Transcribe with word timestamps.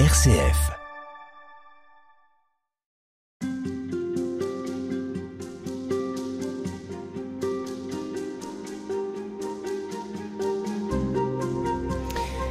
RCF. 0.00 0.72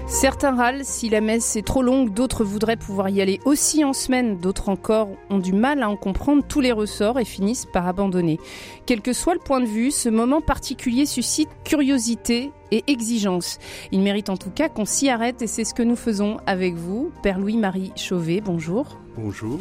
Certains 0.07 0.55
râlent 0.55 0.85
si 0.85 1.09
la 1.09 1.19
messe 1.19 1.57
est 1.57 1.63
trop 1.63 1.81
longue, 1.81 2.13
d'autres 2.13 2.45
voudraient 2.45 2.77
pouvoir 2.77 3.09
y 3.09 3.19
aller 3.19 3.41
aussi 3.43 3.83
en 3.83 3.91
semaine, 3.91 4.37
d'autres 4.37 4.69
encore 4.69 5.09
ont 5.29 5.39
du 5.39 5.51
mal 5.51 5.83
à 5.83 5.89
en 5.89 5.97
comprendre 5.97 6.45
tous 6.47 6.61
les 6.61 6.71
ressorts 6.71 7.19
et 7.19 7.25
finissent 7.25 7.65
par 7.65 7.89
abandonner. 7.89 8.39
Quel 8.85 9.01
que 9.01 9.11
soit 9.11 9.33
le 9.33 9.41
point 9.41 9.59
de 9.59 9.65
vue, 9.65 9.91
ce 9.91 10.07
moment 10.07 10.39
particulier 10.39 11.05
suscite 11.05 11.49
curiosité 11.65 12.51
exigence. 12.87 13.59
Il 13.91 14.01
mérite 14.01 14.29
en 14.29 14.37
tout 14.37 14.49
cas 14.49 14.69
qu'on 14.69 14.85
s'y 14.85 15.09
arrête 15.09 15.41
et 15.41 15.47
c'est 15.47 15.63
ce 15.63 15.73
que 15.73 15.83
nous 15.83 15.95
faisons 15.95 16.37
avec 16.45 16.75
vous. 16.75 17.11
Père 17.21 17.39
Louis-Marie 17.39 17.91
Chauvet, 17.95 18.41
bonjour. 18.41 18.99
Bonjour. 19.17 19.59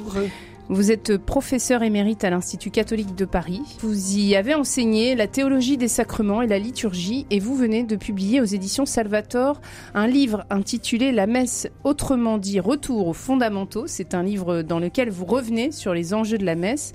Vous 0.72 0.90
êtes 0.90 1.18
professeur 1.18 1.82
émérite 1.82 2.24
à 2.24 2.30
l'Institut 2.30 2.70
catholique 2.70 3.14
de 3.14 3.26
Paris. 3.26 3.60
Vous 3.80 4.16
y 4.16 4.34
avez 4.34 4.54
enseigné 4.54 5.14
la 5.14 5.26
théologie 5.26 5.76
des 5.76 5.86
sacrements 5.86 6.40
et 6.40 6.46
la 6.46 6.58
liturgie 6.58 7.26
et 7.28 7.40
vous 7.40 7.54
venez 7.54 7.82
de 7.82 7.94
publier 7.94 8.40
aux 8.40 8.46
éditions 8.46 8.86
Salvator 8.86 9.60
un 9.92 10.06
livre 10.06 10.46
intitulé 10.48 11.12
La 11.12 11.26
messe, 11.26 11.68
autrement 11.84 12.38
dit 12.38 12.58
Retour 12.58 13.08
aux 13.08 13.12
fondamentaux. 13.12 13.84
C'est 13.86 14.14
un 14.14 14.22
livre 14.22 14.62
dans 14.62 14.78
lequel 14.78 15.10
vous 15.10 15.26
revenez 15.26 15.72
sur 15.72 15.92
les 15.92 16.14
enjeux 16.14 16.38
de 16.38 16.46
la 16.46 16.54
messe 16.54 16.94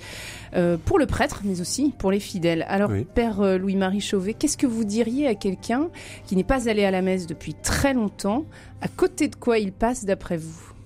euh, 0.55 0.78
pour 0.84 0.98
le 0.98 1.05
prêtre 1.05 1.41
mais 1.44 1.62
aussi 1.62 1.94
pour 2.00 2.09
les 2.09 2.20
fidèles. 2.20 2.66
Alors 2.70 2.89
Oui. 2.89 3.05
Père 3.14 3.41
euh, 3.41 3.59
Louis-Marie 3.59 4.02
Chauvet, 4.02 4.34
qu'est-ce 4.34 4.58
que 4.58 4.66
vous 4.66 4.86
diriez 4.86 5.28
à 5.28 5.36
quelqu'un 5.36 5.89
qui 6.25 6.36
n'est 6.36 6.44
pas 6.44 6.67
allé 6.67 6.84
à 6.84 6.89
la 6.89 7.03
messe 7.03 7.28
depuis 7.28 7.53
très 7.53 7.94
longtemps? 7.94 8.45
À 8.81 8.88
côté 8.88 9.28
de 9.28 9.36
quoi 9.36 9.59
il 9.59 9.72
passe 9.72 10.03
d'après 10.03 10.38
vous? 10.38 10.77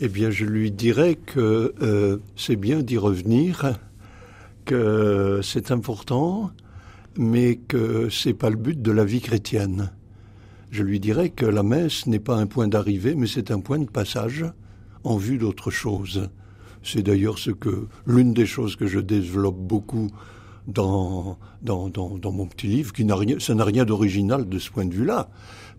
Eh 0.00 0.08
bien, 0.08 0.30
je 0.30 0.44
lui 0.44 0.70
dirais 0.70 1.16
que 1.16 1.74
euh, 1.82 2.18
c'est 2.36 2.54
bien 2.54 2.82
d'y 2.82 2.96
revenir, 2.96 3.80
que 4.64 5.40
c'est 5.42 5.72
important, 5.72 6.52
mais 7.16 7.56
que 7.56 8.08
c'est 8.08 8.32
pas 8.32 8.48
le 8.48 8.56
but 8.56 8.80
de 8.80 8.92
la 8.92 9.04
vie 9.04 9.20
chrétienne. 9.20 9.90
Je 10.70 10.84
lui 10.84 11.00
dirais 11.00 11.30
que 11.30 11.46
la 11.46 11.64
messe 11.64 12.06
n'est 12.06 12.20
pas 12.20 12.36
un 12.36 12.46
point 12.46 12.68
d'arrivée, 12.68 13.16
mais 13.16 13.26
c'est 13.26 13.50
un 13.50 13.58
point 13.58 13.80
de 13.80 13.90
passage 13.90 14.44
en 15.02 15.16
vue 15.16 15.36
d'autre 15.36 15.72
chose. 15.72 16.30
C'est 16.84 17.02
d'ailleurs 17.02 17.40
ce 17.40 17.50
que 17.50 17.88
l'une 18.06 18.34
des 18.34 18.46
choses 18.46 18.76
que 18.76 18.86
je 18.86 19.00
développe 19.00 19.58
beaucoup 19.58 20.12
dans, 20.68 21.38
dans, 21.60 21.88
dans, 21.88 22.18
dans 22.18 22.30
mon 22.30 22.46
petit 22.46 22.68
livre, 22.68 22.92
qui 22.92 23.04
n'a 23.04 23.16
rien, 23.16 23.40
ça 23.40 23.54
n'a 23.56 23.64
rien 23.64 23.84
d'original 23.84 24.48
de 24.48 24.58
ce 24.60 24.70
point 24.70 24.84
de 24.84 24.94
vue-là. 24.94 25.28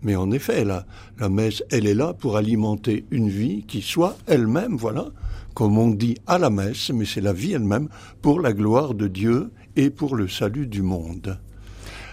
Mais 0.02 0.16
en 0.16 0.30
effet, 0.30 0.64
la, 0.64 0.86
la 1.18 1.28
messe, 1.28 1.62
elle 1.70 1.86
est 1.86 1.94
là 1.94 2.14
pour 2.14 2.36
alimenter 2.36 3.04
une 3.10 3.28
vie 3.28 3.64
qui 3.66 3.82
soit 3.82 4.16
elle-même, 4.26 4.76
voilà, 4.76 5.08
comme 5.54 5.78
on 5.78 5.88
dit 5.88 6.16
à 6.26 6.38
la 6.38 6.50
messe, 6.50 6.90
mais 6.90 7.04
c'est 7.04 7.20
la 7.20 7.32
vie 7.32 7.52
elle-même 7.52 7.88
pour 8.22 8.40
la 8.40 8.52
gloire 8.52 8.94
de 8.94 9.08
Dieu 9.08 9.50
et 9.76 9.90
pour 9.90 10.16
le 10.16 10.28
salut 10.28 10.66
du 10.66 10.82
monde. 10.82 11.38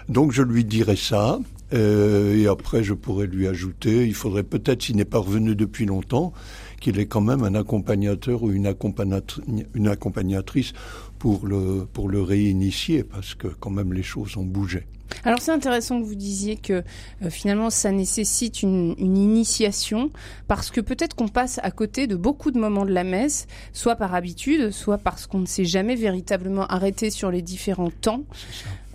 Donc 0.09 0.31
je 0.31 0.41
lui 0.41 0.65
dirai 0.65 0.95
ça, 0.95 1.39
euh, 1.73 2.35
et 2.37 2.47
après 2.47 2.83
je 2.83 2.93
pourrais 2.93 3.27
lui 3.27 3.47
ajouter, 3.47 4.05
il 4.05 4.13
faudrait 4.13 4.43
peut-être, 4.43 4.83
s'il 4.83 4.95
n'est 4.95 5.05
pas 5.05 5.19
revenu 5.19 5.55
depuis 5.55 5.85
longtemps, 5.85 6.33
qu'il 6.79 6.99
ait 6.99 7.05
quand 7.05 7.21
même 7.21 7.43
un 7.43 7.55
accompagnateur 7.55 8.43
ou 8.43 8.51
une, 8.51 8.67
accompagnatri- 8.67 9.65
une 9.73 9.87
accompagnatrice 9.87 10.73
pour 11.19 11.45
le, 11.47 11.85
pour 11.91 12.09
le 12.09 12.21
réinitier, 12.21 13.03
parce 13.03 13.33
que 13.35 13.47
quand 13.47 13.71
même 13.71 13.93
les 13.93 14.03
choses 14.03 14.37
ont 14.37 14.45
bougé. 14.45 14.85
Alors 15.23 15.39
c'est 15.41 15.51
intéressant 15.51 16.01
que 16.01 16.05
vous 16.05 16.15
disiez 16.15 16.57
que 16.57 16.83
euh, 17.23 17.29
finalement 17.29 17.69
ça 17.69 17.91
nécessite 17.91 18.61
une, 18.61 18.93
une 18.97 19.17
initiation 19.17 20.11
parce 20.49 20.69
que 20.69 20.81
peut-être 20.81 21.15
qu'on 21.15 21.29
passe 21.29 21.61
à 21.63 21.71
côté 21.71 22.07
de 22.07 22.17
beaucoup 22.17 22.51
de 22.51 22.59
moments 22.59 22.85
de 22.85 22.91
la 22.91 23.05
messe, 23.05 23.47
soit 23.71 23.95
par 23.95 24.13
habitude, 24.13 24.71
soit 24.71 24.97
parce 24.97 25.25
qu'on 25.25 25.39
ne 25.39 25.45
s'est 25.45 25.63
jamais 25.65 25.95
véritablement 25.95 26.67
arrêté 26.67 27.09
sur 27.09 27.31
les 27.31 27.41
différents 27.41 27.89
temps. 27.89 28.23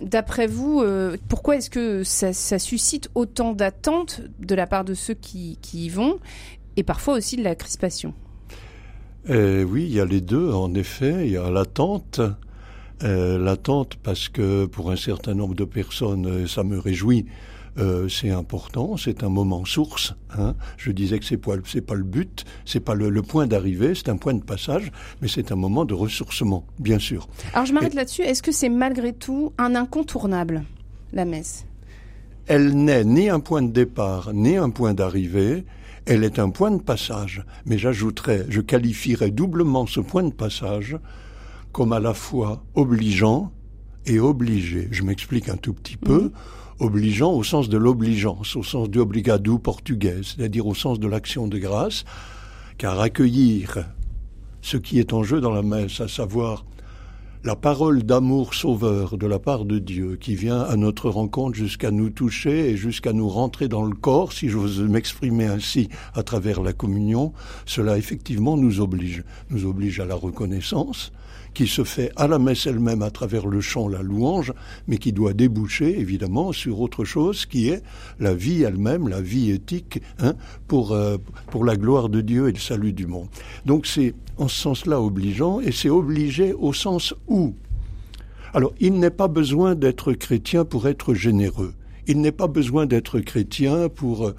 D'après 0.01 0.45
vous, 0.45 0.81
euh, 0.81 1.17
pourquoi 1.29 1.57
est-ce 1.57 1.71
que 1.71 2.03
ça, 2.03 2.31
ça 2.31 2.59
suscite 2.59 3.09
autant 3.15 3.53
d'attentes 3.53 4.21
de 4.39 4.53
la 4.53 4.67
part 4.67 4.85
de 4.85 4.93
ceux 4.93 5.15
qui, 5.15 5.57
qui 5.63 5.85
y 5.85 5.89
vont? 5.89 6.19
Et 6.77 6.83
parfois 6.83 7.15
aussi 7.15 7.37
de 7.37 7.43
la 7.43 7.55
crispation 7.55 8.13
Euh, 9.29 9.63
oui, 9.63 9.83
il 9.83 9.93
y 9.95 9.99
a 10.01 10.05
les 10.05 10.21
deux, 10.21 10.51
en 10.51 10.73
effet. 10.73 11.25
Il 11.25 11.31
y 11.31 11.37
a 11.37 11.49
l'attente. 11.49 12.19
Euh, 13.03 13.37
l'attente 13.37 13.95
parce 14.01 14.29
que 14.29 14.65
pour 14.65 14.91
un 14.91 14.95
certain 14.95 15.33
nombre 15.33 15.55
de 15.55 15.65
personnes, 15.65 16.25
euh, 16.25 16.47
ça 16.47 16.63
me 16.63 16.77
réjouit. 16.79 17.25
Euh, 17.79 18.07
c'est 18.07 18.29
important, 18.29 18.97
c'est 18.97 19.23
un 19.23 19.29
moment 19.29 19.65
source. 19.65 20.13
Hein. 20.37 20.53
Je 20.77 20.91
disais 20.91 21.17
que 21.17 21.25
c'est 21.25 21.37
pas 21.37 21.55
c'est 21.65 21.81
pas 21.81 21.95
le 21.95 22.03
but, 22.03 22.45
c'est 22.65 22.79
pas 22.79 22.93
le, 22.93 23.09
le 23.09 23.21
point 23.23 23.47
d'arrivée, 23.47 23.95
c'est 23.95 24.09
un 24.09 24.17
point 24.17 24.35
de 24.35 24.43
passage, 24.43 24.91
mais 25.21 25.27
c'est 25.27 25.51
un 25.51 25.55
moment 25.55 25.83
de 25.83 25.95
ressourcement, 25.95 26.65
bien 26.79 26.99
sûr. 26.99 27.27
Alors 27.53 27.65
je 27.65 27.73
m'arrête 27.73 27.95
là-dessus. 27.95 28.21
Est-ce 28.21 28.43
que 28.43 28.51
c'est 28.51 28.69
malgré 28.69 29.11
tout 29.11 29.53
un 29.57 29.73
incontournable, 29.75 30.63
la 31.13 31.25
messe? 31.25 31.65
Elle 32.45 32.75
n'est 32.75 33.03
ni 33.05 33.27
un 33.29 33.39
point 33.39 33.63
de 33.63 33.71
départ, 33.71 34.33
ni 34.33 34.55
un 34.55 34.69
point 34.69 34.93
d'arrivée. 34.93 35.65
Elle 36.05 36.23
est 36.23 36.39
un 36.39 36.49
point 36.49 36.71
de 36.71 36.81
passage. 36.81 37.45
Mais 37.65 37.77
j'ajouterais, 37.77 38.45
je 38.49 38.61
qualifierais 38.61 39.31
doublement 39.31 39.87
ce 39.87 39.99
point 39.99 40.23
de 40.23 40.33
passage 40.33 40.97
comme 41.71 41.93
à 41.93 41.99
la 41.99 42.13
fois 42.13 42.63
obligeant 42.75 43.51
et 44.05 44.19
obligé. 44.19 44.87
Je 44.91 45.03
m'explique 45.03 45.49
un 45.49 45.57
tout 45.57 45.73
petit 45.73 45.97
peu. 45.97 46.31
Obligeant 46.79 47.31
au 47.31 47.43
sens 47.43 47.69
de 47.69 47.77
l'obligeance, 47.77 48.55
au 48.55 48.63
sens 48.63 48.89
du 48.89 48.99
obligado 48.99 49.57
portugais, 49.57 50.21
c'est-à-dire 50.23 50.67
au 50.67 50.73
sens 50.73 50.99
de 50.99 51.07
l'action 51.07 51.47
de 51.47 51.57
grâce, 51.57 52.03
car 52.77 52.99
accueillir 52.99 53.85
ce 54.61 54.77
qui 54.77 54.99
est 54.99 55.13
en 55.13 55.23
jeu 55.23 55.39
dans 55.39 55.51
la 55.51 55.61
messe, 55.61 56.01
à 56.01 56.07
savoir 56.07 56.65
la 57.45 57.57
parole 57.57 58.03
d'amour 58.03 58.53
sauveur 58.53 59.17
de 59.17 59.27
la 59.27 59.37
part 59.37 59.65
de 59.65 59.77
Dieu 59.77 60.15
qui 60.15 60.33
vient 60.33 60.61
à 60.61 60.77
notre 60.77 61.09
rencontre 61.09 61.57
jusqu'à 61.57 61.91
nous 61.91 62.09
toucher 62.09 62.69
et 62.69 62.77
jusqu'à 62.77 63.11
nous 63.11 63.27
rentrer 63.27 63.67
dans 63.67 63.83
le 63.83 63.95
corps, 63.95 64.31
si 64.31 64.47
j'ose 64.47 64.79
m'exprimer 64.79 65.47
ainsi 65.47 65.89
à 66.13 66.23
travers 66.23 66.61
la 66.61 66.71
communion, 66.71 67.33
cela 67.65 67.97
effectivement 67.97 68.55
nous 68.55 68.79
oblige. 68.79 69.25
Nous 69.49 69.65
oblige 69.65 69.99
à 69.99 70.05
la 70.05 70.15
reconnaissance 70.15 71.11
qui 71.53 71.67
se 71.67 71.83
fait 71.83 72.11
à 72.15 72.27
la 72.27 72.39
messe 72.39 72.67
elle-même 72.67 73.01
à 73.01 73.11
travers 73.11 73.47
le 73.47 73.61
chant, 73.61 73.87
la 73.87 74.01
louange, 74.01 74.53
mais 74.87 74.97
qui 74.97 75.13
doit 75.13 75.33
déboucher 75.33 75.99
évidemment 75.99 76.51
sur 76.51 76.81
autre 76.81 77.05
chose 77.05 77.45
qui 77.45 77.69
est 77.69 77.83
la 78.19 78.33
vie 78.33 78.63
elle-même, 78.63 79.07
la 79.07 79.21
vie 79.21 79.51
éthique, 79.51 80.01
hein, 80.19 80.33
pour, 80.67 80.91
euh, 80.91 81.17
pour 81.51 81.65
la 81.65 81.75
gloire 81.75 82.09
de 82.09 82.21
Dieu 82.21 82.49
et 82.49 82.51
le 82.51 82.59
salut 82.59 82.93
du 82.93 83.07
monde. 83.07 83.27
Donc 83.65 83.85
c'est 83.85 84.13
en 84.37 84.47
ce 84.47 84.59
sens-là 84.59 84.99
obligeant, 84.99 85.59
et 85.59 85.71
c'est 85.71 85.89
obligé 85.89 86.53
au 86.53 86.73
sens 86.73 87.13
où? 87.27 87.53
Alors, 88.53 88.73
il 88.79 88.99
n'est 88.99 89.09
pas 89.09 89.27
besoin 89.27 89.75
d'être 89.75 90.13
chrétien 90.13 90.65
pour 90.65 90.87
être 90.87 91.13
généreux. 91.13 91.73
Il 92.05 92.19
n'est 92.19 92.31
pas 92.31 92.47
besoin 92.47 92.85
d'être 92.85 93.19
chrétien 93.19 93.89
pour 93.89 94.27
euh, 94.27 94.33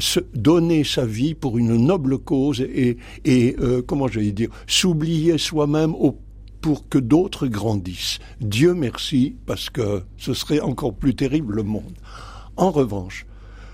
se 0.00 0.20
donner 0.34 0.84
sa 0.84 1.04
vie 1.04 1.34
pour 1.34 1.58
une 1.58 1.76
noble 1.76 2.18
cause 2.18 2.60
et, 2.62 2.96
et 3.24 3.56
euh, 3.60 3.82
comment 3.86 4.08
j'allais 4.08 4.32
dire, 4.32 4.48
s'oublier 4.66 5.36
soi-même 5.36 5.94
au 5.94 6.16
pour 6.60 6.88
que 6.88 6.98
d'autres 6.98 7.46
grandissent. 7.46 8.18
Dieu 8.40 8.74
merci, 8.74 9.36
parce 9.46 9.70
que 9.70 10.02
ce 10.16 10.34
serait 10.34 10.60
encore 10.60 10.94
plus 10.94 11.14
terrible 11.14 11.54
le 11.54 11.62
monde. 11.62 11.94
En 12.56 12.70
revanche, 12.70 13.26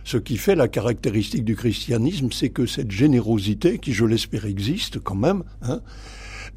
ce 0.04 0.16
qui 0.16 0.36
fait 0.36 0.54
la 0.54 0.68
caractéristique 0.68 1.44
du 1.44 1.56
christianisme, 1.56 2.28
c'est 2.30 2.50
que 2.50 2.66
cette 2.66 2.92
générosité, 2.92 3.78
qui 3.78 3.92
je 3.92 4.04
l'espère 4.04 4.46
existe 4.46 5.00
quand 5.00 5.16
même, 5.16 5.42
hein, 5.62 5.80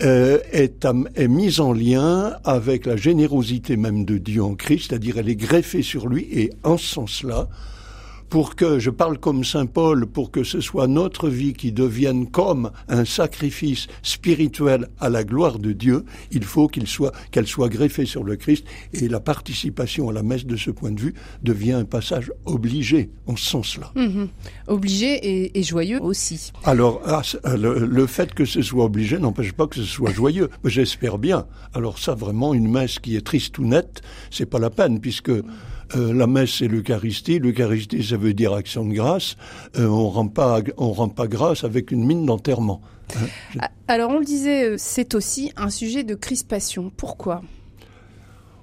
euh, 0.03 0.37
est, 0.51 0.87
est 1.15 1.27
mise 1.27 1.59
en 1.59 1.73
lien 1.73 2.37
avec 2.43 2.85
la 2.85 2.95
générosité 2.95 3.75
même 3.75 4.05
de 4.05 4.17
Dieu 4.17 4.43
en 4.43 4.55
Christ, 4.55 4.89
c'est-à-dire 4.89 5.17
elle 5.17 5.29
est 5.29 5.35
greffée 5.35 5.81
sur 5.81 6.07
lui, 6.07 6.27
et 6.31 6.51
en 6.63 6.77
ce 6.77 6.85
sens-là, 6.85 7.49
pour 8.29 8.55
que, 8.55 8.79
je 8.79 8.89
parle 8.89 9.17
comme 9.17 9.43
Saint 9.43 9.65
Paul, 9.65 10.05
pour 10.05 10.31
que 10.31 10.43
ce 10.43 10.61
soit 10.61 10.87
notre 10.87 11.29
vie 11.29 11.53
qui 11.53 11.71
devienne 11.71 12.29
comme 12.29 12.71
un 12.87 13.05
sacrifice 13.05 13.87
spirituel 14.03 14.87
à 14.99 15.09
la 15.09 15.23
gloire 15.23 15.59
de 15.59 15.71
Dieu, 15.71 16.05
il 16.31 16.43
faut 16.43 16.67
qu'il 16.67 16.87
soit, 16.87 17.11
qu'elle 17.31 17.47
soit 17.47 17.69
greffée 17.69 18.05
sur 18.05 18.23
le 18.23 18.35
Christ 18.35 18.65
et 18.93 19.07
la 19.07 19.19
participation 19.19 20.09
à 20.09 20.13
la 20.13 20.23
messe 20.23 20.45
de 20.45 20.55
ce 20.55 20.71
point 20.71 20.91
de 20.91 20.99
vue 20.99 21.13
devient 21.43 21.73
un 21.73 21.85
passage 21.85 22.31
obligé 22.45 23.09
en 23.25 23.35
ce 23.35 23.45
sens-là. 23.45 23.91
Mhm. 23.95 24.29
Obligé 24.67 25.13
et, 25.13 25.59
et 25.59 25.63
joyeux 25.63 26.01
aussi. 26.01 26.51
Alors, 26.63 27.01
ah, 27.05 27.21
euh, 27.45 27.57
le, 27.57 27.85
le 27.85 28.07
fait 28.07 28.33
que 28.33 28.45
ce 28.45 28.61
soit 28.61 28.85
obligé 28.85 29.17
n'empêche 29.17 29.53
pas 29.53 29.67
que 29.67 29.75
ce 29.75 29.83
soit 29.83 30.11
joyeux. 30.11 30.49
J'espère 30.65 31.17
bien. 31.17 31.45
Alors 31.73 31.97
ça, 31.97 32.13
vraiment, 32.13 32.53
une 32.53 32.69
messe 32.69 32.99
qui 32.99 33.15
est 33.15 33.25
triste 33.25 33.57
ou 33.57 33.65
nette, 33.65 34.01
c'est 34.29 34.45
pas 34.45 34.59
la 34.59 34.69
peine, 34.69 34.99
puisque 34.99 35.31
euh, 35.95 36.13
la 36.13 36.27
messe 36.27 36.57
c'est 36.59 36.67
l'Eucharistie. 36.67 37.39
L'Eucharistie, 37.39 38.03
ça 38.03 38.17
veut 38.17 38.33
dire 38.33 38.53
action 38.53 38.85
de 38.85 38.93
grâce. 38.93 39.35
Euh, 39.77 39.87
on 39.87 40.09
rend 40.09 40.27
pas, 40.27 40.61
on 40.77 40.91
rend 40.91 41.09
pas 41.09 41.27
grâce 41.27 41.63
avec 41.63 41.91
une 41.91 42.05
mine 42.05 42.25
d'enterrement. 42.25 42.81
Ah, 43.59 43.69
Alors 43.87 44.11
on 44.11 44.19
le 44.19 44.25
disait, 44.25 44.71
euh, 44.71 44.75
c'est 44.77 45.15
aussi 45.15 45.51
un 45.57 45.69
sujet 45.69 46.03
de 46.03 46.15
crispation. 46.15 46.91
Pourquoi? 46.95 47.41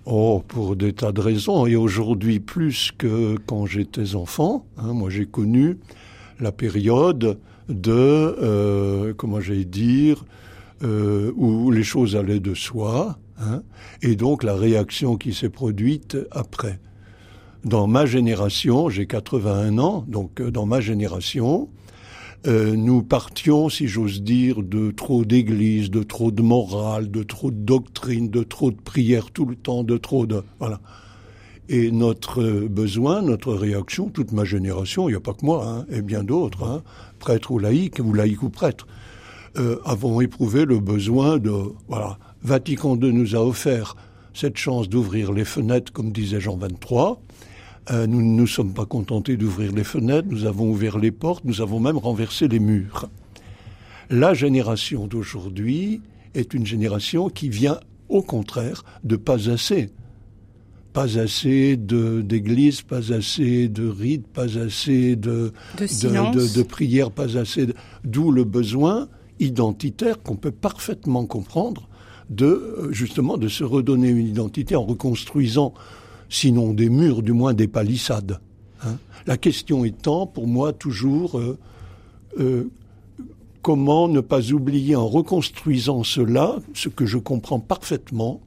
Oh, 0.04 0.42
pour 0.46 0.76
des 0.76 0.92
tas 0.92 1.10
de 1.10 1.20
raisons. 1.20 1.66
Et 1.66 1.74
aujourd'hui, 1.74 2.38
plus 2.38 2.92
que 2.96 3.36
quand 3.46 3.66
j'étais 3.66 4.14
enfant, 4.14 4.64
hein, 4.76 4.92
moi 4.92 5.10
j'ai 5.10 5.26
connu 5.26 5.78
la 6.38 6.52
période 6.52 7.38
de, 7.68 7.92
euh, 7.92 9.14
comment 9.16 9.40
j'allais 9.40 9.64
dire, 9.64 10.24
euh, 10.84 11.32
où 11.34 11.72
les 11.72 11.82
choses 11.82 12.14
allaient 12.14 12.38
de 12.38 12.54
soi, 12.54 13.18
hein, 13.40 13.62
et 14.02 14.14
donc 14.14 14.44
la 14.44 14.54
réaction 14.54 15.16
qui 15.16 15.34
s'est 15.34 15.48
produite 15.48 16.16
après. 16.30 16.78
Dans 17.66 17.88
ma 17.88 18.06
génération, 18.06 18.88
j'ai 18.90 19.06
81 19.08 19.78
ans, 19.78 20.04
donc 20.06 20.40
euh, 20.40 20.52
dans 20.52 20.66
ma 20.66 20.80
génération, 20.80 21.68
euh, 22.46 22.76
nous 22.76 23.02
partions, 23.02 23.68
si 23.68 23.88
j'ose 23.88 24.22
dire, 24.22 24.62
de 24.62 24.92
trop 24.92 25.24
d'église, 25.24 25.90
de 25.90 26.04
trop 26.04 26.30
de 26.30 26.42
morale, 26.42 27.10
de 27.10 27.24
trop 27.24 27.50
de 27.50 27.56
doctrine, 27.56 28.30
de 28.30 28.44
trop 28.44 28.70
de 28.70 28.80
prière 28.80 29.32
tout 29.32 29.46
le 29.46 29.56
temps, 29.56 29.82
de 29.82 29.96
trop 29.96 30.26
de... 30.26 30.44
Voilà. 30.60 30.80
Et 31.68 31.90
notre 31.90 32.40
besoin, 32.68 33.20
notre 33.20 33.52
réaction, 33.52 34.10
toute 34.10 34.30
ma 34.30 34.44
génération, 34.44 35.08
il 35.08 35.12
n'y 35.12 35.16
a 35.16 35.20
pas 35.20 35.34
que 35.34 35.44
moi, 35.44 35.66
hein, 35.66 35.86
et 35.90 36.02
bien 36.02 36.22
d'autres, 36.22 36.62
hein, 36.62 36.84
prêtres 37.18 37.50
ou 37.50 37.58
laïcs, 37.58 37.98
ou 37.98 38.12
laïcs 38.12 38.44
ou 38.44 38.48
prêtres, 38.48 38.86
euh, 39.58 39.80
avons 39.84 40.20
éprouvé 40.20 40.66
le 40.66 40.78
besoin 40.78 41.38
de... 41.38 41.50
Voilà, 41.88 42.20
Vatican 42.44 42.96
II 42.96 43.12
nous 43.12 43.34
a 43.34 43.40
offert 43.40 43.96
cette 44.34 44.56
chance 44.56 44.88
d'ouvrir 44.88 45.32
les 45.32 45.44
fenêtres, 45.44 45.92
comme 45.92 46.12
disait 46.12 46.40
Jean 46.40 46.56
23. 46.56 47.20
Euh, 47.90 48.06
nous 48.06 48.20
ne 48.20 48.32
nous 48.32 48.46
sommes 48.46 48.72
pas 48.72 48.86
contentés 48.86 49.36
d'ouvrir 49.36 49.72
les 49.72 49.84
fenêtres, 49.84 50.28
nous 50.28 50.44
avons 50.44 50.70
ouvert 50.70 50.98
les 50.98 51.12
portes, 51.12 51.44
nous 51.44 51.60
avons 51.60 51.78
même 51.78 51.98
renversé 51.98 52.48
les 52.48 52.58
murs. 52.58 53.08
La 54.10 54.34
génération 54.34 55.06
d'aujourd'hui 55.06 56.00
est 56.34 56.52
une 56.54 56.66
génération 56.66 57.28
qui 57.28 57.48
vient 57.48 57.78
au 58.08 58.22
contraire 58.22 58.84
de 59.04 59.16
pas 59.16 59.50
assez 59.50 59.90
pas 60.92 61.18
assez 61.18 61.76
d'églises, 61.76 62.80
pas 62.80 63.12
assez 63.12 63.68
de 63.68 63.86
rites, 63.86 64.26
pas 64.26 64.56
assez 64.56 65.14
de, 65.14 65.52
de, 65.78 66.54
de, 66.56 66.62
prières, 66.62 67.10
pas 67.10 67.36
assez. 67.36 67.66
D'où 68.02 68.30
le 68.30 68.44
besoin 68.44 69.06
identitaire 69.38 70.22
qu'on 70.22 70.36
peut 70.36 70.50
parfaitement 70.50 71.26
comprendre 71.26 71.86
de 72.30 72.46
euh, 72.46 72.92
justement 72.92 73.36
de 73.36 73.46
se 73.46 73.62
redonner 73.62 74.08
une 74.08 74.26
identité 74.26 74.74
en 74.74 74.84
reconstruisant, 74.84 75.74
sinon 76.28 76.72
des 76.72 76.88
murs, 76.88 77.22
du 77.22 77.32
moins 77.32 77.54
des 77.54 77.68
palissades. 77.68 78.40
Hein. 78.84 78.96
La 79.26 79.36
question 79.36 79.84
étant, 79.84 80.26
pour 80.26 80.46
moi, 80.46 80.72
toujours 80.72 81.38
euh, 81.38 81.58
euh, 82.38 82.70
comment 83.62 84.08
ne 84.08 84.20
pas 84.20 84.52
oublier 84.52 84.94
en 84.94 85.08
reconstruisant 85.08 86.04
cela, 86.04 86.56
ce 86.74 86.88
que 86.88 87.06
je 87.06 87.18
comprends 87.18 87.60
parfaitement, 87.60 88.40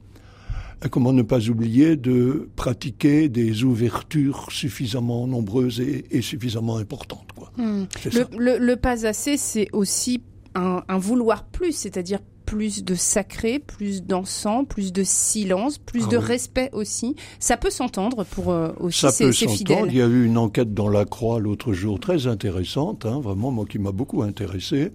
comment 0.88 1.12
ne 1.12 1.22
pas 1.22 1.48
oublier 1.48 1.96
de 1.96 2.48
pratiquer 2.56 3.28
des 3.28 3.64
ouvertures 3.64 4.46
suffisamment 4.50 5.26
nombreuses 5.26 5.80
et, 5.80 6.22
suffisamment 6.22 6.78
importantes. 6.78 7.28
Quoi. 7.36 7.52
Hmm. 7.58 7.84
Le, 8.38 8.74
pas 8.76 9.06
assez, 9.06 9.36
c'est 9.36 9.68
aussi 9.74 10.22
un, 10.54 10.82
vouloir 10.98 11.44
plus, 11.44 11.72
c'est-à-dire 11.72 12.20
plus 12.50 12.82
de 12.82 12.96
sacré, 12.96 13.60
plus 13.60 14.02
d'encens, 14.02 14.66
plus 14.68 14.92
de 14.92 15.04
silence, 15.04 15.78
plus 15.78 16.02
ah 16.06 16.08
de 16.08 16.16
respect 16.16 16.68
aussi. 16.72 17.14
Ça 17.38 17.56
peut 17.56 17.70
s'entendre 17.70 18.24
pour 18.24 18.50
euh, 18.50 18.72
aussi 18.80 18.98
Ça 18.98 19.12
peut 19.12 19.30
s'entendre. 19.30 19.86
Il 19.86 19.96
y 19.96 20.02
a 20.02 20.08
eu 20.08 20.24
une 20.24 20.36
enquête 20.36 20.74
dans 20.74 20.88
la 20.88 21.04
Croix 21.04 21.38
l'autre 21.38 21.72
jour 21.72 22.00
très 22.00 22.26
intéressante, 22.26 23.06
hein, 23.06 23.20
vraiment 23.20 23.52
moi 23.52 23.66
qui 23.66 23.78
m'a 23.78 23.92
beaucoup 23.92 24.24
intéressé 24.24 24.90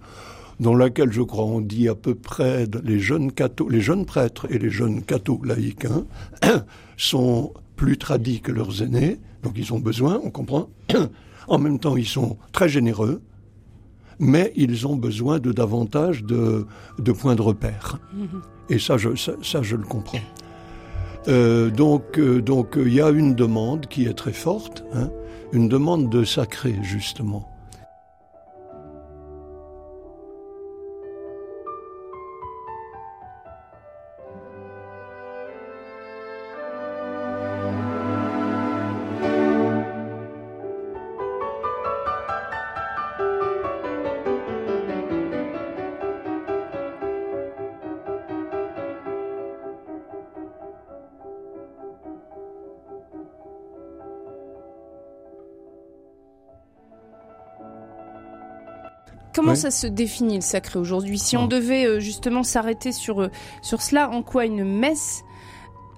dans 0.59 0.75
laquelle, 0.75 1.13
je 1.13 1.21
crois, 1.21 1.45
on 1.45 1.61
dit 1.61 1.87
à 1.87 1.95
peu 1.95 2.13
près 2.13 2.67
les 2.83 2.99
jeunes 2.99 3.31
cathos, 3.31 3.69
les 3.69 3.81
jeunes 3.81 4.05
prêtres 4.05 4.47
et 4.49 4.59
les 4.59 4.69
jeunes 4.69 5.01
cathos 5.01 5.39
laïcs 5.45 5.85
hein, 5.85 6.05
sont 6.97 7.53
plus 7.77 7.97
tradis 7.97 8.41
que 8.41 8.51
leurs 8.51 8.83
aînés, 8.83 9.17
donc 9.43 9.53
ils 9.55 9.73
ont 9.73 9.79
besoin, 9.79 10.19
on 10.21 10.29
comprend. 10.29 10.67
en 11.47 11.57
même 11.57 11.79
temps, 11.79 11.95
ils 11.95 12.05
sont 12.05 12.35
très 12.51 12.67
généreux, 12.67 13.21
mais 14.19 14.51
ils 14.55 14.87
ont 14.87 14.95
besoin 14.95 15.39
de 15.39 15.51
davantage 15.51 16.23
de, 16.23 16.65
de 16.99 17.11
points 17.11 17.35
de 17.35 17.41
repère. 17.41 17.99
Mm-hmm. 18.15 18.73
Et 18.73 18.79
ça, 18.79 18.97
je, 18.97 19.09
ça, 19.15 19.61
je 19.61 19.75
le 19.75 19.83
comprends. 19.83 20.19
Euh, 21.27 21.69
donc, 21.69 22.19
euh, 22.19 22.41
donc, 22.41 22.77
il 22.77 22.93
y 22.93 23.01
a 23.01 23.09
une 23.09 23.35
demande 23.35 23.87
qui 23.87 24.05
est 24.05 24.13
très 24.13 24.33
forte, 24.33 24.83
hein, 24.93 25.09
une 25.53 25.69
demande 25.69 26.09
de 26.09 26.23
sacré 26.23 26.75
justement. 26.83 27.54
Comment 59.55 59.71
ça 59.71 59.77
se 59.77 59.87
définit 59.87 60.35
le 60.35 60.41
sacré 60.41 60.79
aujourd'hui? 60.79 61.17
Si 61.17 61.37
on 61.37 61.45
ah. 61.45 61.47
devait 61.47 61.85
euh, 61.85 61.99
justement 61.99 62.43
s'arrêter 62.43 62.91
sur, 62.91 63.21
euh, 63.21 63.29
sur 63.61 63.81
cela, 63.81 64.09
en 64.09 64.21
quoi 64.21 64.45
une 64.45 64.63
messe 64.63 65.23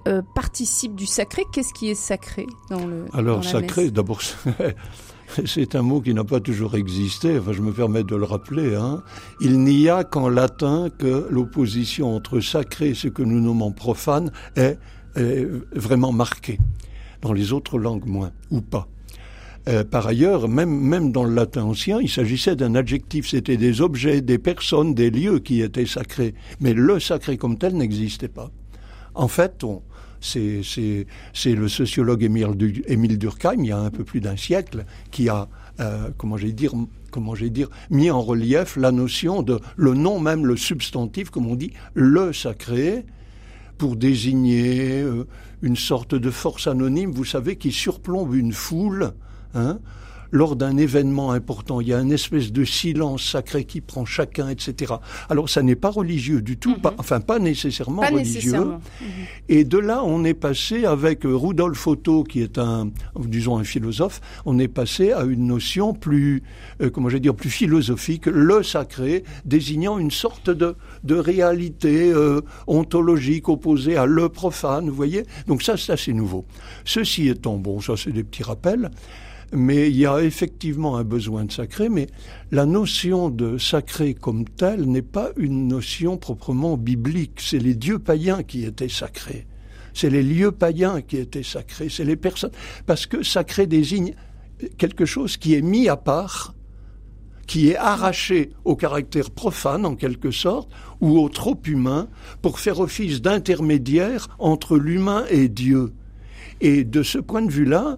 euh, 0.08 0.22
participe 0.36 0.96
du 0.96 1.06
sacré? 1.06 1.44
Qu'est-ce 1.52 1.74
qui 1.74 1.90
est 1.90 1.96
sacré 1.96 2.46
dans 2.70 2.86
le 2.86 3.06
Alors 3.14 3.44
sacré, 3.44 3.90
d'abord, 3.90 4.22
c'est 5.46 5.76
un 5.76 5.82
mot 5.82 6.02
qui 6.02 6.14
n'a 6.14 6.24
pas 6.24 6.40
toujours 6.40 6.76
existé. 6.76 7.40
Enfin, 7.40 7.54
je 7.54 7.62
me 7.62 7.72
permets 7.72 8.04
de 8.04 8.16
le 8.16 8.26
rappeler. 8.26 8.76
Hein. 8.76 9.04
Il 9.42 9.60
n'y 9.60 9.90
a 9.90 10.04
qu'en 10.04 10.30
latin 10.30 10.90
que 10.98 11.28
l'opposition 11.30 12.16
entre 12.16 12.40
sacré 12.40 12.90
et 12.90 12.94
ce 12.94 13.08
que 13.08 13.24
nous 13.24 13.40
nommons 13.40 13.72
profane 13.72 14.32
est, 14.56 14.78
est 15.16 15.48
vraiment 15.74 16.12
marquée. 16.12 16.60
Dans 17.22 17.34
les 17.34 17.52
autres 17.52 17.80
langues, 17.80 18.06
moins 18.06 18.32
ou 18.52 18.62
pas. 18.62 18.88
Euh, 19.68 19.84
par 19.84 20.08
ailleurs, 20.08 20.48
même, 20.48 20.70
même 20.70 21.12
dans 21.12 21.26
le 21.26 21.34
latin 21.34 21.64
ancien, 21.64 22.00
il 22.02 22.10
s'agissait 22.10 22.56
d'un 22.56 22.76
adjectif, 22.76 23.28
c'était 23.28 23.58
des 23.58 23.82
objets, 23.82 24.22
des 24.22 24.38
personnes, 24.38 24.94
des 24.94 25.10
lieux 25.10 25.40
qui 25.40 25.62
étaient 25.62 25.86
sacrés. 25.86 26.34
Mais 26.62 26.74
le 26.74 27.00
sacré 27.00 27.38
comme 27.38 27.58
tel 27.58 27.76
n'existait 27.76 28.30
pas. 28.30 28.50
En 29.14 29.28
fait, 29.28 29.66
c'est, 30.22 31.06
le 31.46 31.68
sociologue 31.68 32.24
Émile, 32.24 33.18
Durkheim, 33.18 33.60
il 33.60 33.68
y 33.68 33.72
a 33.72 33.80
un 33.80 33.90
peu 33.90 34.06
plus 34.06 34.22
d'un 34.22 34.38
siècle, 34.38 34.86
qui 35.12 35.28
a, 35.28 35.50
euh, 35.82 36.10
comment 36.18 36.38
j'ai 36.38 36.54
dire, 36.54 36.72
comment 37.12 37.36
j'ai 37.36 37.50
dire, 37.50 37.68
mis 37.90 38.10
en 38.10 38.22
relief 38.22 38.78
la 38.78 38.94
notion 38.94 39.42
de 39.42 39.60
le 39.76 39.96
nom 39.96 40.20
même, 40.20 40.46
le 40.46 40.56
substantif, 40.56 41.30
comme 41.30 41.48
on 41.48 41.56
dit, 41.56 41.74
le 41.94 42.32
sacré, 42.32 43.06
pour 43.78 43.98
désigner 43.98 45.02
euh, 45.02 45.28
une 45.62 45.76
sorte 45.76 46.16
de 46.16 46.32
force 46.32 46.68
anonyme, 46.68 47.12
vous 47.12 47.26
savez, 47.26 47.58
qui 47.58 47.72
surplombe 47.74 48.34
une 48.34 48.54
foule 48.54 49.14
Hein, 49.58 49.80
lors 50.32 50.56
d'un 50.56 50.78
événement 50.78 51.32
important, 51.32 51.82
il 51.82 51.88
y 51.88 51.94
a 51.94 52.00
une 52.00 52.12
espèce 52.12 52.52
de 52.52 52.64
silence 52.66 53.24
sacré 53.24 53.64
qui 53.66 53.82
prend 53.82 54.06
chacun, 54.06 54.50
etc. 54.50 54.94
Alors 55.30 55.50
ça 55.50 55.64
n'est 55.64 55.76
pas 55.76 55.90
religieux 55.90 56.42
du 56.42 56.58
tout, 56.58 56.76
pas, 56.76 56.92
mhm. 56.92 56.98
enfin 57.00 57.20
pas 57.20 57.40
nécessairement 57.40 58.02
religieux. 58.02 58.68
Et 59.50 59.64
de 59.64 59.78
là, 59.78 60.04
on 60.04 60.24
est 60.24 60.34
passé 60.34 60.86
avec 60.86 61.22
Rudolf 61.24 61.88
Otto, 61.88 62.24
qui 62.24 62.42
est 62.42 62.58
un, 62.58 62.90
disons 63.20 63.58
un 63.58 63.64
philosophe, 63.64 64.22
on 64.46 64.60
est 64.60 64.68
passé 64.68 65.12
à 65.12 65.24
une 65.24 65.48
notion 65.48 65.94
plus, 65.94 66.44
euh, 66.82 66.90
comment 66.90 67.10
je 67.10 67.16
vais 67.16 67.20
dire, 67.22 67.36
plus 67.36 67.50
philosophique, 67.50 68.26
le 68.26 68.64
sacré, 68.64 69.24
désignant 69.46 69.98
une 69.98 70.12
sorte 70.12 70.50
de, 70.50 70.76
de 71.04 71.16
réalité 71.16 72.12
euh, 72.12 72.42
ontologique 72.68 73.50
opposée 73.50 73.96
à 73.96 74.06
le 74.06 74.30
profane, 74.30 74.90
vous 74.90 74.96
voyez. 74.96 75.24
Donc 75.48 75.64
ça, 75.64 75.78
c'est 75.78 75.94
assez 75.94 76.14
nouveau. 76.14 76.46
Ceci 76.86 77.30
étant, 77.30 77.56
bon, 77.56 77.80
ça 77.80 77.96
c'est 77.96 78.12
des 78.12 78.24
petits 78.24 78.44
rappels 78.44 78.92
mais 79.54 79.90
il 79.90 79.98
y 79.98 80.06
a 80.06 80.22
effectivement 80.22 80.98
un 80.98 81.04
besoin 81.04 81.46
de 81.46 81.52
sacré, 81.52 81.90
mais 81.90 82.08
la 82.52 82.66
notion 82.66 83.30
de 83.30 83.58
sacré 83.58 84.14
comme 84.14 84.46
telle 84.46 84.86
n'est 84.86 85.02
pas 85.02 85.32
une 85.38 85.68
notion 85.68 86.18
proprement 86.18 86.78
biblique. 86.78 87.40
C'est 87.42 87.60
les 87.60 87.76
dieux 87.76 88.00
païens 88.00 88.44
qui 88.44 88.66
étaient 88.66 88.90
sacrés. 88.90 89.48
C'est 89.94 90.10
les 90.10 90.24
lieux 90.24 90.52
païens 90.52 91.02
qui 91.02 91.18
étaient 91.18 91.44
sacrés. 91.44 91.90
C'est 91.90 92.06
les 92.06 92.18
personnes. 92.18 92.52
Parce 92.86 93.06
que 93.06 93.24
sacré 93.24 93.68
désigne 93.68 94.14
quelque 94.78 95.06
chose 95.06 95.38
qui 95.38 95.56
est 95.56 95.62
mis 95.62 95.88
à 95.88 95.98
part, 95.98 96.54
qui 97.48 97.70
est 97.70 97.78
arraché 97.78 98.52
au 98.66 98.76
caractère 98.76 99.32
profane 99.32 99.86
en 99.86 99.96
quelque 99.96 100.32
sorte, 100.32 100.70
ou 101.00 101.18
au 101.18 101.30
trop 101.30 101.58
humain, 101.66 102.10
pour 102.42 102.60
faire 102.60 102.80
office 102.80 103.22
d'intermédiaire 103.22 104.28
entre 104.40 104.78
l'humain 104.78 105.26
et 105.30 105.48
Dieu. 105.48 105.94
Et 106.62 106.84
de 106.84 107.04
ce 107.04 107.18
point 107.20 107.42
de 107.42 107.52
vue-là, 107.52 107.98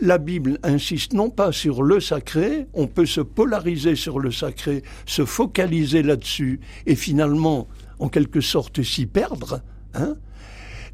la 0.00 0.18
Bible 0.18 0.58
insiste 0.62 1.12
non 1.14 1.30
pas 1.30 1.52
sur 1.52 1.82
le 1.82 2.00
sacré, 2.00 2.66
on 2.74 2.86
peut 2.86 3.06
se 3.06 3.20
polariser 3.20 3.96
sur 3.96 4.18
le 4.18 4.30
sacré, 4.30 4.82
se 5.06 5.24
focaliser 5.24 6.02
là-dessus 6.02 6.60
et 6.86 6.96
finalement, 6.96 7.68
en 7.98 8.08
quelque 8.08 8.40
sorte, 8.40 8.82
s'y 8.82 9.06
perdre. 9.06 9.62
Hein 9.94 10.16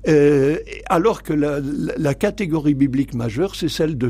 Euh, 0.06 0.58
alors 0.86 1.22
que 1.22 1.32
la, 1.32 1.60
la, 1.96 2.14
catégorie 2.14 2.74
biblique 2.74 3.14
majeure, 3.14 3.54
c'est 3.54 3.70
celle 3.70 3.96
de, 3.96 4.08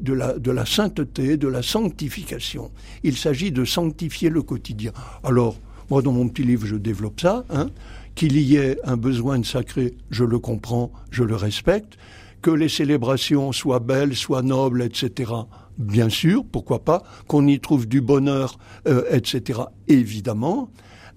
de, 0.00 0.12
la, 0.12 0.38
de 0.38 0.50
la 0.50 0.66
sainteté, 0.66 1.38
de 1.38 1.48
la 1.48 1.62
sanctification. 1.62 2.70
Il 3.02 3.16
s'agit 3.16 3.50
de 3.50 3.64
sanctifier 3.64 4.28
le 4.28 4.42
quotidien. 4.42 4.92
Alors, 5.24 5.56
moi, 5.88 6.02
dans 6.02 6.12
mon 6.12 6.28
petit 6.28 6.42
livre, 6.42 6.66
je 6.66 6.76
développe 6.76 7.20
ça. 7.20 7.44
Hein, 7.48 7.70
Qu'il 8.14 8.36
y 8.36 8.56
ait 8.56 8.78
un 8.84 8.96
besoin 8.96 9.38
de 9.38 9.46
sacré, 9.46 9.94
je 10.10 10.24
le 10.24 10.38
comprends, 10.38 10.92
je 11.10 11.24
le 11.24 11.36
respecte. 11.36 11.96
Que 12.40 12.50
les 12.50 12.68
célébrations 12.68 13.52
soient 13.52 13.80
belles, 13.80 14.16
soient 14.16 14.42
nobles, 14.42 14.82
etc. 14.82 15.32
Bien 15.78 16.08
sûr, 16.08 16.44
pourquoi 16.44 16.84
pas. 16.84 17.02
Qu'on 17.26 17.46
y 17.46 17.58
trouve 17.60 17.86
du 17.86 18.00
bonheur, 18.00 18.58
euh, 18.86 19.04
etc. 19.10 19.60
Évidemment 19.88 20.70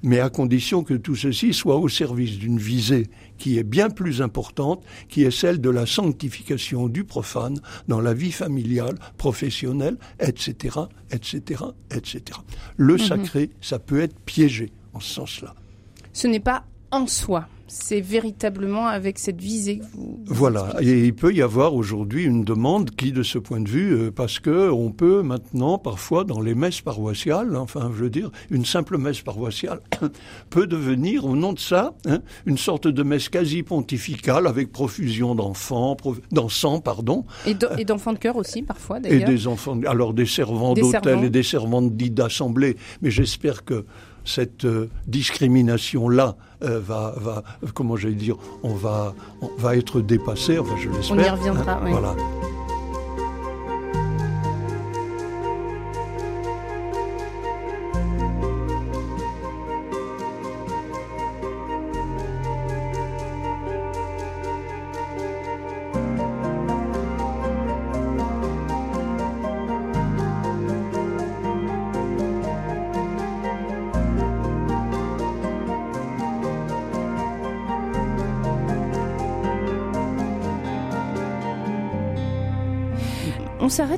mais 0.05 0.19
à 0.19 0.29
condition 0.29 0.83
que 0.83 0.93
tout 0.93 1.15
ceci 1.15 1.51
soit 1.51 1.77
au 1.77 1.89
service 1.89 2.37
d'une 2.37 2.59
visée 2.59 3.07
qui 3.37 3.57
est 3.57 3.63
bien 3.63 3.89
plus 3.89 4.21
importante, 4.21 4.83
qui 5.09 5.23
est 5.23 5.31
celle 5.31 5.59
de 5.59 5.69
la 5.69 5.85
sanctification 5.87 6.87
du 6.87 7.03
profane 7.03 7.59
dans 7.87 7.99
la 7.99 8.13
vie 8.13 8.31
familiale, 8.31 8.95
professionnelle, 9.17 9.97
etc., 10.19 10.79
etc., 11.11 11.63
etc. 11.91 12.21
Le 12.77 12.93
mhm. 12.93 12.99
sacré, 12.99 13.49
ça 13.61 13.79
peut 13.79 13.99
être 13.99 14.17
piégé 14.19 14.71
en 14.93 14.99
ce 14.99 15.13
sens-là. 15.15 15.55
Ce 16.13 16.27
n'est 16.27 16.39
pas 16.39 16.65
en 16.95 17.07
soi 17.07 17.47
c'est 17.67 18.01
véritablement 18.01 18.87
avec 18.87 19.17
cette 19.17 19.41
visée 19.41 19.79
que 19.79 19.85
vous. 19.93 20.19
Voilà, 20.25 20.75
et 20.81 21.05
il 21.05 21.15
peut 21.15 21.33
y 21.33 21.41
avoir 21.41 21.73
aujourd'hui 21.73 22.23
une 22.23 22.43
demande 22.43 22.91
qui, 22.91 23.11
de 23.11 23.23
ce 23.23 23.37
point 23.37 23.59
de 23.59 23.69
vue, 23.69 23.93
euh, 23.93 24.11
parce 24.11 24.39
que 24.39 24.69
on 24.69 24.91
peut 24.91 25.23
maintenant, 25.23 25.77
parfois, 25.77 26.23
dans 26.23 26.41
les 26.41 26.53
messes 26.53 26.81
paroissiales, 26.81 27.55
enfin, 27.55 27.91
je 27.95 28.03
veux 28.03 28.09
dire, 28.09 28.29
une 28.51 28.65
simple 28.65 28.97
messe 28.97 29.21
paroissiale 29.21 29.79
peut 30.49 30.67
devenir, 30.67 31.25
au 31.25 31.35
nom 31.35 31.53
de 31.53 31.59
ça, 31.59 31.95
hein, 32.05 32.19
une 32.45 32.57
sorte 32.57 32.87
de 32.87 33.03
messe 33.03 33.29
quasi 33.29 33.63
pontificale 33.63 34.47
avec 34.47 34.71
profusion 34.71 35.33
d'enfants, 35.33 35.97
d'encens, 36.31 36.81
pardon. 36.83 37.25
Et 37.45 37.85
d'enfants 37.85 38.13
de 38.13 38.19
cœur 38.19 38.35
aussi, 38.35 38.61
parfois, 38.61 38.99
d'ailleurs. 38.99 39.27
Et 39.27 39.33
des 39.33 39.47
enfants, 39.47 39.79
alors 39.87 40.13
des 40.13 40.25
servants 40.25 40.73
d'hôtel 40.73 41.23
et 41.23 41.29
des 41.29 41.43
servants 41.43 41.81
d'assemblée, 41.81 42.77
mais 43.01 43.09
j'espère 43.09 43.65
que 43.65 43.85
cette 44.25 44.65
euh, 44.65 44.89
discrimination-là 45.07 46.35
euh, 46.63 46.79
va, 46.79 47.13
va, 47.17 47.43
comment 47.73 47.95
j'allais 47.95 48.15
dire, 48.15 48.35
on 48.63 48.73
va, 48.73 49.13
on 49.41 49.49
va 49.57 49.75
être 49.75 50.01
dépassée, 50.01 50.59
enfin 50.59 50.75
je 50.81 50.89
l'espère. 50.89 51.17
On 51.17 51.19
y 51.19 51.29
reviendra, 51.29 51.73
hein, 51.73 51.81
oui. 51.83 51.91
Voilà. 51.91 52.15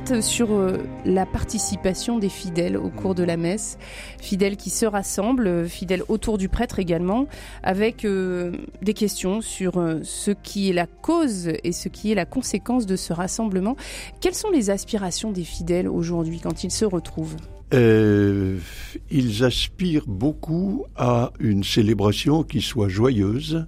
Sur 0.08 0.52
euh, 0.52 0.78
la 1.04 1.26
participation 1.26 2.18
des 2.18 2.30
fidèles 2.30 2.78
au 2.78 2.88
cours 2.88 3.14
de 3.14 3.22
la 3.22 3.36
messe, 3.36 3.76
fidèles 4.18 4.56
qui 4.56 4.70
se 4.70 4.86
rassemblent, 4.86 5.68
fidèles 5.68 6.02
autour 6.08 6.38
du 6.38 6.48
prêtre 6.48 6.78
également, 6.78 7.26
avec 7.62 8.06
euh, 8.06 8.52
des 8.80 8.94
questions 8.94 9.42
sur 9.42 9.76
euh, 9.76 10.00
ce 10.04 10.30
qui 10.30 10.70
est 10.70 10.72
la 10.72 10.86
cause 10.86 11.50
et 11.62 11.72
ce 11.72 11.90
qui 11.90 12.10
est 12.10 12.14
la 12.14 12.24
conséquence 12.24 12.86
de 12.86 12.96
ce 12.96 13.12
rassemblement. 13.12 13.76
Quelles 14.22 14.34
sont 14.34 14.50
les 14.50 14.70
aspirations 14.70 15.30
des 15.30 15.44
fidèles 15.44 15.88
aujourd'hui 15.88 16.40
quand 16.40 16.64
ils 16.64 16.72
se 16.72 16.86
retrouvent? 16.86 17.36
Ils 17.70 19.44
aspirent 19.44 20.06
beaucoup 20.06 20.84
à 20.96 21.32
une 21.38 21.64
célébration 21.64 22.44
qui 22.44 22.62
soit 22.62 22.88
joyeuse, 22.88 23.66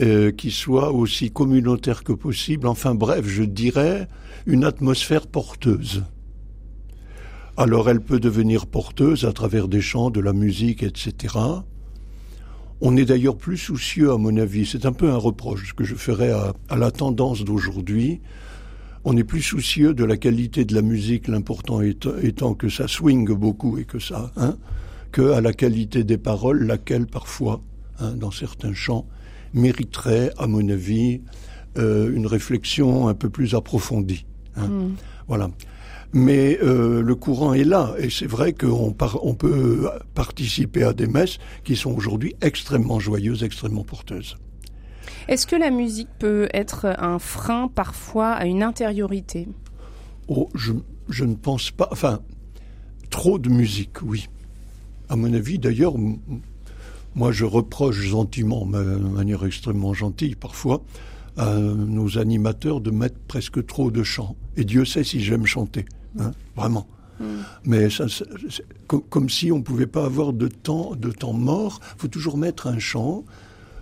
euh, 0.00 0.32
qui 0.32 0.50
soit 0.50 0.92
aussi 0.92 1.30
communautaire 1.30 2.02
que 2.02 2.12
possible. 2.12 2.66
Enfin 2.66 2.96
bref, 2.96 3.26
je 3.28 3.44
dirais 3.44 4.08
une 4.44 4.64
atmosphère 4.64 5.28
porteuse. 5.28 6.02
Alors 7.56 7.88
elle 7.88 8.00
peut 8.00 8.18
devenir 8.18 8.66
porteuse 8.66 9.24
à 9.24 9.32
travers 9.32 9.68
des 9.68 9.80
chants, 9.80 10.10
de 10.10 10.18
la 10.18 10.32
musique, 10.32 10.82
etc. 10.82 11.36
On 12.80 12.96
est 12.96 13.04
d'ailleurs 13.04 13.36
plus 13.36 13.56
soucieux, 13.56 14.10
à 14.10 14.18
mon 14.18 14.36
avis, 14.36 14.66
c'est 14.66 14.84
un 14.84 14.92
peu 14.92 15.08
un 15.10 15.16
reproche 15.16 15.74
que 15.74 15.84
je 15.84 15.94
ferai 15.94 16.32
à, 16.32 16.76
la 16.76 16.90
tendance 16.90 17.44
d'aujourd'hui. 17.44 18.20
On 19.04 19.16
est 19.16 19.22
plus 19.22 19.42
soucieux 19.42 19.94
de 19.94 20.04
la 20.04 20.16
qualité 20.16 20.64
de 20.64 20.74
la 20.74 20.82
musique, 20.82 21.28
l'important 21.28 21.80
étant 21.82 22.54
que 22.54 22.68
ça 22.68 22.88
swing 22.88 23.32
beaucoup 23.32 23.78
et 23.78 23.84
que 23.84 24.00
ça, 24.00 24.32
hein, 24.36 24.56
que 25.12 25.30
à 25.30 25.40
la 25.40 25.52
qualité 25.52 26.02
des 26.02 26.18
paroles, 26.18 26.64
laquelle 26.64 27.06
parfois, 27.06 27.60
hein, 28.00 28.14
dans 28.16 28.32
certains 28.32 28.74
chants, 28.74 29.06
mériterait, 29.54 30.30
à 30.36 30.46
mon 30.46 30.68
avis, 30.68 31.22
euh, 31.78 32.14
une 32.14 32.26
réflexion 32.26 33.08
un 33.08 33.14
peu 33.14 33.30
plus 33.30 33.54
approfondie. 33.54 34.26
Hein. 34.56 34.68
Hmm. 34.68 34.94
Voilà. 35.26 35.50
Mais 36.12 36.58
euh, 36.62 37.02
le 37.02 37.14
courant 37.16 37.54
est 37.54 37.64
là, 37.64 37.94
et 37.98 38.08
c'est 38.08 38.26
vrai 38.26 38.52
qu'on 38.52 38.94
on 39.22 39.34
peut 39.34 39.88
participer 40.14 40.84
à 40.84 40.92
des 40.92 41.08
messes 41.08 41.38
qui 41.64 41.74
sont 41.74 41.92
aujourd'hui 41.92 42.36
extrêmement 42.40 43.00
joyeuses, 43.00 43.42
extrêmement 43.42 43.82
porteuses. 43.82 44.36
Est-ce 45.26 45.46
que 45.46 45.56
la 45.56 45.70
musique 45.70 46.10
peut 46.18 46.48
être 46.52 46.94
un 46.98 47.18
frein 47.18 47.66
parfois 47.66 48.30
à 48.30 48.44
une 48.44 48.62
intériorité? 48.62 49.48
Oh, 50.28 50.48
je, 50.54 50.72
je 51.08 51.24
ne 51.24 51.34
pense 51.34 51.70
pas. 51.70 51.88
Enfin, 51.90 52.20
trop 53.10 53.38
de 53.38 53.48
musique, 53.48 54.02
oui. 54.02 54.28
À 55.08 55.16
mon 55.16 55.32
avis, 55.34 55.58
d'ailleurs, 55.58 55.94
moi, 57.14 57.32
je 57.32 57.44
reproche 57.44 57.96
gentiment, 57.96 58.66
de 58.66 58.78
manière 58.78 59.44
extrêmement 59.44 59.94
gentille 59.94 60.34
parfois, 60.34 60.82
à 61.36 61.56
nos 61.58 62.18
animateurs 62.18 62.80
de 62.80 62.90
mettre 62.90 63.18
presque 63.26 63.64
trop 63.66 63.90
de 63.90 64.02
chants. 64.02 64.36
Et 64.56 64.64
Dieu 64.64 64.84
sait 64.84 65.04
si 65.04 65.20
j'aime 65.20 65.46
chanter, 65.46 65.84
hein, 66.18 66.32
vraiment. 66.56 66.86
Hmm. 67.20 67.42
Mais 67.64 67.90
ça, 67.90 68.06
comme, 68.86 69.28
si 69.30 69.52
on 69.52 69.58
ne 69.58 69.62
pouvait 69.62 69.86
pas 69.86 70.04
avoir 70.04 70.32
de 70.32 70.48
temps, 70.48 70.94
de 70.96 71.10
temps 71.10 71.32
mort. 71.32 71.80
Il 71.96 72.02
faut 72.02 72.08
toujours 72.08 72.36
mettre 72.36 72.66
un 72.66 72.78
chant 72.78 73.24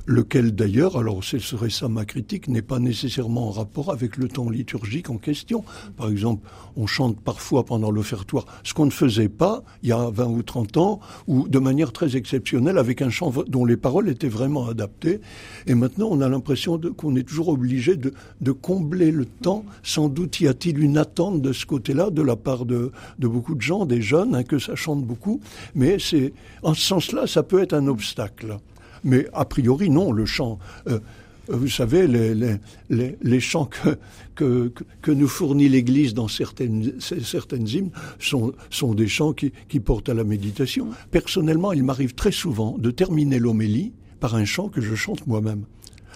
lequel 0.07 0.55
d'ailleurs, 0.55 0.97
alors 0.97 1.23
ce 1.23 1.39
serait 1.39 1.71
ça 1.71 1.89
ma 1.89 2.05
critique, 2.05 2.49
n'est 2.49 2.63
pas 2.63 2.79
nécessairement 2.79 3.49
en 3.49 3.51
rapport 3.51 3.91
avec 3.93 4.17
le 4.17 4.29
temps 4.29 4.51
liturgique 4.51 5.11
en 5.11 5.19
question. 5.19 5.65
Par 5.97 6.09
exemple, 6.09 6.49
on 6.77 6.87
chante 6.87 7.21
parfois 7.21 7.65
pendant 7.65 7.91
l'offertoire 7.91 8.47
ce 8.65 8.75
qu'on 8.75 8.87
ne 8.87 8.91
faisait 8.91 9.29
pas 9.29 9.63
il 9.83 9.91
y 9.91 9.93
a 9.93 10.11
20 10.11 10.27
ou 10.27 10.43
30 10.43 10.77
ans, 10.77 11.01
ou 11.27 11.49
de 11.49 11.59
manière 11.59 11.93
très 11.93 12.17
exceptionnelle, 12.17 12.79
avec 12.79 13.03
un 13.03 13.11
chant 13.11 13.33
dont 13.49 13.65
les 13.65 13.77
paroles 13.77 14.09
étaient 14.09 14.29
vraiment 14.29 14.69
adaptées. 14.69 15.21
Et 15.67 15.75
maintenant, 15.75 16.09
on 16.11 16.21
a 16.21 16.29
l'impression 16.29 16.81
qu'on 16.97 17.17
est 17.17 17.23
toujours 17.23 17.49
obligé 17.49 17.97
de, 17.97 18.53
combler 18.53 19.11
le 19.11 19.25
temps. 19.25 19.65
Sans 19.83 20.09
doute 20.09 20.41
y 20.41 20.49
a-t-il 20.49 20.79
une 20.79 20.99
attente 20.99 21.41
de 21.41 21.53
ce 21.53 21.67
côté-là, 21.67 22.11
de 22.11 22.23
la 22.23 22.37
part 22.37 22.65
de, 22.65 22.93
de, 23.19 23.29
beaucoup 23.29 23.55
de 23.55 23.63
gens, 23.63 23.87
des 23.87 24.03
jeunes, 24.03 24.35
hein, 24.35 24.45
que 24.45 24.59
ça 24.59 24.77
chante 24.77 25.05
beaucoup. 25.05 25.41
Mais 25.75 25.99
c'est, 25.99 26.33
en 26.63 26.75
ce 26.75 26.83
sens-là, 26.83 27.27
ça 27.27 27.43
peut 27.43 27.63
être 27.63 27.73
un 27.73 27.87
obstacle. 27.87 28.59
Mais 29.05 29.27
a 29.33 29.45
priori, 29.45 29.91
non, 29.91 30.13
le 30.13 30.27
chant. 30.27 30.59
Euh, 30.89 30.99
vous 31.49 31.69
savez, 31.69 32.07
les, 32.07 33.41
chants 33.41 33.69
que, 34.35 34.73
que, 35.03 35.11
nous 35.11 35.27
fournit 35.27 35.69
l'Église 35.69 36.15
dans 36.15 36.29
certaines, 36.29 36.93
certaines 37.01 37.69
hymnes 37.69 37.91
sont, 38.21 38.53
sont 38.71 38.95
des 38.95 39.09
chants 39.09 39.33
qui, 39.33 39.53
qui 39.69 39.81
portent 39.81 40.09
à 40.09 40.15
la 40.15 40.25
méditation. 40.25 40.91
Personnellement, 41.11 41.73
il 41.73 41.83
m'arrive 41.83 42.15
très 42.15 42.33
souvent 42.33 42.79
de 42.79 42.91
terminer 42.91 43.39
l'homélie 43.41 43.93
par 44.21 44.37
un 44.37 44.45
chant 44.45 44.69
que 44.69 44.81
je 44.81 44.95
chante 44.95 45.27
moi-même. 45.27 45.65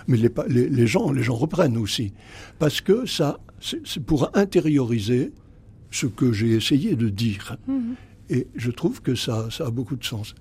Mais 0.07 0.17
les, 0.17 0.31
les, 0.69 0.87
gens, 0.87 1.11
les 1.11 1.25
gens 1.25 1.35
reprennent 1.35 1.77
aussi. 1.77 2.13
Parce 2.61 2.81
que 2.81 3.05
ça, 3.07 3.41
c'est 3.61 4.05
pour 4.05 4.31
intérioriser 4.35 5.33
ce 5.91 6.07
que 6.07 6.33
j'ai 6.33 6.51
essayé 6.51 6.95
de 6.95 7.09
dire. 7.09 7.57
Mmh. 7.67 7.95
Et 8.29 8.49
je 8.57 8.71
trouve 8.71 9.03
que 9.03 9.15
ça, 9.15 9.49
ça 9.51 9.67
a 9.67 9.71
beaucoup 9.71 9.97
de 9.97 10.05
sens. 10.05 10.35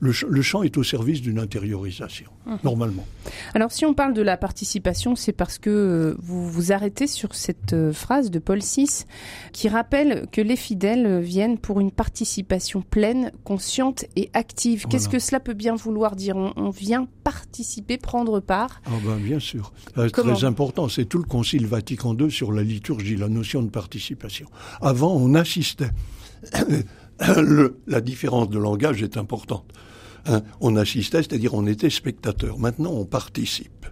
le, 0.00 0.42
chant 0.42 0.62
est 0.62 0.76
au 0.76 0.82
service 0.82 1.22
d'une 1.22 1.38
intériorisation, 1.38 2.30
mhm. 2.46 2.58
normalement. 2.64 3.06
Alors 3.54 3.72
si 3.72 3.86
on 3.86 3.94
parle 3.94 4.12
de 4.12 4.22
la 4.22 4.36
participation, 4.36 5.16
c'est 5.16 5.32
parce 5.32 5.58
que 5.58 5.70
euh, 5.70 6.16
vous 6.18 6.50
vous 6.50 6.72
arrêtez 6.72 7.06
sur 7.06 7.34
cette 7.34 7.72
euh, 7.72 7.92
phrase 7.92 8.30
de 8.30 8.38
Paul 8.38 8.58
VI 8.58 9.04
qui 9.52 9.68
rappelle 9.68 10.26
que 10.32 10.40
les 10.40 10.56
fidèles 10.56 11.20
viennent 11.20 11.58
pour 11.58 11.80
une 11.80 11.90
participation 11.90 12.82
pleine, 12.82 13.32
consciente 13.44 14.04
et 14.16 14.30
active. 14.34 14.86
Qu'est-ce 14.88 15.08
que 15.08 15.18
cela 15.18 15.40
peut 15.40 15.54
bien 15.54 15.74
vouloir 15.74 16.16
dire? 16.16 16.36
On, 16.36 16.70
vient 16.70 17.08
participer, 17.24 17.98
prendre 17.98 18.40
part? 18.40 18.80
Ah 18.86 18.90
ben, 19.04 19.16
Bien 19.16 19.40
sûr. 19.40 19.72
C'est 19.96 20.10
très 20.10 20.44
important. 20.44 20.88
C'est 20.88 21.04
tout 21.04 21.18
le 21.18 21.24
Concile 21.24 21.66
Vatican 21.66 22.16
II 22.16 22.30
sur 22.30 22.52
la 22.52 22.62
liturgie, 22.62 23.16
la 23.16 23.28
notion 23.28 23.62
de 23.62 23.70
participation. 23.70 24.46
Avant, 24.80 25.14
on 25.14 25.34
assistait. 25.34 25.90
la 27.86 28.00
différence 28.00 28.48
de 28.48 28.58
langage 28.58 29.02
est 29.02 29.16
importante. 29.16 29.72
Hein, 30.26 30.42
on 30.60 30.76
assistait, 30.76 31.18
c'est-à-dire 31.18 31.54
on 31.54 31.66
était 31.66 31.90
spectateur. 31.90 32.58
Maintenant, 32.58 32.92
on 32.92 33.04
participe. 33.04 33.86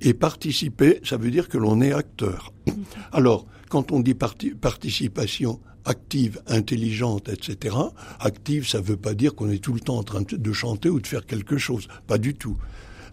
Et 0.00 0.14
participer, 0.14 1.00
ça 1.04 1.16
veut 1.16 1.30
dire 1.30 1.48
que 1.48 1.58
l'on 1.58 1.80
est 1.80 1.92
acteur. 1.92 2.52
Alors, 3.12 3.46
quand 3.68 3.92
on 3.92 4.00
dit 4.00 4.14
participation 4.14 5.60
active, 5.84 6.40
intelligente, 6.46 7.28
etc., 7.28 7.76
active, 8.18 8.68
ça 8.68 8.78
ne 8.78 8.84
veut 8.84 8.96
pas 8.96 9.14
dire 9.14 9.34
qu'on 9.34 9.50
est 9.50 9.62
tout 9.62 9.72
le 9.72 9.80
temps 9.80 9.98
en 9.98 10.02
train 10.02 10.22
de 10.22 10.52
chanter 10.52 10.88
ou 10.88 11.00
de 11.00 11.06
faire 11.06 11.26
quelque 11.26 11.58
chose. 11.58 11.88
Pas 12.06 12.18
du 12.18 12.34
tout. 12.34 12.56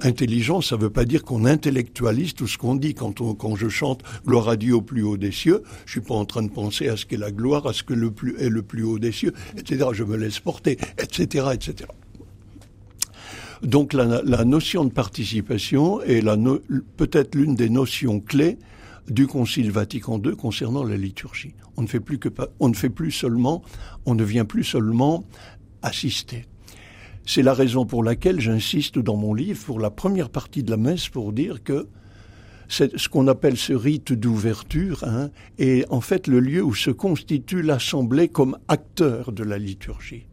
Intelligent, 0.02 0.62
ça 0.62 0.78
ne 0.78 0.82
veut 0.82 0.90
pas 0.90 1.06
dire 1.06 1.24
qu'on 1.24 1.46
intellectualise 1.46 2.34
tout 2.34 2.48
ce 2.48 2.58
qu'on 2.58 2.76
dit. 2.76 2.94
Quand, 2.94 3.22
on, 3.22 3.56
je 3.56 3.70
chante 3.70 4.04
gloire 4.26 4.50
à 4.50 4.56
Dieu 4.56 4.76
au 4.76 4.82
plus 4.82 5.04
haut 5.04 5.18
des 5.18 5.32
cieux, 5.32 5.64
je 5.86 5.94
suis 5.94 6.02
pas 6.02 6.16
en 6.16 6.26
train 6.26 6.44
de 6.44 6.52
penser 6.52 6.88
à 6.88 6.98
ce 6.98 7.06
qu'est 7.06 7.18
la 7.18 7.32
gloire, 7.32 7.66
à 7.68 7.74
ce 7.74 7.84
que 7.84 7.94
le 7.94 8.12
plus 8.12 8.38
est 8.38 8.50
le 8.50 8.62
plus 8.62 8.84
haut 8.84 9.00
des 9.00 9.12
cieux, 9.12 9.34
etc. 9.58 9.88
Je 9.94 10.04
me 10.04 10.18
laisse 10.18 10.40
porter, 10.40 10.78
etc., 11.00 11.48
etc. 11.54 11.90
Donc 13.64 13.94
la, 13.94 14.46
notion 14.46 14.86
de 14.86 14.92
participation 14.92 16.02
est 16.04 16.22
peut-être 16.96 17.36
l'une 17.36 17.56
des 17.56 17.70
notions 17.70 18.20
clés 18.20 18.60
du 19.10 19.26
Concile 19.26 19.72
Vatican 19.72 20.22
II 20.24 20.36
concernant 20.36 20.84
la 20.84 20.98
liturgie. 20.98 21.56
On 21.76 21.82
ne 21.82 21.88
fait 21.88 22.00
plus 22.00 22.20
que 22.20 22.30
on 22.60 22.70
ne 22.70 22.76
fait 22.76 22.90
plus 22.90 23.12
seulement, 23.12 23.64
on 24.06 24.16
ne 24.16 24.24
vient 24.24 24.46
plus 24.46 24.64
seulement 24.64 25.26
assister. 25.82 26.46
C'est 27.30 27.42
la 27.42 27.54
raison 27.54 27.86
pour 27.86 28.06
laquelle 28.06 28.40
j'insiste 28.40 28.98
dans 28.98 29.18
mon 29.18 29.34
livre, 29.34 29.62
pour 29.66 29.82
la 29.82 29.90
première 29.90 30.30
partie 30.30 30.64
de 30.64 30.72
la 30.72 30.78
messe, 30.78 31.10
pour 31.10 31.34
dire 31.34 31.62
que 31.62 31.88
ce 32.70 33.10
qu'on 33.10 33.28
appelle 33.28 33.58
ce 33.58 33.74
rite 33.74 34.14
d'ouverture 34.14 35.04
hein, 35.04 35.30
est 35.60 35.86
en 35.92 36.00
fait 36.00 36.28
le 36.28 36.40
lieu 36.40 36.64
où 36.64 36.74
se 36.74 36.90
constitue 36.90 37.62
l'assemblée 37.62 38.30
comme 38.30 38.58
acteur 38.70 39.34
de 39.34 39.44
la 39.44 39.58
liturgie. 39.58 40.26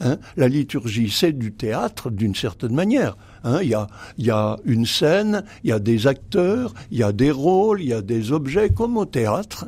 Hein. 0.00 0.18
La 0.36 0.48
liturgie, 0.48 1.08
c'est 1.10 1.32
du 1.32 1.50
théâtre 1.52 2.10
d'une 2.10 2.34
certaine 2.34 2.74
manière. 2.74 3.16
Hein. 3.42 3.60
Il, 3.62 3.74
y 4.18 4.30
a, 4.30 4.58
une 4.66 4.84
scène, 4.84 5.44
il 5.62 5.70
y 5.70 5.72
a 5.72 5.78
des 5.78 6.06
acteurs, 6.06 6.74
il 6.90 6.98
y 6.98 7.02
a 7.02 7.12
des 7.12 7.30
rôles, 7.30 7.80
il 7.80 7.88
y 7.88 7.94
a 7.94 8.02
des 8.02 8.32
objets 8.32 8.68
comme 8.68 8.98
au 8.98 9.06
théâtre. 9.06 9.64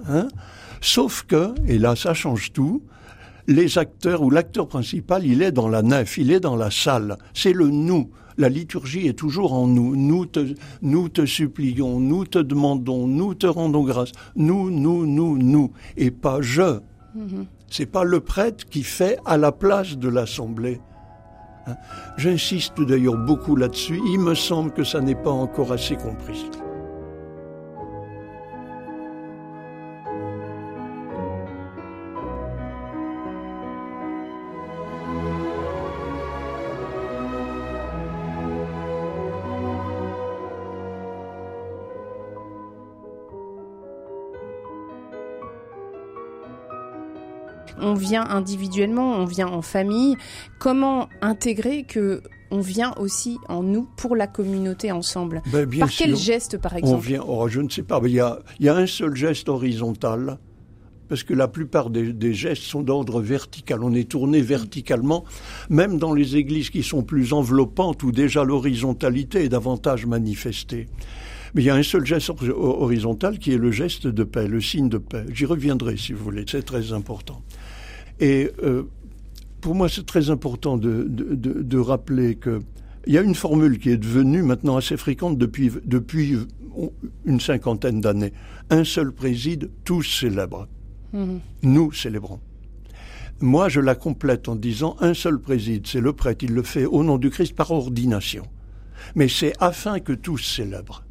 Sauf 0.82 1.22
que, 1.22 1.54
et 1.66 1.78
là 1.78 1.96
ça 1.96 2.12
change 2.12 2.52
tout, 2.52 2.82
les 3.46 3.78
acteurs 3.78 4.22
ou 4.22 4.30
l'acteur 4.30 4.68
principal, 4.68 5.24
il 5.24 5.42
est 5.42 5.52
dans 5.52 5.68
la 5.68 5.82
nef, 5.82 6.18
il 6.18 6.30
est 6.30 6.40
dans 6.40 6.56
la 6.56 6.70
salle. 6.70 7.16
C'est 7.34 7.52
le 7.52 7.68
nous. 7.68 8.10
La 8.38 8.48
liturgie 8.48 9.06
est 9.06 9.18
toujours 9.18 9.54
en 9.54 9.66
nous. 9.66 9.96
Nous 9.96 10.26
te, 10.26 10.54
nous 10.82 11.08
te 11.08 11.24
supplions, 11.24 12.00
nous 12.00 12.26
te 12.26 12.38
demandons, 12.38 13.06
nous 13.06 13.34
te 13.34 13.46
rendons 13.46 13.82
grâce. 13.82 14.12
Nous, 14.34 14.70
nous, 14.70 15.06
nous, 15.06 15.38
nous. 15.38 15.72
Et 15.96 16.10
pas 16.10 16.42
je. 16.42 16.80
Mm-hmm. 17.16 17.46
C'est 17.70 17.86
pas 17.86 18.04
le 18.04 18.20
prêtre 18.20 18.66
qui 18.68 18.82
fait 18.82 19.18
à 19.24 19.36
la 19.36 19.52
place 19.52 19.96
de 19.96 20.08
l'assemblée. 20.08 20.80
Hein. 21.66 21.76
J'insiste 22.18 22.80
d'ailleurs 22.80 23.16
beaucoup 23.16 23.56
là-dessus. 23.56 24.00
Il 24.12 24.20
me 24.20 24.34
semble 24.34 24.72
que 24.72 24.84
ça 24.84 25.00
n'est 25.00 25.14
pas 25.14 25.30
encore 25.30 25.72
assez 25.72 25.96
compris. 25.96 26.46
Vient 47.96 48.26
individuellement, 48.28 49.12
on 49.12 49.24
vient 49.24 49.48
en 49.48 49.62
famille. 49.62 50.16
Comment 50.58 51.08
intégrer 51.20 51.84
que 51.84 52.22
on 52.50 52.60
vient 52.60 52.94
aussi 52.98 53.38
en 53.48 53.62
nous 53.62 53.88
pour 53.96 54.14
la 54.14 54.26
communauté 54.26 54.92
ensemble? 54.92 55.42
Ben, 55.50 55.68
Par 55.78 55.90
quel 55.90 56.16
geste, 56.16 56.58
par 56.58 56.76
exemple? 56.76 56.96
On 56.96 56.98
vient, 56.98 57.24
oh, 57.26 57.48
je 57.48 57.60
ne 57.60 57.68
sais 57.68 57.82
pas, 57.82 58.00
il 58.04 58.12
y 58.12 58.20
a, 58.20 58.38
y 58.60 58.68
a 58.68 58.76
un 58.76 58.86
seul 58.86 59.16
geste 59.16 59.48
horizontal 59.48 60.38
parce 61.08 61.22
que 61.22 61.34
la 61.34 61.48
plupart 61.48 61.90
des, 61.90 62.12
des 62.12 62.34
gestes 62.34 62.62
sont 62.62 62.82
d'ordre 62.82 63.20
vertical. 63.20 63.82
On 63.82 63.94
est 63.94 64.08
tourné 64.08 64.40
verticalement, 64.40 65.24
même 65.70 65.98
dans 65.98 66.12
les 66.12 66.36
églises 66.36 66.70
qui 66.70 66.82
sont 66.82 67.02
plus 67.02 67.32
enveloppantes, 67.32 68.02
où 68.02 68.12
déjà 68.12 68.44
l'horizontalité 68.44 69.44
est 69.44 69.48
davantage 69.48 70.06
manifestée. 70.06 70.88
Mais 71.54 71.62
il 71.62 71.66
y 71.66 71.70
a 71.70 71.74
un 71.74 71.82
seul 71.82 72.04
geste 72.04 72.30
horizontal 72.54 73.38
qui 73.38 73.52
est 73.52 73.58
le 73.58 73.70
geste 73.70 74.06
de 74.06 74.24
paix, 74.24 74.48
le 74.48 74.60
signe 74.60 74.88
de 74.88 74.98
paix. 74.98 75.24
J'y 75.32 75.46
reviendrai 75.46 75.96
si 75.96 76.12
vous 76.12 76.22
voulez, 76.22 76.44
c'est 76.46 76.64
très 76.64 76.92
important. 76.92 77.42
Et 78.20 78.50
euh, 78.62 78.84
pour 79.60 79.74
moi, 79.74 79.88
c'est 79.88 80.06
très 80.06 80.30
important 80.30 80.76
de, 80.76 81.04
de, 81.08 81.34
de, 81.34 81.62
de 81.62 81.78
rappeler 81.78 82.36
que 82.36 82.60
il 83.06 83.14
y 83.14 83.18
a 83.18 83.22
une 83.22 83.36
formule 83.36 83.78
qui 83.78 83.90
est 83.90 83.96
devenue 83.96 84.42
maintenant 84.42 84.76
assez 84.76 84.96
fréquente 84.96 85.38
depuis, 85.38 85.70
depuis 85.84 86.36
une 87.24 87.40
cinquantaine 87.40 88.00
d'années. 88.00 88.32
Un 88.68 88.82
seul 88.82 89.12
préside, 89.12 89.70
tous 89.84 90.02
célèbrent. 90.02 90.66
Mmh. 91.12 91.36
Nous 91.62 91.92
célébrons. 91.92 92.40
Moi, 93.40 93.68
je 93.68 93.80
la 93.80 93.94
complète 93.94 94.48
en 94.48 94.56
disant 94.56 94.96
un 95.00 95.14
seul 95.14 95.38
préside, 95.38 95.86
c'est 95.86 96.00
le 96.00 96.12
prêtre, 96.12 96.44
il 96.44 96.52
le 96.52 96.62
fait 96.62 96.84
au 96.84 97.04
nom 97.04 97.16
du 97.16 97.30
Christ 97.30 97.54
par 97.54 97.70
ordination. 97.70 98.44
Mais 99.14 99.28
c'est 99.28 99.52
afin 99.60 100.00
que 100.00 100.12
tous 100.12 100.38
célèbrent. 100.38 101.04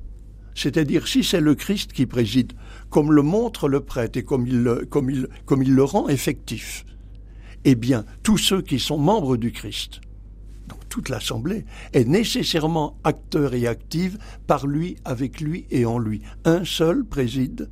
C'est-à-dire, 0.53 1.07
si 1.07 1.23
c'est 1.23 1.41
le 1.41 1.55
Christ 1.55 1.93
qui 1.93 2.05
préside, 2.05 2.53
comme 2.89 3.11
le 3.11 3.21
montre 3.21 3.69
le 3.69 3.81
prêtre 3.81 4.17
et 4.17 4.23
comme 4.23 4.47
il 4.47 4.85
comme 4.89 5.09
il, 5.09 5.27
comme 5.45 5.61
il 5.61 5.73
le 5.73 5.83
rend 5.83 6.09
effectif, 6.09 6.85
eh 7.65 7.75
bien, 7.75 8.05
tous 8.23 8.37
ceux 8.37 8.61
qui 8.61 8.79
sont 8.79 8.97
membres 8.97 9.37
du 9.37 9.51
Christ, 9.51 9.99
donc 10.67 10.79
toute 10.87 11.09
l'Assemblée, 11.09 11.65
est 11.93 12.07
nécessairement 12.07 12.97
acteur 13.03 13.53
et 13.53 13.67
active 13.67 14.17
par 14.47 14.67
lui, 14.67 14.95
avec 15.03 15.41
lui 15.41 15.65
et 15.71 15.85
en 15.85 15.97
lui. 15.97 16.21
Un 16.45 16.63
seul 16.63 17.03
préside. 17.03 17.69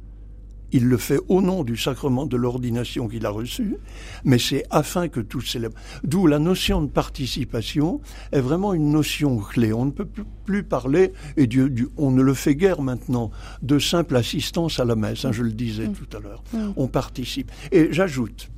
Il 0.76 0.88
le 0.88 0.98
fait 0.98 1.20
au 1.28 1.44
nom 1.44 1.64
du 1.64 1.78
sacrement 1.78 2.26
de 2.26 2.36
l'ordination 2.36 3.08
qu'il 3.08 3.28
a 3.28 3.30
reçu, 3.30 3.76
mais 4.24 4.40
c'est 4.40 4.64
afin 4.72 5.08
que 5.08 5.20
tous 5.20 5.42
célèbrent. 5.42 5.78
D'où 6.04 6.26
la 6.26 6.40
notion 6.40 6.82
de 6.82 6.88
participation 6.88 8.02
est 8.32 8.40
vraiment 8.40 8.74
une 8.74 8.90
notion 8.92 9.38
clé. 9.38 9.72
On 9.72 9.86
ne 9.86 9.92
peut 9.92 10.08
plus 10.46 10.64
parler, 10.64 11.14
et 11.38 11.46
Dieu, 11.46 11.72
on 11.98 12.10
ne 12.10 12.24
le 12.24 12.34
fait 12.34 12.56
guère 12.56 12.82
maintenant, 12.82 13.30
de 13.62 13.78
simple 13.78 14.16
assistance 14.16 14.80
à 14.80 14.86
la 14.86 14.96
messe, 14.96 15.26
hein, 15.26 15.32
je 15.32 15.44
le 15.44 15.52
disais 15.52 15.88
mm. 15.88 15.94
tout 15.94 16.18
à 16.18 16.20
l'heure. 16.20 16.44
Mm. 16.54 16.72
On 16.76 16.88
participe. 16.88 17.52
Et 17.72 17.90
j'ajoute, 17.92 18.50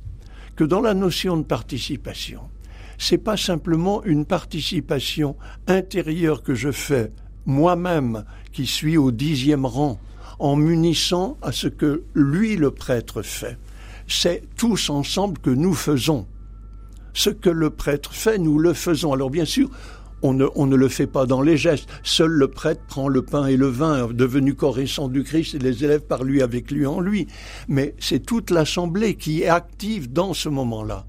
que 0.56 0.64
dans 0.64 0.80
la 0.80 0.94
notion 0.94 1.36
de 1.36 1.42
participation, 1.42 2.40
c'est 2.98 3.18
pas 3.18 3.36
simplement 3.36 4.02
une 4.04 4.24
participation 4.24 5.36
intérieure 5.66 6.42
que 6.42 6.54
je 6.54 6.72
fais 6.72 7.12
moi-même, 7.44 8.24
qui 8.52 8.66
suis 8.66 8.96
au 8.96 9.12
dixième 9.12 9.66
rang, 9.66 10.00
en 10.38 10.56
m'unissant 10.56 11.38
à 11.42 11.52
ce 11.52 11.68
que 11.68 12.02
lui, 12.14 12.56
le 12.56 12.70
prêtre, 12.70 13.22
fait. 13.22 13.58
C'est 14.08 14.42
tous 14.56 14.90
ensemble 14.90 15.38
que 15.38 15.50
nous 15.50 15.74
faisons. 15.74 16.26
Ce 17.14 17.30
que 17.30 17.50
le 17.50 17.70
prêtre 17.70 18.12
fait, 18.12 18.38
nous 18.38 18.58
le 18.58 18.74
faisons. 18.74 19.12
Alors 19.12 19.30
bien 19.30 19.44
sûr, 19.44 19.70
on 20.26 20.66
ne, 20.66 20.76
le 20.76 20.88
fait 20.88 21.06
pas 21.06 21.26
dans 21.26 21.42
les 21.42 21.56
gestes. 21.56 21.88
Seul 22.02 22.30
le 22.30 22.48
prêtre 22.48 22.82
prend 22.88 23.08
le 23.08 23.22
pain 23.22 23.46
et 23.46 23.56
le 23.56 23.68
vin, 23.68 24.08
devenu 24.12 24.54
corps 24.54 24.78
et 24.78 24.86
du 25.08 25.24
Christ, 25.24 25.54
et 25.54 25.58
les 25.58 25.84
élèves 25.84 26.02
par 26.02 26.24
lui, 26.24 26.42
avec 26.42 26.70
lui, 26.70 26.86
en 26.86 27.00
lui. 27.00 27.26
Mais 27.68 27.94
c'est 27.98 28.24
toute 28.24 28.50
l'assemblée 28.50 29.14
qui 29.14 29.42
est 29.42 29.48
active 29.48 30.12
dans 30.12 30.34
ce 30.34 30.48
moment-là. 30.48 31.06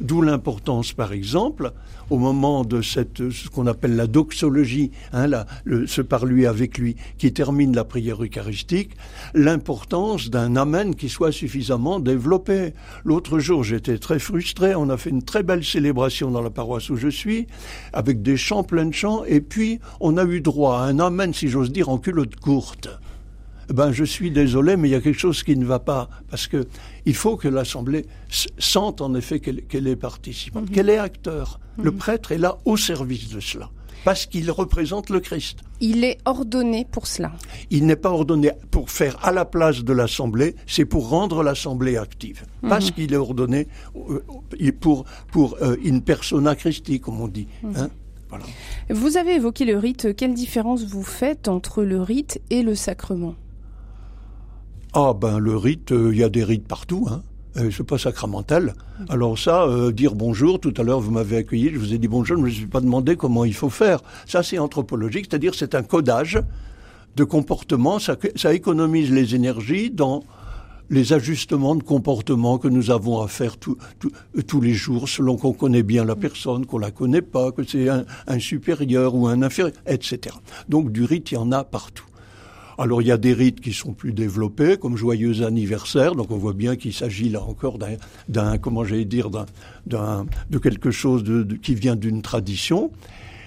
D'où 0.00 0.22
l'importance, 0.22 0.92
par 0.92 1.12
exemple, 1.12 1.72
au 2.10 2.18
moment 2.18 2.64
de 2.64 2.82
cette, 2.82 3.30
ce 3.30 3.48
qu'on 3.48 3.66
appelle 3.66 3.96
la 3.96 4.06
doxologie, 4.06 4.92
hein, 5.12 5.26
la, 5.26 5.46
le, 5.64 5.86
ce 5.86 6.02
par 6.02 6.24
lui 6.24 6.46
avec 6.46 6.78
lui, 6.78 6.96
qui 7.18 7.32
termine 7.32 7.74
la 7.74 7.84
prière 7.84 8.22
eucharistique, 8.22 8.92
l'importance 9.34 10.30
d'un 10.30 10.56
amen 10.56 10.94
qui 10.94 11.08
soit 11.08 11.32
suffisamment 11.32 12.00
développé. 12.00 12.74
L'autre 13.04 13.38
jour, 13.38 13.64
j'étais 13.64 13.98
très 13.98 14.18
frustré. 14.18 14.74
On 14.74 14.88
a 14.88 14.96
fait 14.96 15.10
une 15.10 15.22
très 15.22 15.42
belle 15.42 15.64
célébration 15.64 16.30
dans 16.30 16.42
la 16.42 16.50
paroisse 16.50 16.90
où 16.90 16.96
je 16.96 17.08
suis, 17.08 17.46
avec 17.92 18.22
des 18.22 18.36
chants 18.36 18.62
pleins 18.62 18.86
de 18.86 18.94
chants, 18.94 19.24
et 19.24 19.40
puis 19.40 19.80
on 20.00 20.16
a 20.16 20.24
eu 20.24 20.40
droit 20.40 20.78
à 20.78 20.82
un 20.84 21.00
amen, 21.00 21.34
si 21.34 21.48
j'ose 21.48 21.72
dire, 21.72 21.88
en 21.88 21.98
culotte 21.98 22.36
courte 22.36 22.88
ben 23.72 23.92
je 23.92 24.04
suis 24.04 24.30
désolé, 24.30 24.76
mais 24.76 24.88
il 24.88 24.92
y 24.92 24.94
a 24.94 25.00
quelque 25.00 25.18
chose 25.18 25.42
qui 25.42 25.56
ne 25.56 25.64
va 25.64 25.78
pas, 25.78 26.08
parce 26.30 26.46
que 26.46 26.66
il 27.06 27.14
faut 27.14 27.36
que 27.36 27.48
l'Assemblée 27.48 28.06
sente 28.58 29.00
en 29.00 29.14
effet 29.14 29.40
qu'elle 29.40 29.86
est 29.86 29.96
participante, 29.96 30.64
mhm. 30.64 30.70
qu'elle 30.70 30.90
est 30.90 30.98
acteur. 30.98 31.60
Le 31.76 31.90
mhm. 31.90 31.98
prêtre 31.98 32.32
est 32.32 32.38
là 32.38 32.58
au 32.64 32.76
service 32.76 33.28
de 33.28 33.40
cela, 33.40 33.70
parce 34.04 34.26
qu'il 34.26 34.50
représente 34.50 35.10
le 35.10 35.20
Christ. 35.20 35.58
Il 35.80 36.02
est 36.02 36.18
ordonné 36.24 36.86
pour 36.90 37.06
cela. 37.06 37.32
Il 37.70 37.86
n'est 37.86 37.96
pas 37.96 38.10
ordonné 38.10 38.52
pour 38.70 38.90
faire 38.90 39.18
à 39.24 39.32
la 39.32 39.44
place 39.44 39.84
de 39.84 39.92
l'Assemblée, 39.92 40.56
c'est 40.66 40.86
pour 40.86 41.08
rendre 41.08 41.42
l'Assemblée 41.42 41.96
active. 41.96 42.44
Mhm. 42.62 42.68
Parce 42.70 42.90
qu'il 42.90 43.12
est 43.12 43.16
ordonné 43.16 43.68
euh, 43.96 44.72
pour, 44.80 45.04
pour 45.30 45.56
euh, 45.62 45.76
une 45.84 46.02
persona 46.02 46.56
Christi, 46.56 47.00
comme 47.00 47.20
on 47.20 47.28
dit. 47.28 47.48
Hein 47.76 47.88
voilà. 48.30 48.44
Vous 48.90 49.16
avez 49.16 49.36
évoqué 49.36 49.64
le 49.64 49.78
rite. 49.78 50.14
Quelle 50.14 50.34
différence 50.34 50.84
vous 50.84 51.02
faites 51.02 51.48
entre 51.48 51.82
le 51.82 52.02
rite 52.02 52.40
et 52.50 52.62
le 52.62 52.74
sacrement? 52.74 53.34
Ah 54.94 55.12
ben 55.14 55.38
le 55.38 55.56
rite, 55.56 55.88
il 55.90 55.96
euh, 55.96 56.14
y 56.14 56.22
a 56.22 56.28
des 56.28 56.44
rites 56.44 56.66
partout. 56.66 57.06
Hein. 57.10 57.22
Euh, 57.56 57.70
c'est 57.70 57.84
pas 57.84 57.98
sacramental. 57.98 58.74
Alors 59.08 59.38
ça, 59.38 59.64
euh, 59.64 59.92
dire 59.92 60.14
bonjour, 60.14 60.60
tout 60.60 60.72
à 60.76 60.82
l'heure 60.82 61.00
vous 61.00 61.10
m'avez 61.10 61.38
accueilli, 61.38 61.70
je 61.72 61.78
vous 61.78 61.92
ai 61.92 61.98
dit 61.98 62.08
bonjour, 62.08 62.36
je 62.36 62.42
ne 62.42 62.46
me 62.46 62.50
suis 62.50 62.66
pas 62.66 62.80
demandé 62.80 63.16
comment 63.16 63.44
il 63.44 63.54
faut 63.54 63.70
faire. 63.70 64.00
Ça 64.26 64.42
c'est 64.42 64.58
anthropologique, 64.58 65.26
c'est-à-dire 65.28 65.54
c'est 65.54 65.74
un 65.74 65.82
codage 65.82 66.40
de 67.16 67.24
comportement, 67.24 67.98
ça, 67.98 68.16
ça 68.36 68.54
économise 68.54 69.10
les 69.10 69.34
énergies 69.34 69.90
dans 69.90 70.22
les 70.90 71.12
ajustements 71.12 71.74
de 71.74 71.82
comportement 71.82 72.56
que 72.56 72.68
nous 72.68 72.90
avons 72.90 73.20
à 73.20 73.28
faire 73.28 73.56
tous 73.58 74.60
les 74.60 74.72
jours, 74.72 75.08
selon 75.08 75.36
qu'on 75.36 75.52
connaît 75.52 75.82
bien 75.82 76.04
la 76.04 76.16
personne, 76.16 76.64
qu'on 76.64 76.78
la 76.78 76.90
connaît 76.90 77.22
pas, 77.22 77.52
que 77.52 77.62
c'est 77.62 77.90
un, 77.90 78.04
un, 78.26 78.38
supérieur 78.38 79.14
ou 79.14 79.26
un 79.26 79.42
inférieur, 79.42 79.74
etc. 79.86 80.34
Donc 80.68 80.92
du 80.92 81.04
rite, 81.04 81.30
il 81.32 81.34
y 81.34 81.38
en 81.38 81.52
a 81.52 81.64
partout. 81.64 82.07
Alors 82.78 83.02
il 83.02 83.08
y 83.08 83.12
a 83.12 83.16
des 83.16 83.32
rites 83.32 83.60
qui 83.60 83.72
sont 83.72 83.92
plus 83.92 84.12
développés, 84.12 84.76
comme 84.76 84.96
joyeux 84.96 85.44
anniversaire. 85.44 86.14
Donc 86.14 86.30
on 86.30 86.36
voit 86.36 86.52
bien 86.52 86.76
qu'il 86.76 86.92
s'agit 86.92 87.28
là 87.28 87.42
encore 87.42 87.76
d'un, 88.28 88.58
comment 88.58 88.84
j'allais 88.84 89.04
dire, 89.04 89.30
d'un, 89.86 90.26
de 90.48 90.58
quelque 90.58 90.92
chose 90.92 91.24
de, 91.24 91.42
qui 91.56 91.74
vient 91.74 91.96
d'une 91.96 92.22
tradition. 92.22 92.92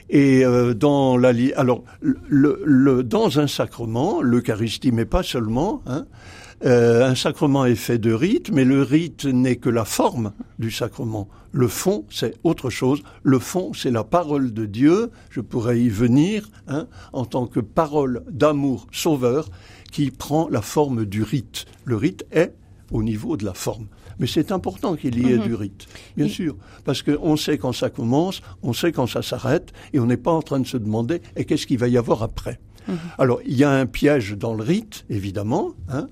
Et 0.10 0.44
euh, 0.44 0.74
dans 0.74 1.16
la, 1.16 1.32
alors 1.56 1.84
le, 2.02 2.62
le, 2.66 3.04
dans 3.04 3.40
un 3.40 3.48
sacrement, 3.48 4.22
l'Eucharistie, 4.22 4.92
mais 4.92 5.06
pas 5.06 5.24
seulement. 5.24 5.82
Hein, 5.86 6.06
euh, 6.64 7.10
un 7.10 7.16
sacrement 7.16 7.66
est 7.66 7.76
fait 7.76 7.98
de 7.98 8.14
rite, 8.14 8.52
mais 8.52 8.66
le 8.66 8.84
rite 8.84 9.26
n'est 9.26 9.56
que 9.56 9.70
la 9.70 9.86
forme 9.86 10.32
du 10.60 10.70
sacrement. 10.70 11.28
Le 11.52 11.68
fond, 11.68 12.06
c'est 12.10 12.36
autre 12.44 12.70
chose. 12.70 13.02
Le 13.24 13.40
fond, 13.40 13.74
c'est 13.74 13.92
la 13.92 14.04
parole 14.04 14.54
de 14.54 14.66
Dieu. 14.66 15.12
Je 15.30 15.42
pourrais 15.42 15.80
y 15.80 15.90
venir 15.90 16.50
hein, 16.68 16.88
en 17.14 17.26
tant 17.26 17.48
que 17.48 17.60
parole 17.60 18.24
d'amour 18.30 18.88
sauveur 18.92 19.50
qui 19.92 20.12
prend 20.12 20.48
la 20.50 20.62
forme 20.62 21.06
du 21.06 21.24
rite. 21.24 21.66
Le 21.84 21.96
rite 21.96 22.26
est 22.32 22.54
au 22.92 23.04
niveau 23.04 23.38
de 23.38 23.46
la 23.46 23.54
forme. 23.54 23.88
Mais 24.20 24.28
c'est 24.28 24.52
important 24.52 24.96
qu'il 24.96 25.18
y 25.20 25.32
ait 25.32 25.38
mhm. 25.38 25.44
du 25.44 25.56
rite, 25.56 25.88
bien 26.16 26.28
sûr, 26.28 26.56
parce 26.86 27.02
qu'on 27.02 27.36
sait 27.38 27.58
quand 27.58 27.74
ça 27.74 27.90
commence, 27.90 28.42
on 28.62 28.72
sait 28.72 28.92
quand 28.92 29.08
ça 29.08 29.24
s'arrête, 29.24 29.74
et 29.94 30.00
on 30.00 30.06
n'est 30.06 30.18
pas 30.18 30.32
en 30.32 30.44
train 30.44 30.60
de 30.60 30.68
se 30.68 30.78
demander 30.78 31.22
et 31.36 31.46
qu'est-ce 31.46 31.66
qu'il 31.66 31.80
va 31.80 31.88
y 31.88 31.98
avoir 31.98 32.22
après? 32.22 32.60
Mhm. 32.88 32.98
Alors, 33.18 33.40
il 33.46 33.58
y 33.58 33.64
a 33.64 33.72
un 33.72 33.88
piège 33.88 34.38
dans 34.38 34.54
le 34.54 34.64
rite, 34.64 35.06
évidemment, 35.10 35.72
hein, 35.90 36.08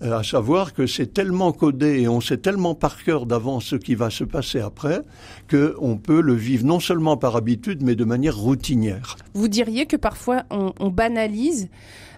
à 0.00 0.22
savoir 0.22 0.74
que 0.74 0.86
c'est 0.86 1.12
tellement 1.12 1.52
codé 1.52 2.00
et 2.00 2.08
on 2.08 2.20
sait 2.20 2.36
tellement 2.36 2.74
par 2.74 3.02
cœur 3.02 3.26
d'avance 3.26 3.64
ce 3.64 3.76
qui 3.76 3.94
va 3.94 4.10
se 4.10 4.24
passer 4.24 4.60
après 4.60 5.02
qu'on 5.50 5.96
peut 5.96 6.20
le 6.20 6.34
vivre 6.34 6.64
non 6.64 6.80
seulement 6.80 7.16
par 7.16 7.36
habitude 7.36 7.82
mais 7.82 7.94
de 7.94 8.04
manière 8.04 8.36
routinière. 8.36 9.16
Vous 9.34 9.48
diriez 9.48 9.86
que 9.86 9.96
parfois 9.96 10.44
on 10.50 10.88
banalise 10.88 11.68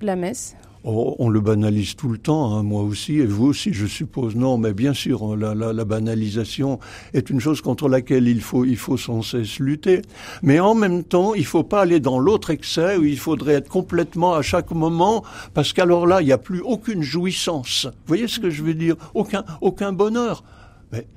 la 0.01 0.17
messe? 0.17 0.57
Oh, 0.89 1.17
on 1.19 1.29
le 1.29 1.41
banalise 1.41 1.97
tout 1.97 2.09
le 2.09 2.17
temps, 2.17 2.55
hein, 2.55 2.63
moi 2.63 2.83
aussi, 2.83 3.15
et 3.15 3.27
vous 3.27 3.47
aussi, 3.47 3.73
je 3.73 3.87
suppose. 3.87 4.37
Non, 4.37 4.57
mais 4.57 4.73
bien 4.73 4.95
sûr, 4.95 5.21
hein, 5.25 5.37
la, 5.37 5.85
banalisation 5.85 6.79
est 7.13 7.29
une 7.29 7.41
chose 7.41 7.61
contre 7.61 7.89
laquelle 7.89 8.29
il 8.29 8.41
faut, 8.41 8.65
il 8.65 8.77
faut 8.77 8.97
sans 8.97 9.23
cesse 9.23 9.59
lutter. 9.59 10.03
Mais 10.45 10.61
en 10.61 10.77
même 10.77 11.03
temps, 11.03 11.35
il 11.35 11.45
faut 11.45 11.65
pas 11.65 11.81
aller 11.81 11.99
dans 11.99 12.21
l'autre 12.21 12.51
excès 12.51 12.97
où 12.99 13.03
il 13.03 13.19
faudrait 13.19 13.55
être 13.55 13.69
complètement 13.69 14.35
à 14.35 14.43
chaque 14.43 14.71
moment, 14.71 15.25
parce 15.55 15.73
qu'alors 15.73 16.07
là, 16.07 16.23
il 16.23 16.27
n'y 16.27 16.33
a 16.33 16.39
plus 16.39 16.61
aucune 16.61 17.03
jouissance. 17.03 17.87
Vous 17.87 18.07
voyez 18.07 18.29
ce 18.29 18.39
que 18.39 18.49
je 18.49 18.63
veux 18.63 18.75
dire? 18.75 18.95
Aucun, 19.15 19.45
aucun 19.61 19.93
bonheur. 19.93 20.45
Mais 20.93 21.09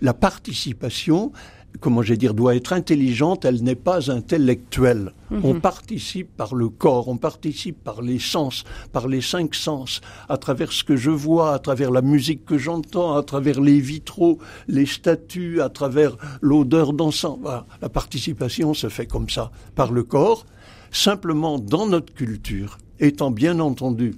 la 0.00 0.14
participation, 0.14 1.30
comment 1.78 2.02
j'ai 2.02 2.16
dire, 2.16 2.34
doit 2.34 2.56
être 2.56 2.72
intelligente, 2.72 3.44
elle 3.44 3.62
n'est 3.62 3.74
pas 3.74 4.10
intellectuelle. 4.10 5.12
Mhm. 5.30 5.40
On 5.44 5.60
participe 5.60 6.36
par 6.36 6.54
le 6.54 6.68
corps, 6.68 7.08
on 7.08 7.16
participe 7.16 7.82
par 7.82 8.02
les 8.02 8.18
sens, 8.18 8.64
par 8.92 9.08
les 9.08 9.20
cinq 9.20 9.54
sens, 9.54 10.00
à 10.28 10.36
travers 10.36 10.72
ce 10.72 10.84
que 10.84 10.96
je 10.96 11.10
vois, 11.10 11.54
à 11.54 11.58
travers 11.58 11.90
la 11.90 12.02
musique 12.02 12.44
que 12.44 12.58
j'entends, 12.58 13.16
à 13.16 13.22
travers 13.22 13.60
les 13.60 13.80
vitraux, 13.80 14.38
les 14.68 14.86
statues, 14.86 15.60
à 15.60 15.68
travers 15.68 16.16
l'odeur 16.40 16.92
d'encens. 16.92 17.38
La 17.80 17.88
participation 17.88 18.74
se 18.74 18.88
fait 18.88 19.06
comme 19.06 19.30
ça, 19.30 19.50
par 19.74 19.92
le 19.92 20.02
corps, 20.02 20.46
simplement 20.90 21.58
dans 21.58 21.86
notre 21.86 22.12
culture, 22.12 22.78
étant 22.98 23.30
bien 23.30 23.60
entendu 23.60 24.14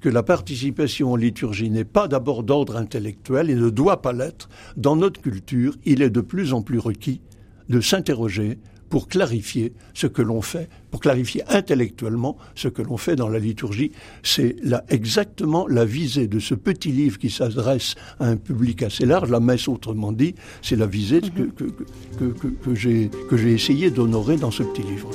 que 0.00 0.08
la 0.08 0.22
participation 0.22 1.12
en 1.12 1.16
liturgie 1.16 1.70
n'est 1.70 1.84
pas 1.84 2.08
d'abord 2.08 2.42
d'ordre 2.42 2.76
intellectuel 2.76 3.50
et 3.50 3.54
ne 3.54 3.70
doit 3.70 4.02
pas 4.02 4.12
l'être, 4.12 4.48
dans 4.76 4.96
notre 4.96 5.20
culture, 5.20 5.76
il 5.84 6.02
est 6.02 6.10
de 6.10 6.20
plus 6.20 6.52
en 6.52 6.62
plus 6.62 6.78
requis 6.78 7.20
de 7.68 7.80
s'interroger 7.80 8.58
pour 8.90 9.06
clarifier 9.06 9.72
ce 9.94 10.08
que 10.08 10.20
l'on 10.20 10.42
fait, 10.42 10.68
pour 10.90 11.00
clarifier 11.00 11.42
intellectuellement 11.48 12.36
ce 12.56 12.68
que 12.68 12.82
l'on 12.82 12.96
fait 12.96 13.14
dans 13.14 13.28
la 13.28 13.38
liturgie. 13.38 13.92
C'est 14.24 14.56
là 14.64 14.84
exactement 14.88 15.66
la 15.68 15.84
visée 15.84 16.26
de 16.26 16.40
ce 16.40 16.54
petit 16.54 16.90
livre 16.90 17.18
qui 17.18 17.30
s'adresse 17.30 17.94
à 18.18 18.26
un 18.26 18.36
public 18.36 18.82
assez 18.82 19.06
large, 19.06 19.30
la 19.30 19.40
messe 19.40 19.68
autrement 19.68 20.12
dit, 20.12 20.34
c'est 20.60 20.76
la 20.76 20.86
visée 20.86 21.20
que, 21.20 21.64
que, 22.18 22.74
j'ai 22.74 23.52
essayé 23.52 23.90
d'honorer 23.90 24.36
dans 24.36 24.50
ce 24.50 24.64
petit 24.64 24.82
livre. 24.82 25.08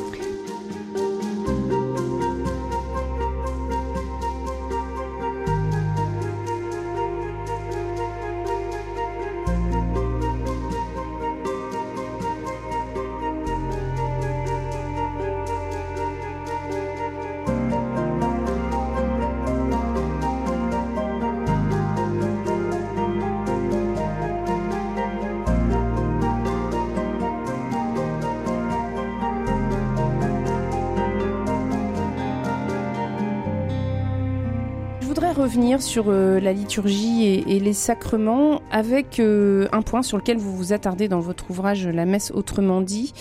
Revenir 35.76 35.82
sur 35.82 36.06
euh, 36.08 36.40
la 36.40 36.54
liturgie 36.54 37.26
et, 37.26 37.60
les 37.60 37.74
sacrements 37.74 38.62
avec 38.72 39.20
euh, 39.20 39.68
un 39.72 39.82
point 39.82 40.04
sur 40.04 40.18
lequel 40.18 40.38
vous 40.38 40.56
vous 40.56 40.74
attardez 40.74 41.08
dans 41.08 41.20
votre 41.20 41.50
ouvrage 41.50 41.88
La 41.88 42.06
messe 42.06 42.32
autrement 42.32 42.82
dit. 42.82 43.14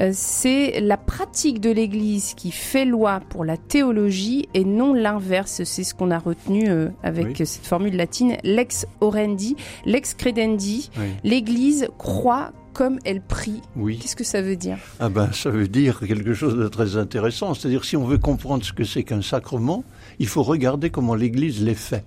Euh, 0.00 0.10
c'est 0.12 0.80
la 0.80 0.96
pratique 0.96 1.60
de 1.60 1.70
l'Église 1.70 2.34
qui 2.34 2.50
fait 2.50 2.84
loi 2.84 3.20
pour 3.28 3.44
la 3.44 3.56
théologie 3.56 4.48
et 4.54 4.64
non 4.64 4.94
l'inverse. 4.94 5.62
C'est 5.64 5.84
ce 5.84 5.94
qu'on 5.94 6.10
a 6.10 6.18
retenu 6.18 6.68
avec 7.02 7.36
cette 7.38 7.66
formule 7.66 7.96
latine 7.96 8.36
lex 8.44 8.86
orendi, 9.00 9.56
lex 9.84 10.14
credendi. 10.14 10.90
L'Église 11.24 11.88
croit 11.98 12.52
comme 12.78 13.00
elle 13.04 13.20
prie. 13.20 13.60
Oui. 13.74 13.98
Qu'est-ce 13.98 14.14
que 14.14 14.22
ça 14.22 14.40
veut 14.40 14.54
dire? 14.54 14.78
Ah 15.00 15.08
ben, 15.08 15.32
ça 15.32 15.50
veut 15.50 15.66
dire 15.66 15.98
quelque 15.98 16.32
chose 16.32 16.56
de 16.56 16.68
très 16.68 16.96
intéressant. 16.96 17.52
C'est-à-dire, 17.54 17.84
si 17.84 17.96
on 17.96 18.04
veut 18.04 18.18
comprendre 18.18 18.64
ce 18.64 18.72
que 18.72 18.84
c'est 18.84 19.02
qu'un 19.02 19.20
sacrement, 19.20 19.82
il 20.18 20.26
faut 20.26 20.42
regarder 20.42 20.90
comment 20.90 21.14
l'Église 21.14 21.62
les 21.62 21.74
fait. 21.74 22.04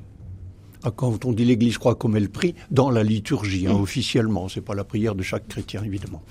Ah, 0.84 0.92
quand 0.96 1.26
on 1.26 1.32
dit 1.32 1.46
l'Église 1.46 1.78
croit 1.78 1.96
comme 1.96 2.16
elle 2.16 2.30
prie, 2.30 2.56
dans 2.72 2.90
la 2.90 3.04
liturgie, 3.04 3.68
hein, 3.68 3.74
mm. 3.74 3.82
officiellement, 3.82 4.50
c'est 4.50 4.62
pas 4.62 4.74
la 4.74 4.84
prière 4.84 5.14
de 5.14 5.22
chaque 5.22 5.48
chrétien, 5.48 5.84
évidemment. 5.84 6.24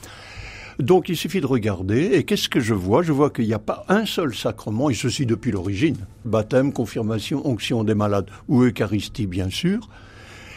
Donc 0.80 1.08
il 1.08 1.16
suffit 1.16 1.40
de 1.40 1.46
regarder, 1.46 2.10
et 2.14 2.24
qu'est-ce 2.24 2.48
que 2.48 2.58
je 2.58 2.74
vois? 2.74 3.02
Je 3.02 3.12
vois 3.12 3.30
qu'il 3.30 3.46
n'y 3.46 3.54
a 3.54 3.58
pas 3.58 3.84
un 3.88 4.06
seul 4.06 4.34
sacrement, 4.34 4.90
et 4.90 4.94
ceci 4.94 5.26
depuis 5.26 5.52
l'origine, 5.52 5.98
baptême, 6.24 6.72
confirmation, 6.72 7.46
onction 7.46 7.84
des 7.84 7.94
malades, 7.94 8.30
ou 8.48 8.62
Eucharistie 8.62 9.26
bien 9.26 9.50
sûr, 9.50 9.88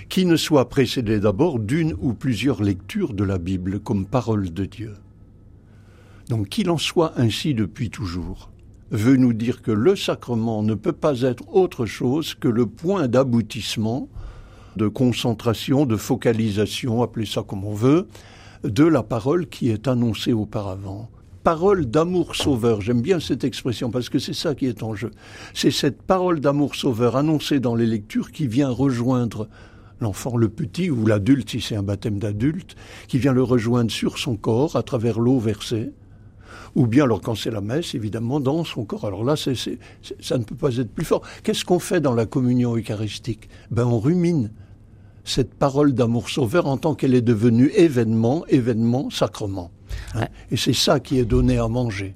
qui 0.09 0.25
ne 0.25 0.37
soit 0.37 0.69
précédé 0.69 1.19
d'abord 1.19 1.59
d'une 1.59 1.93
ou 1.99 2.13
plusieurs 2.13 2.63
lectures 2.63 3.13
de 3.13 3.23
la 3.23 3.37
Bible 3.37 3.79
comme 3.79 4.05
parole 4.05 4.53
de 4.53 4.65
Dieu. 4.65 4.93
Donc 6.29 6.49
qu'il 6.49 6.69
en 6.69 6.77
soit 6.77 7.13
ainsi 7.17 7.53
depuis 7.53 7.89
toujours 7.89 8.49
veut 8.93 9.17
nous 9.17 9.33
dire 9.33 9.63
que 9.63 9.71
le 9.71 9.95
sacrement 9.95 10.61
ne 10.61 10.75
peut 10.75 10.93
pas 10.93 11.21
être 11.21 11.43
autre 11.53 11.87
chose 11.87 12.35
que 12.35 12.47
le 12.47 12.67
point 12.67 13.07
d'aboutissement, 13.07 14.07
de 14.77 14.87
concentration, 14.87 15.87
de 15.87 15.95
focalisation, 15.95 17.01
appelez 17.01 17.25
ça 17.25 17.41
comme 17.41 17.65
on 17.65 17.73
veut, 17.73 18.07
de 18.63 18.85
la 18.85 19.01
parole 19.01 19.47
qui 19.47 19.69
est 19.69 19.87
annoncée 19.87 20.31
auparavant. 20.31 21.09
Parole 21.43 21.87
d'amour 21.87 22.35
sauveur, 22.35 22.81
j'aime 22.81 23.01
bien 23.01 23.19
cette 23.19 23.43
expression 23.43 23.89
parce 23.89 24.09
que 24.09 24.19
c'est 24.19 24.33
ça 24.33 24.53
qui 24.53 24.67
est 24.67 24.83
en 24.83 24.93
jeu. 24.93 25.09
C'est 25.55 25.71
cette 25.71 26.03
parole 26.03 26.39
d'amour 26.39 26.75
sauveur 26.75 27.15
annoncée 27.15 27.59
dans 27.59 27.75
les 27.75 27.87
lectures 27.87 28.31
qui 28.31 28.45
vient 28.47 28.69
rejoindre 28.69 29.49
l'enfant, 29.99 30.37
le 30.37 30.49
petit 30.49 30.91
ou 30.91 31.07
l'adulte, 31.07 31.49
si 31.49 31.61
c'est 31.61 31.75
un 31.75 31.83
baptême 31.83 32.19
d'adulte, 32.19 32.75
qui 33.07 33.17
vient 33.17 33.33
le 33.33 33.43
rejoindre 33.43 33.91
sur 33.91 34.19
son 34.19 34.35
corps 34.35 34.75
à 34.75 34.83
travers 34.83 35.19
l'eau 35.19 35.39
versée, 35.39 35.91
ou 36.75 36.87
bien 36.87 37.03
alors 37.03 37.21
quand 37.21 37.35
c'est 37.35 37.51
la 37.51 37.61
messe, 37.61 37.95
évidemment, 37.95 38.39
dans 38.39 38.63
son 38.63 38.85
corps. 38.85 39.05
Alors 39.05 39.23
là, 39.23 39.35
c'est, 39.35 39.55
ça 40.19 40.37
ne 40.37 40.43
peut 40.43 40.55
pas 40.55 40.75
être 40.77 40.91
plus 40.91 41.05
fort. 41.05 41.21
Qu'est-ce 41.43 41.65
qu'on 41.65 41.79
fait 41.79 42.01
dans 42.01 42.15
la 42.15 42.25
communion 42.25 42.75
eucharistique? 42.75 43.49
Ben 43.71 43.85
on 43.85 43.99
rumine 43.99 44.51
cette 45.25 45.53
parole 45.53 45.93
d'amour 45.93 46.29
sauveur 46.29 46.67
en 46.67 46.77
tant 46.77 46.95
qu'elle 46.95 47.15
est 47.15 47.21
devenue 47.21 47.71
événement, 47.75 48.45
événement, 48.47 49.09
sacrement. 49.09 49.71
Hein? 50.15 50.27
Et 50.51 50.57
c'est 50.57 50.73
ça 50.73 50.99
qui 50.99 51.17
est 51.17 51.25
donné 51.25 51.57
à 51.57 51.67
manger. 51.67 52.15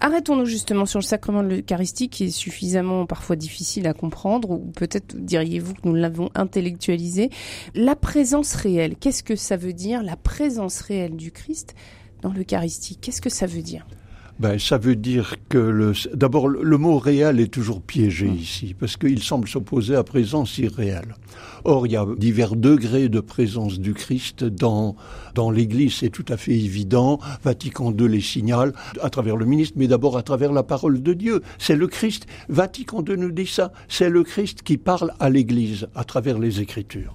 Arrêtons-nous 0.00 0.46
justement 0.46 0.84
sur 0.84 0.98
le 0.98 1.04
sacrement 1.04 1.44
de 1.44 1.48
l'Eucharistie 1.48 2.08
qui 2.08 2.24
est 2.24 2.30
suffisamment 2.30 3.06
parfois 3.06 3.36
difficile 3.36 3.86
à 3.86 3.94
comprendre, 3.94 4.50
ou 4.50 4.72
peut-être 4.74 5.16
diriez-vous 5.16 5.74
que 5.74 5.82
nous 5.84 5.94
l'avons 5.94 6.28
intellectualisé. 6.34 7.30
La 7.76 7.94
présence 7.94 8.56
réelle, 8.56 8.96
qu'est-ce 8.96 9.22
que 9.22 9.36
ça 9.36 9.56
veut 9.56 9.72
dire, 9.72 10.02
la 10.02 10.16
présence 10.16 10.80
réelle 10.80 11.14
du 11.14 11.30
Christ 11.30 11.76
dans 12.22 12.32
l'Eucharistie 12.32 12.96
Qu'est-ce 12.96 13.20
que 13.20 13.30
ça 13.30 13.46
veut 13.46 13.62
dire? 13.62 13.86
Ben, 14.38 14.58
ça 14.58 14.78
veut 14.78 14.96
dire 14.96 15.36
que 15.48 15.58
le, 15.58 15.92
d'abord 16.14 16.48
le 16.48 16.78
mot 16.78 16.98
réel 16.98 17.38
est 17.38 17.52
toujours 17.52 17.82
piégé 17.82 18.26
hmm. 18.26 18.34
ici 18.34 18.74
parce 18.78 18.96
qu'il 18.96 19.22
semble 19.22 19.46
s'opposer 19.46 19.94
à 19.94 20.02
présence 20.02 20.58
irréelle. 20.58 21.14
Or, 21.64 21.86
il 21.86 21.92
y 21.92 21.96
a 21.96 22.06
divers 22.16 22.56
degrés 22.56 23.08
de 23.08 23.20
présence 23.20 23.78
du 23.78 23.94
Christ 23.94 24.42
dans 24.42 24.96
dans 25.34 25.50
l'Église, 25.50 25.94
c'est 25.94 26.10
tout 26.10 26.24
à 26.28 26.36
fait 26.36 26.52
évident. 26.52 27.20
Vatican 27.44 27.92
II 27.92 28.08
les 28.08 28.20
signale 28.20 28.72
à 29.00 29.10
travers 29.10 29.36
le 29.36 29.44
ministre, 29.44 29.74
mais 29.76 29.86
d'abord 29.86 30.16
à 30.16 30.22
travers 30.22 30.52
la 30.52 30.62
parole 30.62 31.02
de 31.02 31.12
Dieu. 31.12 31.42
C'est 31.58 31.76
le 31.76 31.86
Christ. 31.86 32.26
Vatican 32.48 33.04
II 33.06 33.16
nous 33.16 33.30
dit 33.30 33.46
ça. 33.46 33.72
C'est 33.88 34.10
le 34.10 34.24
Christ 34.24 34.62
qui 34.62 34.76
parle 34.76 35.12
à 35.20 35.30
l'Église 35.30 35.88
à 35.94 36.04
travers 36.04 36.38
les 36.38 36.60
Écritures. 36.60 37.14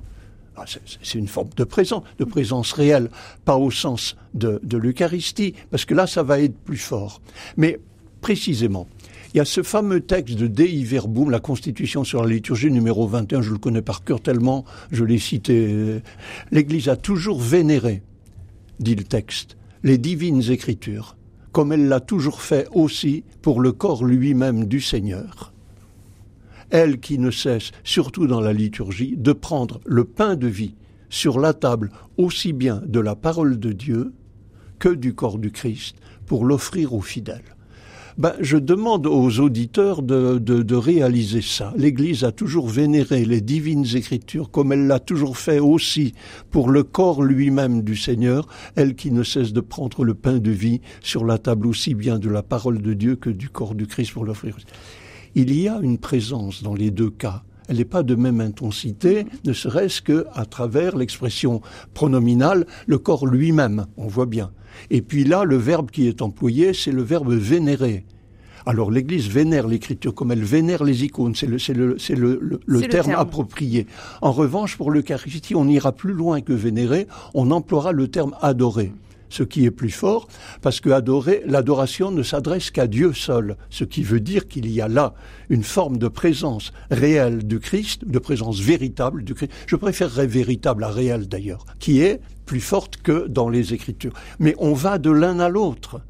Ah, 0.59 0.65
c'est 1.03 1.19
une 1.19 1.27
forme 1.27 1.49
de 1.55 1.63
présence, 1.63 2.03
de 2.17 2.25
présence 2.25 2.71
réelle, 2.73 3.11
pas 3.45 3.57
au 3.57 3.69
sens 3.69 4.15
de, 4.33 4.59
de 4.63 4.77
l'Eucharistie, 4.77 5.53
parce 5.69 5.85
que 5.85 5.93
là, 5.93 6.07
ça 6.07 6.23
va 6.23 6.39
être 6.39 6.57
plus 6.57 6.77
fort. 6.77 7.21
Mais 7.57 7.79
précisément, 8.21 8.87
il 9.33 9.37
y 9.37 9.39
a 9.39 9.45
ce 9.45 9.61
fameux 9.61 10.01
texte 10.01 10.35
de 10.35 10.47
Dei 10.47 10.83
Verbum, 10.83 11.29
la 11.29 11.39
Constitution 11.39 12.03
sur 12.03 12.23
la 12.23 12.29
liturgie 12.29 12.71
numéro 12.71 13.07
21, 13.07 13.43
je 13.43 13.51
le 13.51 13.59
connais 13.59 13.83
par 13.83 14.03
cœur 14.03 14.19
tellement, 14.19 14.65
je 14.91 15.03
l'ai 15.03 15.19
cité. 15.19 16.01
L'Église 16.51 16.89
a 16.89 16.95
toujours 16.95 17.39
vénéré, 17.39 18.01
dit 18.79 18.95
le 18.95 19.03
texte, 19.03 19.57
les 19.83 19.99
divines 19.99 20.49
écritures, 20.49 21.17
comme 21.51 21.71
elle 21.71 21.87
l'a 21.87 21.99
toujours 21.99 22.41
fait 22.41 22.67
aussi 22.71 23.23
pour 23.43 23.61
le 23.61 23.73
corps 23.73 24.03
lui-même 24.03 24.65
du 24.65 24.81
Seigneur 24.81 25.53
elle 26.69 26.99
qui 26.99 27.19
ne 27.19 27.31
cesse, 27.31 27.71
surtout 27.83 28.27
dans 28.27 28.41
la 28.41 28.53
liturgie, 28.53 29.15
de 29.17 29.33
prendre 29.33 29.79
le 29.85 30.03
pain 30.03 30.35
de 30.35 30.47
vie 30.47 30.75
sur 31.09 31.39
la 31.39 31.53
table 31.53 31.89
aussi 32.17 32.53
bien 32.53 32.81
de 32.85 32.99
la 32.99 33.15
parole 33.15 33.59
de 33.59 33.71
Dieu 33.71 34.13
que 34.79 34.89
du 34.89 35.13
corps 35.13 35.39
du 35.39 35.51
Christ 35.51 35.95
pour 36.25 36.45
l'offrir 36.45 36.93
aux 36.93 37.01
fidèles. 37.01 37.55
Ben, 38.17 38.33
je 38.39 38.57
demande 38.57 39.05
aux 39.05 39.39
auditeurs 39.39 40.01
de, 40.01 40.39
de, 40.39 40.63
de 40.63 40.75
réaliser 40.75 41.43
ça. 41.43 41.71
L'Église 41.77 42.23
a 42.23 42.31
toujours 42.31 42.67
vénéré 42.67 43.25
les 43.25 43.41
divines 43.41 43.85
écritures 43.95 44.49
comme 44.49 44.71
elle 44.71 44.87
l'a 44.87 44.99
toujours 44.99 45.37
fait 45.37 45.59
aussi 45.59 46.13
pour 46.49 46.71
le 46.71 46.81
corps 46.81 47.21
lui-même 47.21 47.83
du 47.83 47.95
Seigneur, 47.95 48.47
elle 48.75 48.95
qui 48.95 49.11
ne 49.11 49.21
cesse 49.21 49.53
de 49.53 49.61
prendre 49.61 50.03
le 50.03 50.15
pain 50.15 50.39
de 50.39 50.49
vie 50.49 50.81
sur 51.03 51.25
la 51.25 51.37
table 51.37 51.67
aussi 51.67 51.93
bien 51.93 52.17
de 52.17 52.27
la 52.27 52.41
parole 52.41 52.81
de 52.81 52.93
Dieu 52.93 53.15
que 53.17 53.29
du 53.29 53.49
corps 53.49 53.75
du 53.75 53.85
Christ 53.85 54.13
pour 54.13 54.25
l'offrir 54.25 54.57
il 55.37 55.55
y 55.55 55.69
a 55.69 55.77
une 55.83 55.99
présence 55.99 56.63
dans 56.63 56.73
les 56.73 56.89
deux 56.89 57.11
cas. 57.11 57.43
Elle 57.67 57.77
n'est 57.77 57.85
pas 57.85 58.01
de 58.01 58.15
même 58.15 58.41
intensité, 58.41 59.27
ne 59.45 59.53
serait-ce 59.53 60.01
que 60.01 60.25
à 60.33 60.45
travers 60.45 60.97
l'expression 60.97 61.61
pronominale, 61.93 62.65
le 62.87 62.97
corps 62.97 63.27
lui-même, 63.27 63.85
on 63.97 64.07
voit 64.07 64.25
bien. 64.25 64.49
Et 64.89 65.03
puis 65.03 65.25
là, 65.25 65.43
le 65.43 65.57
verbe 65.57 65.91
qui 65.91 66.07
est 66.07 66.23
employé, 66.23 66.73
c'est 66.73 66.91
le 66.91 67.03
verbe 67.03 67.31
vénérer. 67.31 68.03
Alors 68.65 68.89
l'Église 68.89 69.29
vénère 69.29 69.67
l'écriture 69.67 70.15
comme 70.15 70.31
elle 70.31 70.43
vénère 70.43 70.83
les 70.83 71.03
icônes, 71.03 71.35
c'est 71.35 71.45
le, 71.45 71.57
le, 71.69 72.39
le, 72.41 72.59
le, 72.65 72.81
terme, 72.81 73.11
approprié. 73.11 73.85
En 74.23 74.31
revanche, 74.31 74.75
pour 74.75 74.89
l'Eucharistie, 74.89 75.53
on 75.53 75.67
ira 75.67 75.91
plus 75.91 76.13
loin 76.13 76.41
que 76.41 76.53
vénérer, 76.53 77.07
on 77.35 77.51
emploiera 77.51 77.91
le 77.91 78.07
terme 78.07 78.35
adorer 78.41 78.91
ce 79.29 79.43
qui 79.43 79.65
est 79.65 79.71
plus 79.71 79.91
fort, 79.91 80.27
parce 80.61 80.79
que 80.79 80.89
adorer, 80.89 81.43
l'adoration 81.45 82.11
ne 82.11 82.23
s'adresse 82.23 82.71
qu'à 82.71 82.87
Dieu 82.87 83.13
seul, 83.13 83.57
ce 83.69 83.83
qui 83.83 84.03
veut 84.03 84.19
dire 84.19 84.47
qu'il 84.47 84.69
y 84.69 84.81
a 84.81 84.87
là 84.87 85.13
une 85.49 85.63
forme 85.63 85.97
de 85.97 86.07
présence 86.07 86.71
réelle 86.91 87.45
du 87.45 87.59
Christ, 87.59 88.05
de 88.05 88.19
présence 88.19 88.59
véritable 88.59 89.23
du 89.23 89.33
Christ. 89.33 89.51
Je 89.67 89.75
préférerais 89.75 90.27
véritable 90.27 90.83
à 90.83 90.89
réel 90.89 91.27
d'ailleurs, 91.27 91.65
qui 91.79 92.01
est 92.01 92.21
plus 92.45 92.61
forte 92.61 92.97
que 92.97 93.27
dans 93.27 93.49
les 93.49 93.73
Écritures. 93.73 94.13
Mais 94.39 94.55
on 94.57 94.73
va 94.73 94.97
de 94.97 95.11
l'un 95.11 95.39
à 95.39 95.49
l'autre. 95.49 96.01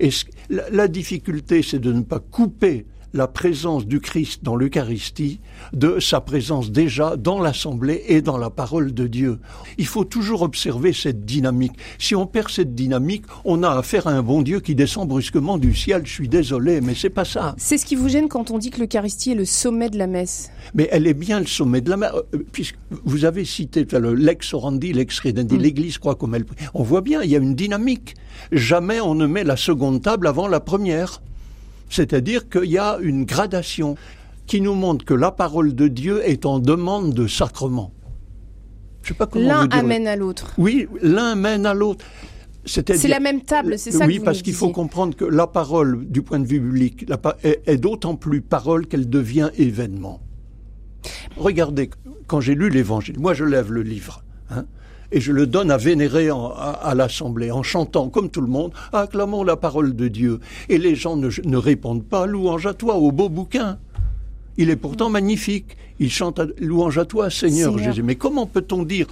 Et 0.00 0.10
la 0.48 0.88
difficulté, 0.88 1.62
c'est 1.62 1.78
de 1.78 1.92
ne 1.92 2.02
pas 2.02 2.18
couper 2.18 2.86
la 3.14 3.28
présence 3.28 3.86
du 3.86 4.00
Christ 4.00 4.42
dans 4.42 4.56
l'Eucharistie 4.56 5.40
de 5.72 6.00
sa 6.00 6.20
présence 6.20 6.72
déjà 6.72 7.16
dans 7.16 7.40
l'Assemblée 7.40 8.02
et 8.08 8.20
dans 8.20 8.36
la 8.36 8.50
parole 8.50 8.92
de 8.92 9.06
Dieu. 9.06 9.38
Il 9.78 9.86
faut 9.86 10.04
toujours 10.04 10.42
observer 10.42 10.92
cette 10.92 11.24
dynamique. 11.24 11.72
Si 11.98 12.16
on 12.16 12.26
perd 12.26 12.50
cette 12.50 12.74
dynamique, 12.74 13.24
on 13.44 13.62
a 13.62 13.70
affaire 13.70 14.08
à 14.08 14.10
un 14.10 14.22
bon 14.22 14.42
Dieu 14.42 14.58
qui 14.58 14.74
descend 14.74 15.08
brusquement 15.08 15.58
du 15.58 15.74
ciel. 15.74 16.02
Je 16.04 16.12
suis 16.12 16.28
désolé, 16.28 16.80
mais 16.80 16.94
c'est 16.96 17.08
pas 17.08 17.24
ça. 17.24 17.54
C'est 17.56 17.78
ce 17.78 17.86
qui 17.86 17.94
vous 17.94 18.08
gêne 18.08 18.28
quand 18.28 18.50
on 18.50 18.58
dit 18.58 18.70
que 18.70 18.80
l'Eucharistie 18.80 19.30
est 19.30 19.36
le 19.36 19.44
sommet 19.44 19.90
de 19.90 19.96
la 19.96 20.08
messe. 20.08 20.50
Mais 20.74 20.88
elle 20.90 21.06
est 21.06 21.14
bien 21.14 21.38
le 21.38 21.46
sommet 21.46 21.80
de 21.80 21.90
la 21.90 21.96
messe, 21.96 22.10
euh, 22.34 22.38
puisque 22.50 22.76
vous 23.04 23.24
avez 23.24 23.44
cité 23.44 23.86
le 23.92 24.14
lex 24.14 24.52
orandi, 24.52 24.92
lex 24.92 25.20
credendi, 25.20 25.54
mm. 25.54 25.62
l'Église 25.62 25.98
croit 25.98 26.16
comme 26.16 26.34
elle. 26.34 26.46
On 26.74 26.82
voit 26.82 27.00
bien, 27.00 27.22
il 27.22 27.30
y 27.30 27.36
a 27.36 27.38
une 27.38 27.54
dynamique. 27.54 28.16
Jamais 28.50 29.00
on 29.00 29.14
ne 29.14 29.26
met 29.26 29.44
la 29.44 29.56
seconde 29.56 30.02
table 30.02 30.26
avant 30.26 30.48
la 30.48 30.58
première. 30.58 31.22
C'est-à-dire 31.88 32.48
qu'il 32.48 32.70
y 32.70 32.78
a 32.78 32.98
une 33.00 33.24
gradation 33.24 33.96
qui 34.46 34.60
nous 34.60 34.74
montre 34.74 35.04
que 35.04 35.14
la 35.14 35.30
parole 35.30 35.74
de 35.74 35.88
Dieu 35.88 36.22
est 36.24 36.46
en 36.46 36.58
demande 36.58 37.14
de 37.14 37.26
sacrement. 37.26 37.92
L'un 39.34 39.68
amène 39.68 40.06
à 40.06 40.16
l'autre. 40.16 40.54
Oui, 40.58 40.88
l'un 41.02 41.34
mène 41.34 41.66
à 41.66 41.74
l'autre. 41.74 42.04
C'est 42.66 43.08
la 43.08 43.20
même 43.20 43.42
table, 43.42 43.78
c'est 43.78 43.90
ça 43.90 44.06
Oui, 44.06 44.20
parce 44.20 44.40
qu'il 44.40 44.54
faut 44.54 44.70
comprendre 44.70 45.14
que 45.14 45.24
la 45.24 45.46
parole, 45.46 46.06
du 46.06 46.22
point 46.22 46.38
de 46.38 46.46
vue 46.46 46.60
biblique, 46.60 47.06
est, 47.42 47.76
d'autant 47.76 48.16
plus 48.16 48.40
parole 48.40 48.86
qu'elle 48.86 49.08
devient 49.08 49.50
événement. 49.58 50.20
Regardez, 51.36 51.90
quand 52.26 52.40
j'ai 52.40 52.54
lu 52.54 52.70
l'Évangile, 52.70 53.18
moi 53.18 53.34
je 53.34 53.44
lève 53.44 53.70
le 53.70 53.82
livre. 53.82 54.24
Hein, 54.50 54.64
et 55.14 55.20
je 55.20 55.30
le 55.30 55.46
donne 55.46 55.70
à 55.70 55.76
vénérer 55.76 56.28
à, 56.28 56.92
l'Assemblée 56.96 57.52
en 57.52 57.62
chantant 57.62 58.08
comme 58.08 58.30
tout 58.30 58.40
le 58.40 58.48
monde, 58.48 58.72
acclamons 58.92 59.44
la 59.44 59.56
parole 59.56 59.94
de 59.94 60.08
Dieu. 60.08 60.40
Et 60.68 60.76
les 60.76 60.96
gens 60.96 61.16
ne, 61.16 61.56
répondent 61.56 62.04
pas 62.04 62.26
louange 62.26 62.66
à 62.66 62.74
toi, 62.74 62.96
au 62.96 63.12
beau 63.12 63.28
bouquin. 63.28 63.78
Il 64.56 64.70
est 64.70 64.76
pourtant 64.76 65.08
magnifique. 65.10 65.76
Il 66.00 66.10
chante 66.10 66.40
louange 66.58 66.98
à 66.98 67.04
toi, 67.04 67.30
Seigneur, 67.30 67.78
Jésus. 67.78 68.02
Mais 68.02 68.16
comment 68.16 68.46
peut-on 68.46 68.82
dire 68.82 69.06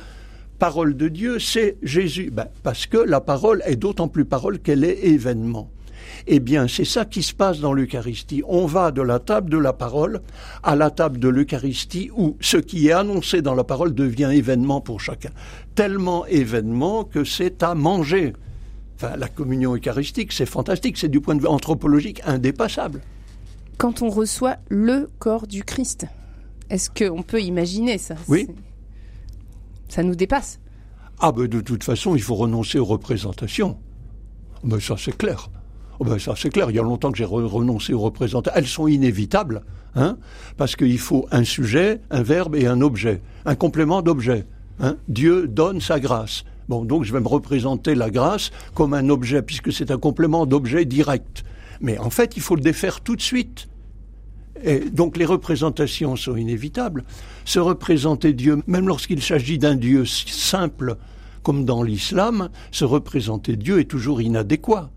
parole 0.58 0.96
de 0.96 1.06
Dieu, 1.06 1.38
c'est 1.38 1.76
Jésus? 1.84 2.30
Ben, 2.32 2.48
Parce 2.64 2.86
que 2.86 2.98
la 2.98 3.20
parole 3.20 3.62
est 3.64 3.76
d'autant 3.76 4.08
plus 4.08 4.24
parole 4.24 4.58
qu'elle 4.58 4.82
est 4.82 5.06
événement. 5.06 5.70
Eh 6.26 6.40
bien, 6.40 6.68
c'est 6.68 6.84
ça 6.84 7.04
qui 7.04 7.22
se 7.22 7.34
passe 7.34 7.60
dans 7.60 7.72
l'Eucharistie. 7.72 8.42
On 8.46 8.66
va 8.66 8.90
de 8.90 9.02
la 9.02 9.18
table 9.18 9.50
de 9.50 9.58
la 9.58 9.72
parole 9.72 10.20
à 10.62 10.76
la 10.76 10.90
table 10.90 11.18
de 11.18 11.28
l'Eucharistie 11.28 12.10
où 12.16 12.36
ce 12.40 12.56
qui 12.56 12.88
est 12.88 12.92
annoncé 12.92 13.42
dans 13.42 13.54
la 13.54 13.64
parole 13.64 13.94
devient 13.94 14.30
événement 14.32 14.80
pour 14.80 15.00
chacun. 15.00 15.30
Tellement 15.74 16.26
événement 16.26 17.04
que 17.04 17.24
c'est 17.24 17.62
à 17.62 17.74
manger. 17.74 18.32
Enfin, 18.96 19.16
la 19.16 19.28
communion 19.28 19.74
eucharistique, 19.74 20.32
c'est 20.32 20.46
fantastique, 20.46 20.96
c'est 20.96 21.08
du 21.08 21.20
point 21.20 21.34
de 21.34 21.40
vue 21.40 21.48
anthropologique 21.48 22.22
indépassable. 22.24 23.00
Quand 23.78 24.02
on 24.02 24.10
reçoit 24.10 24.58
le 24.68 25.08
corps 25.18 25.46
du 25.46 25.64
Christ, 25.64 26.06
est-ce 26.70 26.88
qu'on 26.88 27.22
peut 27.22 27.42
imaginer 27.42 27.98
ça? 27.98 28.14
Oui. 28.28 28.48
Ça 29.88 30.02
nous 30.02 30.14
dépasse. 30.14 30.60
Ah 31.18 31.32
ben 31.32 31.46
de 31.46 31.60
toute 31.60 31.84
façon, 31.84 32.14
il 32.14 32.22
faut 32.22 32.34
renoncer 32.34 32.78
aux 32.78 32.84
représentations. 32.84 33.78
Mais 34.64 34.80
ça 34.80 34.94
c'est 34.96 35.16
clair. 35.16 35.50
Oh 36.02 36.04
ben 36.04 36.18
ça 36.18 36.34
c'est 36.36 36.50
clair, 36.50 36.68
il 36.68 36.74
y 36.74 36.80
a 36.80 36.82
longtemps 36.82 37.12
que 37.12 37.18
j'ai 37.18 37.24
renoncé 37.24 37.94
aux 37.94 38.00
représentations. 38.00 38.58
Elles 38.58 38.66
sont 38.66 38.88
inévitables, 38.88 39.62
hein, 39.94 40.18
parce 40.56 40.74
qu'il 40.74 40.98
faut 40.98 41.28
un 41.30 41.44
sujet, 41.44 42.00
un 42.10 42.24
verbe 42.24 42.56
et 42.56 42.66
un 42.66 42.80
objet, 42.80 43.22
un 43.44 43.54
complément 43.54 44.02
d'objet. 44.02 44.44
Hein. 44.80 44.96
Dieu 45.06 45.46
donne 45.46 45.80
sa 45.80 46.00
grâce. 46.00 46.42
Bon, 46.68 46.84
donc 46.84 47.04
je 47.04 47.12
vais 47.12 47.20
me 47.20 47.28
représenter 47.28 47.94
la 47.94 48.10
grâce 48.10 48.50
comme 48.74 48.94
un 48.94 49.10
objet, 49.10 49.42
puisque 49.42 49.72
c'est 49.72 49.92
un 49.92 49.96
complément 49.96 50.44
d'objet 50.44 50.86
direct. 50.86 51.44
Mais 51.80 51.98
en 51.98 52.10
fait, 52.10 52.36
il 52.36 52.42
faut 52.42 52.56
le 52.56 52.62
défaire 52.62 53.00
tout 53.00 53.14
de 53.14 53.22
suite. 53.22 53.68
Donc 54.92 55.16
les 55.16 55.24
représentations 55.24 56.16
sont 56.16 56.34
inévitables. 56.34 57.04
Se 57.44 57.60
représenter 57.60 58.32
Dieu, 58.32 58.60
même 58.66 58.88
lorsqu'il 58.88 59.22
s'agit 59.22 59.58
d'un 59.58 59.76
Dieu 59.76 60.04
simple, 60.04 60.96
comme 61.44 61.64
dans 61.64 61.84
l'islam, 61.84 62.48
se 62.72 62.84
représenter 62.84 63.54
Dieu 63.54 63.78
est 63.78 63.84
toujours 63.84 64.20
inadéquat. 64.20 64.90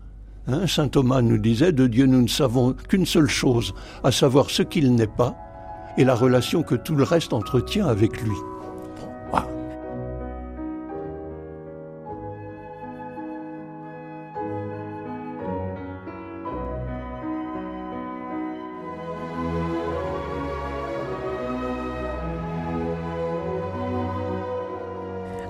Hein, 0.48 0.66
Saint 0.66 0.88
Thomas 0.88 1.22
nous 1.22 1.38
disait, 1.38 1.72
de 1.72 1.86
Dieu 1.86 2.06
nous 2.06 2.22
ne 2.22 2.28
savons 2.28 2.72
qu'une 2.88 3.06
seule 3.06 3.28
chose, 3.28 3.74
à 4.04 4.12
savoir 4.12 4.50
ce 4.50 4.62
qu'il 4.62 4.94
n'est 4.94 5.06
pas 5.06 5.34
et 5.98 6.04
la 6.04 6.14
relation 6.14 6.62
que 6.62 6.74
tout 6.74 6.94
le 6.94 7.04
reste 7.04 7.32
entretient 7.32 7.86
avec 7.86 8.22
lui. 8.22 8.36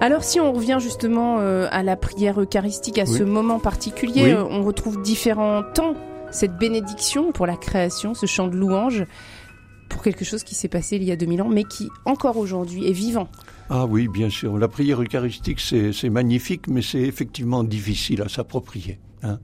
Alors 0.06 0.22
si 0.22 0.38
on 0.38 0.52
revient 0.52 0.78
justement 0.80 1.40
euh, 1.40 1.66
à 1.72 1.82
la 1.82 1.96
prière 1.96 2.40
eucharistique, 2.40 2.96
à 3.00 3.06
ce 3.06 3.24
moment 3.24 3.58
particulier, 3.58 4.34
euh, 4.34 4.44
on 4.44 4.62
retrouve 4.62 5.02
différents 5.02 5.64
temps, 5.64 5.96
cette 6.30 6.56
bénédiction 6.56 7.32
pour 7.32 7.44
la 7.44 7.56
création, 7.56 8.14
ce 8.14 8.24
chant 8.24 8.46
de 8.46 8.54
louange, 8.54 9.04
pour 9.88 10.02
quelque 10.02 10.24
chose 10.24 10.44
qui 10.44 10.54
s'est 10.54 10.68
passé 10.68 10.94
il 10.94 11.02
y 11.02 11.10
a 11.10 11.16
2000 11.16 11.42
ans, 11.42 11.48
mais 11.48 11.64
qui 11.64 11.88
encore 12.04 12.36
aujourd'hui 12.36 12.88
est 12.88 12.92
vivant. 12.92 13.28
Ah 13.68 13.84
oui, 13.86 14.06
bien 14.06 14.30
sûr. 14.30 14.56
La 14.58 14.68
prière 14.68 15.02
eucharistique, 15.02 15.58
c'est 15.58 16.08
magnifique, 16.08 16.68
mais 16.68 16.82
c'est 16.82 17.00
effectivement 17.02 17.64
difficile 17.64 18.22
à 18.22 18.28
s'approprier. 18.28 19.00
Hein 19.24 19.40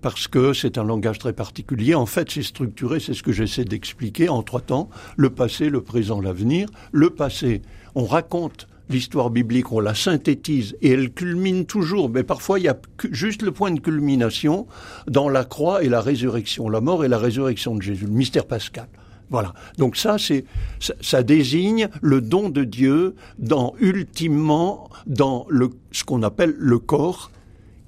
parce 0.00 0.28
que 0.28 0.54
c'est 0.54 0.78
un 0.78 0.84
langage 0.84 1.18
très 1.18 1.34
particulier. 1.34 1.94
En 1.94 2.06
fait, 2.06 2.30
c'est 2.30 2.42
structuré, 2.42 3.00
c'est 3.00 3.12
ce 3.12 3.22
que 3.22 3.32
j'essaie 3.32 3.66
d'expliquer 3.66 4.30
en 4.30 4.42
trois 4.42 4.62
temps, 4.62 4.88
le 5.18 5.28
passé, 5.28 5.68
le 5.68 5.82
présent, 5.82 6.22
l'avenir. 6.22 6.70
Le 6.90 7.10
passé, 7.10 7.60
on 7.94 8.06
raconte 8.06 8.66
l'histoire 8.90 9.30
biblique, 9.30 9.72
on 9.72 9.80
la 9.80 9.94
synthétise 9.94 10.76
et 10.82 10.90
elle 10.90 11.12
culmine 11.12 11.64
toujours, 11.64 12.10
mais 12.10 12.24
parfois 12.24 12.58
il 12.58 12.64
y 12.64 12.68
a 12.68 12.78
juste 13.10 13.42
le 13.42 13.52
point 13.52 13.70
de 13.70 13.80
culmination 13.80 14.66
dans 15.06 15.28
la 15.28 15.44
croix 15.44 15.82
et 15.82 15.88
la 15.88 16.00
résurrection, 16.00 16.68
la 16.68 16.80
mort 16.80 17.04
et 17.04 17.08
la 17.08 17.18
résurrection 17.18 17.74
de 17.76 17.82
Jésus, 17.82 18.06
le 18.06 18.12
mystère 18.12 18.46
pascal. 18.46 18.88
Voilà. 19.30 19.54
Donc 19.78 19.96
ça, 19.96 20.18
c'est 20.18 20.44
ça, 20.80 21.22
désigne 21.22 21.88
le 22.02 22.20
don 22.20 22.48
de 22.48 22.64
Dieu 22.64 23.14
dans 23.38 23.74
ultimement 23.78 24.90
dans 25.06 25.46
le 25.48 25.70
ce 25.92 26.02
qu'on 26.02 26.22
appelle 26.24 26.54
le 26.58 26.78
corps 26.80 27.30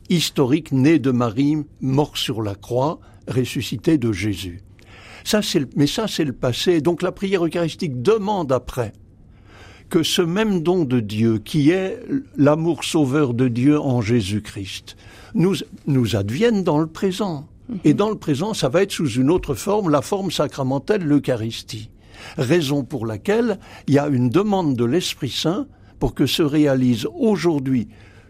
historique 0.08 0.72
né 0.72 0.98
de 0.98 1.10
Marie, 1.10 1.56
mort 1.80 2.16
sur 2.16 2.42
la 2.42 2.54
croix, 2.54 3.00
ressuscité 3.26 3.98
de 3.98 4.12
Jésus. 4.12 4.62
Ça, 5.24 5.42
c'est 5.42 5.76
mais 5.76 5.88
ça, 5.88 6.06
c'est 6.06 6.24
le 6.24 6.32
passé. 6.32 6.80
Donc 6.80 7.02
la 7.02 7.10
prière 7.10 7.44
eucharistique 7.44 8.02
demande 8.02 8.52
après 8.52 8.92
que 9.92 10.02
ce 10.02 10.22
même 10.22 10.62
don 10.62 10.86
de 10.86 11.00
Dieu, 11.00 11.36
qui 11.36 11.68
est 11.68 12.00
l'amour 12.38 12.82
sauveur 12.82 13.34
de 13.34 13.46
Dieu 13.46 13.78
en 13.78 14.00
Jésus-Christ, 14.00 14.96
nous, 15.34 15.54
nous 15.86 16.16
advienne 16.16 16.64
dans 16.64 16.78
le 16.78 16.86
présent. 16.86 17.46
Mhm. 17.68 17.78
Et 17.84 17.92
dans 17.92 18.08
le 18.08 18.16
présent, 18.16 18.54
ça 18.54 18.70
va 18.70 18.82
être 18.82 18.90
sous 18.90 19.10
une 19.10 19.30
autre 19.30 19.52
forme, 19.52 19.90
la 19.90 20.00
forme 20.00 20.30
sacramentelle, 20.30 21.04
l'Eucharistie. 21.04 21.90
Raison 22.38 22.84
pour 22.84 23.04
laquelle 23.04 23.58
il 23.86 23.92
y 23.92 23.98
a 23.98 24.08
une 24.08 24.30
demande 24.30 24.76
de 24.76 24.86
l'Esprit 24.86 25.28
Saint 25.28 25.66
pour 25.98 26.14
que 26.14 26.24
se 26.24 26.42
réalise 26.42 27.06
aujourd'hui 27.14 27.88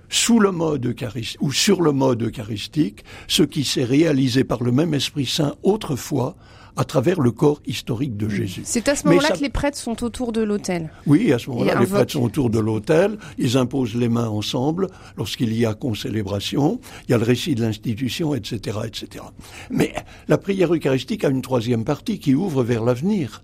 sous 0.08 0.40
le 0.40 0.50
mode 0.50 0.84
eucharistique 0.84 1.40
ou 1.40 1.52
sur 1.52 1.80
le 1.80 1.92
mode 1.92 2.24
eucharistique 2.24 3.04
ce 3.28 3.44
qui 3.44 3.62
s'est 3.62 3.84
réalisé 3.84 4.42
par 4.42 4.64
le 4.64 4.72
même 4.72 4.94
Esprit 4.94 5.26
Saint 5.26 5.54
autrefois 5.62 6.34
à 6.76 6.84
travers 6.84 7.20
le 7.20 7.30
corps 7.30 7.60
historique 7.66 8.16
de 8.16 8.28
Jésus. 8.28 8.62
C'est 8.64 8.88
à 8.88 8.96
ce 8.96 9.06
moment-là 9.06 9.30
que 9.30 9.42
les 9.42 9.50
prêtres 9.50 9.78
sont 9.78 10.02
autour 10.04 10.32
de 10.32 10.42
l'autel. 10.42 10.90
Oui, 11.06 11.32
à 11.32 11.38
ce 11.38 11.50
moment-là, 11.50 11.78
les 11.78 11.86
prêtres 11.86 12.12
sont 12.12 12.22
autour 12.22 12.50
de 12.50 12.58
l'autel. 12.58 13.18
Ils 13.38 13.56
imposent 13.56 13.94
les 13.94 14.08
mains 14.08 14.28
ensemble 14.28 14.88
lorsqu'il 15.16 15.52
y 15.52 15.66
a 15.66 15.74
concélébration. 15.74 16.80
Il 17.08 17.12
y 17.12 17.14
a 17.14 17.18
le 17.18 17.24
récit 17.24 17.54
de 17.54 17.62
l'institution, 17.62 18.34
etc., 18.34 18.78
etc. 18.86 19.24
Mais 19.70 19.94
la 20.28 20.38
prière 20.38 20.72
eucharistique 20.74 21.24
a 21.24 21.28
une 21.28 21.42
troisième 21.42 21.84
partie 21.84 22.18
qui 22.18 22.34
ouvre 22.34 22.62
vers 22.62 22.84
l'avenir. 22.84 23.42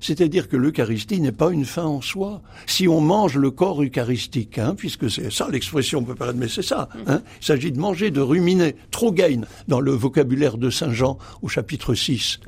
C'est-à-dire 0.00 0.48
que 0.48 0.56
l'Eucharistie 0.56 1.20
n'est 1.20 1.32
pas 1.32 1.50
une 1.50 1.64
fin 1.64 1.84
en 1.84 2.00
soi. 2.00 2.42
Si 2.66 2.88
on 2.88 3.00
mange 3.00 3.36
le 3.36 3.50
corps 3.50 3.82
eucharistique, 3.82 4.58
hein, 4.58 4.74
puisque 4.76 5.10
c'est 5.10 5.32
ça 5.32 5.48
l'expression, 5.50 6.00
on 6.00 6.04
peut 6.04 6.14
pas 6.14 6.32
mais 6.32 6.48
c'est 6.48 6.62
ça. 6.62 6.88
Hein, 7.06 7.22
il 7.40 7.44
s'agit 7.44 7.72
de 7.72 7.78
manger, 7.78 8.10
de 8.10 8.20
ruminer, 8.20 8.76
trop 8.90 9.12
gain 9.12 9.42
dans 9.68 9.80
le 9.80 9.92
vocabulaire 9.92 10.58
de 10.58 10.70
Saint 10.70 10.92
Jean 10.92 11.18
au 11.42 11.48
chapitre 11.48 11.94
6. 11.94 12.40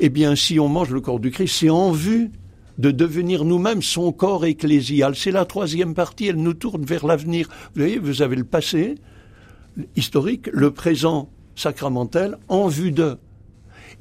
Eh 0.00 0.08
bien, 0.08 0.36
si 0.36 0.60
on 0.60 0.68
mange 0.68 0.90
le 0.90 1.00
corps 1.00 1.20
du 1.20 1.30
Christ, 1.30 1.56
c'est 1.60 1.70
en 1.70 1.92
vue 1.92 2.30
de 2.78 2.90
devenir 2.90 3.44
nous-mêmes 3.44 3.82
son 3.82 4.12
corps 4.12 4.46
ecclésial. 4.46 5.14
C'est 5.14 5.30
la 5.30 5.44
troisième 5.44 5.94
partie, 5.94 6.26
elle 6.26 6.36
nous 6.36 6.54
tourne 6.54 6.84
vers 6.84 7.06
l'avenir. 7.06 7.48
Vous 7.74 7.82
voyez, 7.82 7.98
vous 7.98 8.22
avez 8.22 8.36
le 8.36 8.44
passé 8.44 8.96
historique, 9.96 10.48
le 10.52 10.70
présent 10.70 11.30
sacramentel 11.54 12.38
en 12.48 12.68
vue 12.68 12.92
de. 12.92 13.18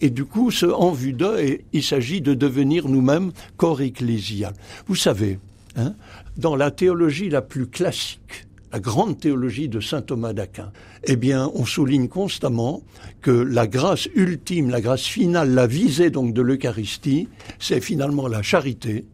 Et 0.02 0.10
du 0.10 0.26
coup, 0.26 0.52
ce 0.52 0.66
en 0.66 0.92
vue 0.92 1.14
d'eux, 1.14 1.60
il 1.74 1.84
s'agit 1.84 2.22
de 2.22 2.34
devenir 2.34 2.88
nous-mêmes 2.88 3.32
corps 3.58 3.82
ecclésial. 3.82 4.54
Vous 4.88 4.96
savez, 4.96 5.40
hein, 5.76 5.94
dans 6.38 6.56
la 6.56 6.72
théologie 6.72 7.30
la 7.30 7.42
plus 7.42 7.68
classique, 7.68 8.48
la 8.72 8.80
grande 8.80 9.20
théologie 9.20 9.68
de 9.68 9.80
saint 9.80 10.02
Thomas 10.02 10.34
d'Aquin, 10.34 10.72
eh 11.04 11.16
bien, 11.16 11.52
on 11.54 11.66
souligne 11.66 12.08
constamment 12.08 12.82
que 13.22 13.32
la 13.32 13.68
grâce 13.68 14.08
ultime, 14.16 14.70
la 14.70 14.82
grâce 14.82 15.06
finale, 15.06 15.54
la 15.54 15.68
visée 15.68 16.12
donc 16.12 16.34
de 16.34 16.42
l'Eucharistie, 16.42 17.28
c'est 17.60 17.82
finalement 17.82 18.28
la 18.28 18.42
charité, 18.42 19.06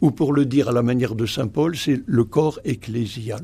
ou 0.00 0.10
pour 0.10 0.32
le 0.32 0.46
dire 0.46 0.68
à 0.68 0.72
la 0.72 0.82
manière 0.82 1.14
de 1.14 1.26
saint 1.26 1.46
Paul, 1.46 1.76
c'est 1.76 2.00
le 2.06 2.24
corps 2.24 2.58
ecclésial. 2.64 3.42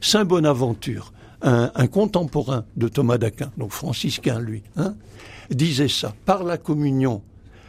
Saint 0.00 0.24
Bonaventure, 0.24 1.12
un, 1.42 1.86
contemporain 1.86 2.64
de 2.76 2.88
Thomas 2.88 3.18
d'Aquin, 3.18 3.52
donc 3.58 3.72
franciscain 3.72 4.40
lui, 4.40 4.62
hein, 4.76 4.94
disait 5.50 5.88
ça. 5.88 6.14
Par 6.24 6.44
la 6.44 6.58
communion, 6.58 7.22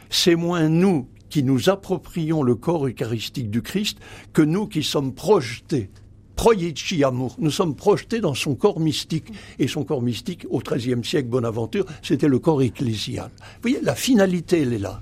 c'est 0.09 0.35
moins 0.35 0.69
nous 0.69 1.07
qui 1.29 1.43
nous 1.43 1.69
approprions 1.69 2.41
le 2.43 2.55
corps 2.55 2.87
eucharistique 2.87 3.49
du 3.51 3.61
Christ 3.61 3.99
que 4.33 4.41
nous 4.41 4.67
qui 4.67 4.83
sommes 4.83 5.13
projetés 5.13 5.89
proieci 6.39 7.03
amour. 7.03 7.35
Nous 7.37 7.51
sommes 7.51 7.75
projetés 7.75 8.21
dans 8.21 8.33
son 8.33 8.55
corps 8.55 8.79
mystique. 8.79 9.25
Et 9.59 9.67
son 9.67 9.83
corps 9.83 10.01
mystique, 10.01 10.45
au 10.49 10.59
XIIIe 10.59 11.03
siècle, 11.03 11.27
Bonaventure, 11.27 11.85
c'était 12.01 12.29
le 12.29 12.39
corps 12.39 12.61
ecclésial. 12.61 13.29
Vous 13.37 13.61
voyez, 13.63 13.79
la 13.83 13.93
finalité, 13.93 14.61
elle 14.61 14.71
est 14.71 14.79
là. 14.79 15.01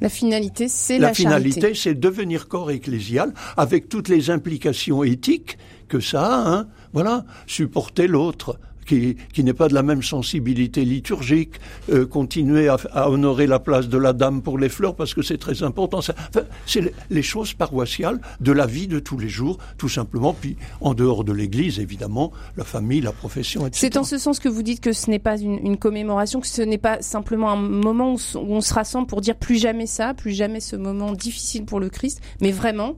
La 0.00 0.08
finalité, 0.08 0.66
c'est 0.66 0.98
la, 0.98 1.08
la 1.08 1.14
finalité, 1.14 1.74
c'est 1.74 1.94
devenir 1.94 2.48
corps 2.48 2.72
ecclésial 2.72 3.32
avec 3.56 3.88
toutes 3.88 4.08
les 4.08 4.30
implications 4.30 5.04
éthiques 5.04 5.58
que 5.86 6.00
ça 6.00 6.26
a. 6.26 6.50
Hein. 6.50 6.66
Voilà, 6.92 7.24
supporter 7.46 8.08
l'autre, 8.08 8.58
qui, 8.84 9.16
n'est 9.38 9.52
pas 9.52 9.68
de 9.68 9.74
la 9.74 9.82
même 9.82 10.02
sensibilité 10.02 10.84
liturgique, 10.84 11.54
euh, 11.90 12.06
continuer 12.06 12.68
à, 12.68 13.10
honorer 13.10 13.46
la 13.46 13.58
place 13.58 13.88
de 13.88 13.98
la 13.98 14.12
dame 14.12 14.42
pour 14.42 14.58
les 14.58 14.68
fleurs 14.68 14.94
parce 14.94 15.14
que 15.14 15.22
c'est 15.22 15.38
très 15.38 15.62
important. 15.62 16.00
c'est 16.66 16.94
les 17.10 17.22
choses 17.22 17.54
paroissiales 17.54 18.20
de 18.40 18.52
la 18.52 18.66
vie 18.66 18.86
de 18.86 18.98
tous 18.98 19.18
les 19.18 19.28
jours, 19.28 19.58
tout 19.78 19.88
simplement. 19.88 20.32
Puis 20.32 20.56
en 20.80 20.94
dehors 20.94 21.24
de 21.24 21.32
l'Église, 21.32 21.78
évidemment, 21.78 22.32
la 22.56 22.64
famille, 22.64 23.00
la 23.00 23.12
profession, 23.12 23.66
etc. 23.66 23.80
C'est 23.80 23.96
en 23.96 24.04
ce 24.04 24.18
sens 24.18 24.38
que 24.38 24.48
vous 24.48 24.62
dites 24.62 24.80
que 24.80 24.92
ce 24.92 25.10
n'est 25.10 25.18
pas 25.18 25.38
une, 25.38 25.76
commémoration, 25.76 26.40
que 26.40 26.46
ce 26.46 26.62
n'est 26.62 26.78
pas 26.78 27.02
simplement 27.02 27.50
un 27.50 27.56
moment 27.56 28.14
où 28.14 28.18
on 28.36 28.60
se 28.60 28.74
rassemble 28.74 29.06
pour 29.06 29.20
dire 29.20 29.36
plus 29.36 29.56
jamais 29.56 29.86
ça, 29.86 30.14
plus 30.14 30.32
jamais 30.32 30.60
ce 30.60 30.76
moment 30.76 31.12
difficile 31.12 31.64
pour 31.64 31.80
le 31.80 31.88
Christ, 31.88 32.20
mais 32.40 32.52
vraiment, 32.52 32.96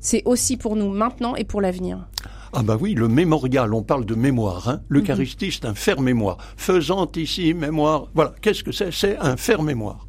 c'est 0.00 0.22
aussi 0.24 0.56
pour 0.56 0.76
nous 0.76 0.90
maintenant 0.90 1.36
et 1.36 1.44
pour 1.44 1.60
l'avenir. 1.60 2.08
Ah 2.52 2.62
bah 2.62 2.76
oui, 2.80 2.94
le 2.94 3.08
mémorial, 3.08 3.74
on 3.74 3.82
parle 3.82 4.04
de 4.04 4.14
mémoire. 4.14 4.68
Hein. 4.68 4.80
L'Eucharistie, 4.88 5.52
c'est 5.52 5.66
un 5.66 5.74
faire-mémoire. 5.74 6.38
Faisant 6.56 7.10
ici 7.16 7.52
mémoire. 7.54 8.08
Voilà, 8.14 8.34
qu'est-ce 8.40 8.64
que 8.64 8.72
c'est? 8.72 8.92
C'est 8.92 9.18
un 9.18 9.36
faire-mémoire. 9.36 10.06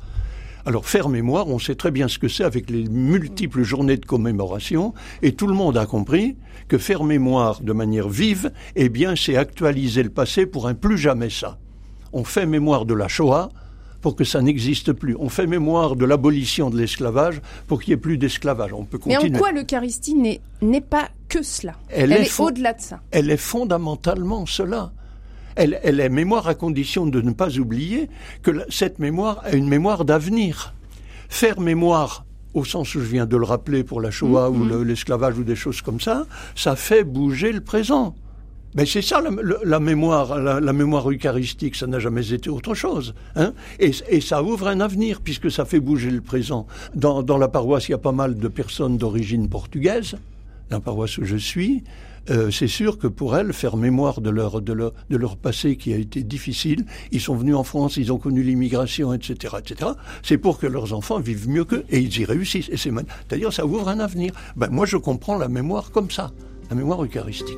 Alors 0.65 0.85
faire 0.85 1.09
mémoire, 1.09 1.47
on 1.47 1.57
sait 1.57 1.75
très 1.75 1.89
bien 1.89 2.07
ce 2.07 2.19
que 2.19 2.27
c'est 2.27 2.43
avec 2.43 2.69
les 2.69 2.83
multiples 2.83 3.63
journées 3.63 3.97
de 3.97 4.05
commémoration, 4.05 4.93
et 5.21 5.31
tout 5.31 5.47
le 5.47 5.53
monde 5.53 5.77
a 5.77 5.85
compris 5.85 6.35
que 6.67 6.77
faire 6.77 7.03
mémoire 7.03 7.61
de 7.61 7.73
manière 7.73 8.09
vive, 8.09 8.51
eh 8.75 8.89
bien 8.89 9.15
c'est 9.15 9.37
actualiser 9.37 10.03
le 10.03 10.09
passé 10.09 10.45
pour 10.45 10.67
un 10.67 10.75
plus 10.75 10.97
jamais 10.97 11.29
ça. 11.29 11.57
On 12.13 12.23
fait 12.23 12.45
mémoire 12.45 12.85
de 12.85 12.93
la 12.93 13.07
Shoah, 13.07 13.49
pour 14.01 14.15
que 14.15 14.23
ça 14.23 14.41
n'existe 14.41 14.93
plus. 14.93 15.15
On 15.19 15.29
fait 15.29 15.47
mémoire 15.47 15.95
de 15.95 16.05
l'abolition 16.05 16.69
de 16.69 16.77
l'esclavage 16.77 17.41
pour 17.67 17.81
qu'il 17.81 17.91
n'y 17.91 17.95
ait 17.95 18.01
plus 18.01 18.17
d'esclavage. 18.17 18.73
On 18.73 18.85
peut 18.85 18.97
continuer. 18.97 19.29
Mais 19.29 19.37
en 19.37 19.39
quoi 19.39 19.51
l'Eucharistie 19.51 20.39
n'est 20.61 20.81
pas 20.81 21.09
que 21.29 21.43
cela 21.43 21.75
Elle, 21.89 22.11
est, 22.11 22.39
au-delà 22.39 22.73
de 22.73 22.81
ça. 22.81 23.01
Elle 23.11 23.29
est 23.29 23.37
fondamentalement 23.37 24.45
cela. 24.45 24.91
Elle, 25.55 25.79
elle, 25.83 25.99
est 25.99 26.09
mémoire 26.09 26.47
à 26.47 26.55
condition 26.55 27.05
de 27.05 27.21
ne 27.21 27.31
pas 27.31 27.57
oublier 27.57 28.09
que 28.41 28.65
cette 28.69 28.99
mémoire 28.99 29.43
est 29.45 29.57
une 29.57 29.69
mémoire 29.69 30.05
d'avenir. 30.05 30.73
Faire 31.29 31.59
mémoire 31.59 32.25
au 32.53 32.65
sens 32.65 32.95
où 32.95 32.99
je 32.99 33.05
viens 33.05 33.25
de 33.25 33.37
le 33.37 33.45
rappeler 33.45 33.83
pour 33.83 34.01
la 34.01 34.11
Shoah 34.11 34.49
ou 34.49 34.65
mm-hmm. 34.65 34.83
l'esclavage 34.83 35.37
ou 35.37 35.43
des 35.43 35.55
choses 35.55 35.81
comme 35.81 35.99
ça, 36.01 36.25
ça 36.55 36.75
fait 36.75 37.03
bouger 37.03 37.51
le 37.51 37.61
présent. 37.61 38.15
Mais 38.75 38.85
c'est 38.85 39.01
ça 39.01 39.21
la, 39.63 39.79
mémoire, 39.79 40.37
la, 40.37 40.73
mémoire 40.73 41.09
eucharistique, 41.09 41.75
ça 41.75 41.87
n'a 41.87 41.99
jamais 41.99 42.33
été 42.33 42.51
autre 42.51 42.75
chose. 42.75 43.15
Hein 43.35 43.53
et, 43.79 43.91
et, 44.09 44.21
ça 44.21 44.43
ouvre 44.43 44.67
un 44.67 44.79
avenir 44.79 45.21
puisque 45.21 45.49
ça 45.49 45.65
fait 45.65 45.79
bouger 45.79 46.11
le 46.11 46.21
présent. 46.21 46.67
Dans, 46.93 47.23
dans 47.23 47.39
la 47.39 47.47
paroisse, 47.47 47.87
il 47.87 47.93
y 47.93 47.95
a 47.95 47.99
pas 47.99 48.11
mal 48.11 48.37
de 48.37 48.47
personnes 48.47 48.97
d'origine 48.97 49.49
portugaise. 49.49 50.17
La 50.69 50.79
paroisse 50.79 51.17
où 51.17 51.25
je 51.25 51.35
suis, 51.35 51.83
euh, 52.29 52.51
c'est 52.51 52.67
sûr 52.67 52.97
que 52.97 53.07
pour 53.07 53.35
elles, 53.35 53.53
faire 53.53 53.75
mémoire 53.75 54.21
de 54.21 54.29
leur, 54.29 55.37
passé 55.37 55.77
qui 55.77 55.93
a 55.93 55.97
été 55.97 56.23
difficile, 56.23 56.85
ils 57.11 57.21
sont 57.21 57.35
venus 57.35 57.55
en 57.55 57.63
France, 57.63 57.97
ils 57.97 58.11
ont 58.11 58.17
connu 58.17 58.43
l'immigration, 58.43 59.13
etc., 59.13 59.55
etc. 59.59 59.91
C'est 60.21 60.37
pour 60.37 60.59
que 60.59 60.67
leurs 60.67 60.93
enfants 60.93 61.19
vivent 61.19 61.49
mieux 61.49 61.65
qu'eux 61.65 61.85
et 61.89 61.99
ils 61.99 62.19
y 62.19 62.25
réussissent. 62.25 62.69
Et 62.69 62.77
c'est 62.77 62.91
c'est-à-dire 63.27 63.53
ça 63.53 63.65
ouvre 63.65 63.87
un 63.87 63.99
avenir. 63.99 64.33
Ben 64.55 64.69
moi, 64.69 64.85
je 64.85 64.97
comprends 64.97 65.37
la 65.37 65.47
mémoire 65.47 65.91
comme 65.91 66.11
ça, 66.11 66.31
la 66.69 66.75
mémoire 66.75 67.03
eucharistique. 67.03 67.57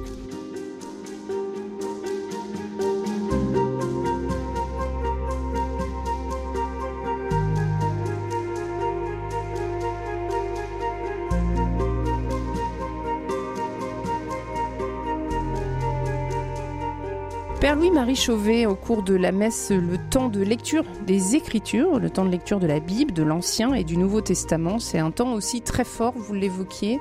Père 17.62 17.76
Louis-Marie 17.76 18.16
Chauvet, 18.16 18.66
au 18.66 18.74
cours 18.74 19.04
de 19.04 19.14
la 19.14 19.32
messe, 19.32 19.70
le 19.70 20.00
temps 20.10 20.30
de 20.30 20.42
lecture 20.42 20.84
des 21.06 21.36
Écritures, 21.36 22.00
le 22.00 22.10
temps 22.10 22.26
de 22.26 22.32
lecture 22.32 22.60
de 22.60 22.66
la 22.66 22.80
Bible, 22.80 23.14
de 23.14 23.22
l'Ancien 23.22 23.76
et 23.76 23.84
du 23.84 23.98
Nouveau 23.98 24.20
Testament, 24.20 24.80
c'est 24.80 24.98
un 24.98 25.12
temps 25.12 25.34
aussi 25.34 25.62
très 25.62 25.84
fort, 25.84 26.16
vous 26.16 26.34
l'évoquiez. 26.34 27.00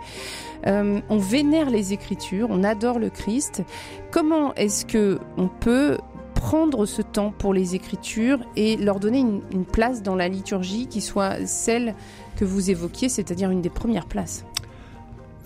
Euh, 0.66 1.00
on 1.08 1.16
vénère 1.16 1.70
les 1.70 1.94
Écritures, 1.94 2.48
on 2.50 2.62
adore 2.62 2.98
le 2.98 3.08
Christ. 3.08 3.62
Comment 4.10 4.54
est-ce 4.54 4.84
que 4.84 5.18
on 5.38 5.48
peut 5.48 5.96
prendre 6.34 6.84
ce 6.84 7.00
temps 7.00 7.32
pour 7.38 7.54
les 7.54 7.74
Écritures 7.74 8.40
et 8.54 8.76
leur 8.76 9.00
donner 9.00 9.20
une, 9.20 9.40
une 9.52 9.64
place 9.64 10.02
dans 10.02 10.14
la 10.14 10.28
liturgie 10.28 10.88
qui 10.88 11.00
soit 11.00 11.46
celle 11.46 11.94
que 12.36 12.44
vous 12.44 12.70
évoquiez, 12.70 13.08
c'est-à-dire 13.08 13.50
une 13.50 13.62
des 13.62 13.70
premières 13.70 14.06
places? 14.06 14.44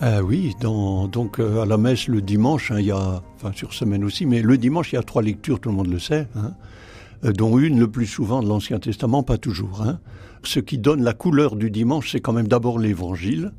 Ah 0.00 0.22
oui, 0.22 0.54
dans, 0.60 1.06
donc 1.06 1.38
euh, 1.38 1.62
à 1.62 1.66
la 1.66 1.78
messe 1.78 2.08
le 2.08 2.20
dimanche, 2.20 2.72
hein, 2.72 2.80
il 2.80 2.86
y 2.86 2.90
a, 2.90 3.22
enfin 3.36 3.52
sur 3.54 3.72
semaine 3.72 4.02
aussi, 4.02 4.26
mais 4.26 4.42
le 4.42 4.58
dimanche 4.58 4.92
il 4.92 4.96
y 4.96 4.98
a 4.98 5.02
trois 5.02 5.22
lectures, 5.22 5.60
tout 5.60 5.68
le 5.68 5.76
monde 5.76 5.86
le 5.86 6.00
sait, 6.00 6.26
hein, 6.34 6.54
euh, 7.24 7.32
dont 7.32 7.58
une 7.58 7.78
le 7.78 7.88
plus 7.88 8.06
souvent 8.06 8.42
de 8.42 8.48
l'Ancien 8.48 8.80
Testament, 8.80 9.22
pas 9.22 9.38
toujours. 9.38 9.82
Hein. 9.82 10.00
Ce 10.42 10.58
qui 10.58 10.78
donne 10.78 11.02
la 11.04 11.12
couleur 11.12 11.54
du 11.54 11.70
dimanche, 11.70 12.10
c'est 12.10 12.20
quand 12.20 12.32
même 12.32 12.48
d'abord 12.48 12.80
l'Évangile, 12.80 13.52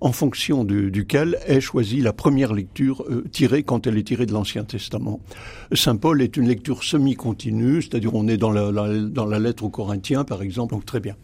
en 0.00 0.12
fonction 0.12 0.64
de, 0.64 0.88
duquel 0.88 1.38
est 1.46 1.60
choisie 1.60 2.00
la 2.00 2.14
première 2.14 2.54
lecture 2.54 3.04
euh, 3.10 3.24
tirée 3.30 3.62
quand 3.62 3.86
elle 3.86 3.98
est 3.98 4.04
tirée 4.04 4.26
de 4.26 4.32
l'Ancien 4.32 4.64
Testament. 4.64 5.20
Saint 5.74 5.96
Paul 5.96 6.22
est 6.22 6.38
une 6.38 6.48
lecture 6.48 6.82
semi-continue, 6.82 7.82
c'est-à-dire 7.82 8.14
on 8.14 8.26
est 8.26 8.38
dans 8.38 8.50
la, 8.50 8.72
la, 8.72 9.00
dans 9.00 9.26
la 9.26 9.38
lettre 9.38 9.64
aux 9.64 9.70
Corinthiens, 9.70 10.24
par 10.24 10.40
exemple, 10.40 10.74
donc 10.74 10.86
très 10.86 11.00
bien. 11.00 11.14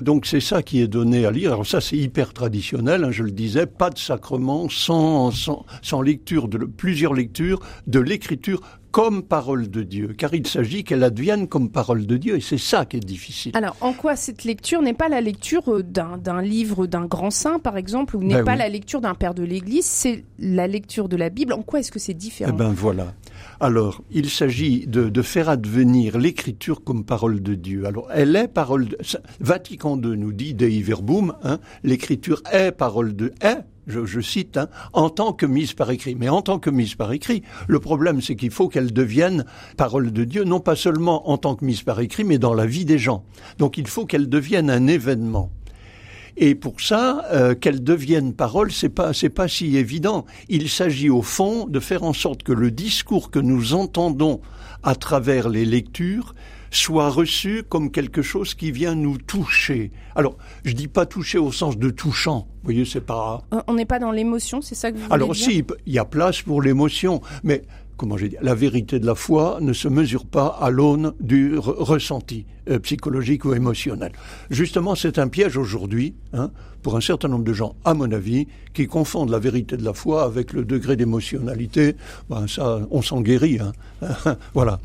Donc 0.00 0.26
c'est 0.26 0.40
ça 0.40 0.62
qui 0.62 0.80
est 0.80 0.88
donné 0.88 1.26
à 1.26 1.30
lire. 1.30 1.52
Alors 1.52 1.66
ça 1.66 1.80
c'est 1.80 1.96
hyper 1.96 2.32
traditionnel, 2.32 3.04
hein, 3.04 3.10
je 3.10 3.22
le 3.22 3.30
disais, 3.30 3.66
pas 3.66 3.90
de 3.90 3.98
sacrement 3.98 4.68
sans, 4.68 5.30
sans, 5.30 5.64
sans 5.82 6.02
lecture, 6.02 6.48
de 6.48 6.58
plusieurs 6.58 7.14
lectures 7.14 7.60
de 7.86 8.00
l'écriture 8.00 8.60
comme 8.96 9.22
parole 9.22 9.68
de 9.68 9.82
Dieu, 9.82 10.14
car 10.16 10.32
il 10.32 10.46
s'agit 10.46 10.82
qu'elle 10.82 11.04
advienne 11.04 11.48
comme 11.48 11.68
parole 11.68 12.06
de 12.06 12.16
Dieu, 12.16 12.36
et 12.36 12.40
c'est 12.40 12.56
ça 12.56 12.86
qui 12.86 12.96
est 12.96 13.00
difficile. 13.00 13.52
Alors, 13.54 13.76
en 13.82 13.92
quoi 13.92 14.16
cette 14.16 14.44
lecture 14.44 14.80
n'est 14.80 14.94
pas 14.94 15.10
la 15.10 15.20
lecture 15.20 15.70
euh, 15.70 15.82
d'un 15.82 16.40
livre 16.40 16.86
d'un 16.86 17.04
grand 17.04 17.30
saint, 17.30 17.58
par 17.58 17.76
exemple, 17.76 18.16
ou 18.16 18.22
n'est 18.22 18.36
ben 18.36 18.44
pas 18.44 18.52
oui. 18.52 18.58
la 18.58 18.68
lecture 18.70 19.02
d'un 19.02 19.14
père 19.14 19.34
de 19.34 19.42
l'Église, 19.42 19.84
c'est 19.84 20.24
la 20.38 20.66
lecture 20.66 21.10
de 21.10 21.16
la 21.16 21.28
Bible. 21.28 21.52
En 21.52 21.60
quoi 21.60 21.80
est-ce 21.80 21.92
que 21.92 21.98
c'est 21.98 22.14
différent? 22.14 22.52
Eh 22.54 22.56
ben 22.56 22.72
voilà. 22.72 23.12
Alors, 23.58 24.02
il 24.10 24.28
s'agit 24.28 24.86
de, 24.86 25.08
de, 25.08 25.22
faire 25.22 25.48
advenir 25.48 26.18
l'écriture 26.18 26.84
comme 26.84 27.04
parole 27.04 27.42
de 27.42 27.54
Dieu. 27.54 27.86
Alors, 27.86 28.08
elle 28.12 28.36
est 28.36 28.48
parole 28.48 28.88
de... 28.88 28.98
Vatican 29.40 29.96
II 29.96 30.16
nous 30.16 30.32
dit, 30.32 30.52
Dei 30.52 30.82
Verbum, 30.82 31.34
hein, 31.42 31.58
l'écriture 31.82 32.42
est 32.52 32.72
parole 32.72 33.16
de... 33.16 33.32
est 33.40 33.64
je, 33.86 34.04
je 34.04 34.20
cite, 34.20 34.56
hein, 34.56 34.68
en 34.92 35.10
tant 35.10 35.32
que 35.32 35.46
mise 35.46 35.72
par 35.72 35.90
écrit. 35.90 36.16
Mais 36.16 36.28
en 36.28 36.42
tant 36.42 36.58
que 36.58 36.70
mise 36.70 36.96
par 36.96 37.12
écrit, 37.12 37.42
le 37.68 37.78
problème 37.78 38.20
c'est 38.20 38.36
qu'il 38.36 38.50
faut 38.50 38.68
qu'elle 38.68 38.92
devienne 38.92 39.44
parole 39.76 40.12
de 40.12 40.24
Dieu, 40.24 40.44
non 40.44 40.60
pas 40.60 40.76
seulement 40.76 41.30
en 41.30 41.38
tant 41.38 41.54
que 41.54 41.64
mise 41.64 41.82
par 41.82 42.00
écrit, 42.00 42.24
mais 42.24 42.38
dans 42.38 42.54
la 42.54 42.66
vie 42.66 42.84
des 42.84 42.98
gens. 42.98 43.24
Donc 43.58 43.78
il 43.78 43.86
faut 43.86 44.04
qu'elle 44.04 44.28
devienne 44.28 44.70
un 44.70 44.86
événement. 44.86 45.50
Et 46.36 46.54
pour 46.54 46.80
ça, 46.80 47.24
euh, 47.32 47.54
qu'elle 47.54 47.82
devienne 47.82 48.34
parole, 48.34 48.70
c'est 48.70 48.90
pas 48.90 49.12
c'est 49.12 49.30
pas 49.30 49.48
si 49.48 49.76
évident. 49.76 50.26
Il 50.48 50.68
s'agit 50.68 51.08
au 51.08 51.22
fond 51.22 51.66
de 51.66 51.80
faire 51.80 52.02
en 52.02 52.12
sorte 52.12 52.42
que 52.42 52.52
le 52.52 52.70
discours 52.70 53.30
que 53.30 53.38
nous 53.38 53.74
entendons 53.74 54.40
à 54.82 54.94
travers 54.94 55.48
les 55.48 55.64
lectures 55.64 56.34
soit 56.70 57.08
reçu 57.08 57.62
comme 57.68 57.90
quelque 57.90 58.22
chose 58.22 58.54
qui 58.54 58.70
vient 58.70 58.94
nous 58.94 59.16
toucher. 59.18 59.92
Alors, 60.14 60.36
je 60.64 60.72
dis 60.72 60.88
pas 60.88 61.06
toucher 61.06 61.38
au 61.38 61.52
sens 61.52 61.78
de 61.78 61.90
touchant. 61.90 62.48
Vous 62.62 62.64
voyez, 62.64 62.84
c'est 62.84 63.00
pas. 63.00 63.42
On 63.66 63.74
n'est 63.74 63.86
pas 63.86 63.98
dans 63.98 64.10
l'émotion, 64.10 64.60
c'est 64.60 64.74
ça 64.74 64.90
que 64.90 64.96
vous 64.96 65.04
voulez 65.04 65.14
Alors, 65.14 65.32
dire 65.32 65.44
si, 65.44 65.64
il 65.86 65.92
y 65.92 65.98
a 65.98 66.04
place 66.04 66.42
pour 66.42 66.60
l'émotion, 66.60 67.22
mais 67.44 67.62
comment 67.96 68.16
j'ai 68.16 68.28
dit, 68.28 68.36
la 68.42 68.54
vérité 68.54 68.98
de 68.98 69.06
la 69.06 69.14
foi 69.14 69.58
ne 69.60 69.72
se 69.72 69.88
mesure 69.88 70.26
pas 70.26 70.46
à 70.60 70.70
l'aune 70.70 71.14
du 71.20 71.58
re 71.58 71.74
ressenti 71.78 72.46
euh, 72.68 72.78
psychologique 72.78 73.44
ou 73.44 73.54
émotionnel. 73.54 74.12
Justement, 74.50 74.94
c'est 74.94 75.18
un 75.18 75.28
piège 75.28 75.56
aujourd'hui 75.56 76.14
hein, 76.32 76.50
pour 76.82 76.96
un 76.96 77.00
certain 77.00 77.28
nombre 77.28 77.44
de 77.44 77.52
gens, 77.52 77.74
à 77.84 77.94
mon 77.94 78.10
avis, 78.12 78.46
qui 78.74 78.86
confondent 78.86 79.30
la 79.30 79.38
vérité 79.38 79.76
de 79.76 79.84
la 79.84 79.94
foi 79.94 80.24
avec 80.24 80.52
le 80.52 80.64
degré 80.64 80.96
d'émotionnalité. 80.96 81.96
Ben, 82.28 82.46
ça, 82.46 82.80
on 82.90 83.02
s'en 83.02 83.20
guérit. 83.20 83.58
Hein. 83.60 83.72
voilà. 84.54 84.80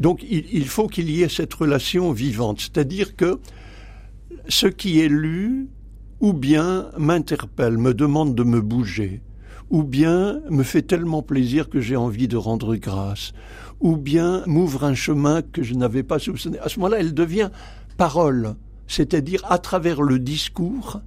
Donc 0.00 0.24
il 0.26 0.66
faut 0.66 0.86
qu'il 0.86 1.10
y 1.10 1.22
ait 1.22 1.28
cette 1.28 1.52
relation 1.52 2.12
vivante, 2.12 2.60
c'est-à-dire 2.60 3.16
que 3.16 3.38
ce 4.48 4.66
qui 4.66 5.00
est 5.00 5.08
lu 5.08 5.68
ou 6.20 6.32
bien 6.32 6.90
m'interpelle, 6.98 7.78
me 7.78 7.94
demande 7.94 8.34
de 8.34 8.42
me 8.42 8.60
bouger, 8.60 9.22
ou 9.70 9.84
bien 9.84 10.40
me 10.50 10.64
fait 10.64 10.82
tellement 10.82 11.22
plaisir 11.22 11.68
que 11.68 11.80
j'ai 11.80 11.96
envie 11.96 12.28
de 12.28 12.36
rendre 12.36 12.76
grâce, 12.76 13.32
ou 13.80 13.96
bien 13.96 14.42
m'ouvre 14.46 14.84
un 14.84 14.94
chemin 14.94 15.42
que 15.42 15.62
je 15.62 15.74
n'avais 15.74 16.02
pas 16.02 16.18
soupçonné. 16.18 16.58
À 16.58 16.68
ce 16.68 16.78
moment-là, 16.80 16.98
elle 17.00 17.14
devient 17.14 17.50
parole, 17.96 18.54
c'est-à-dire 18.88 19.42
à 19.48 19.58
travers 19.58 20.02
le 20.02 20.18
discours, 20.18 21.00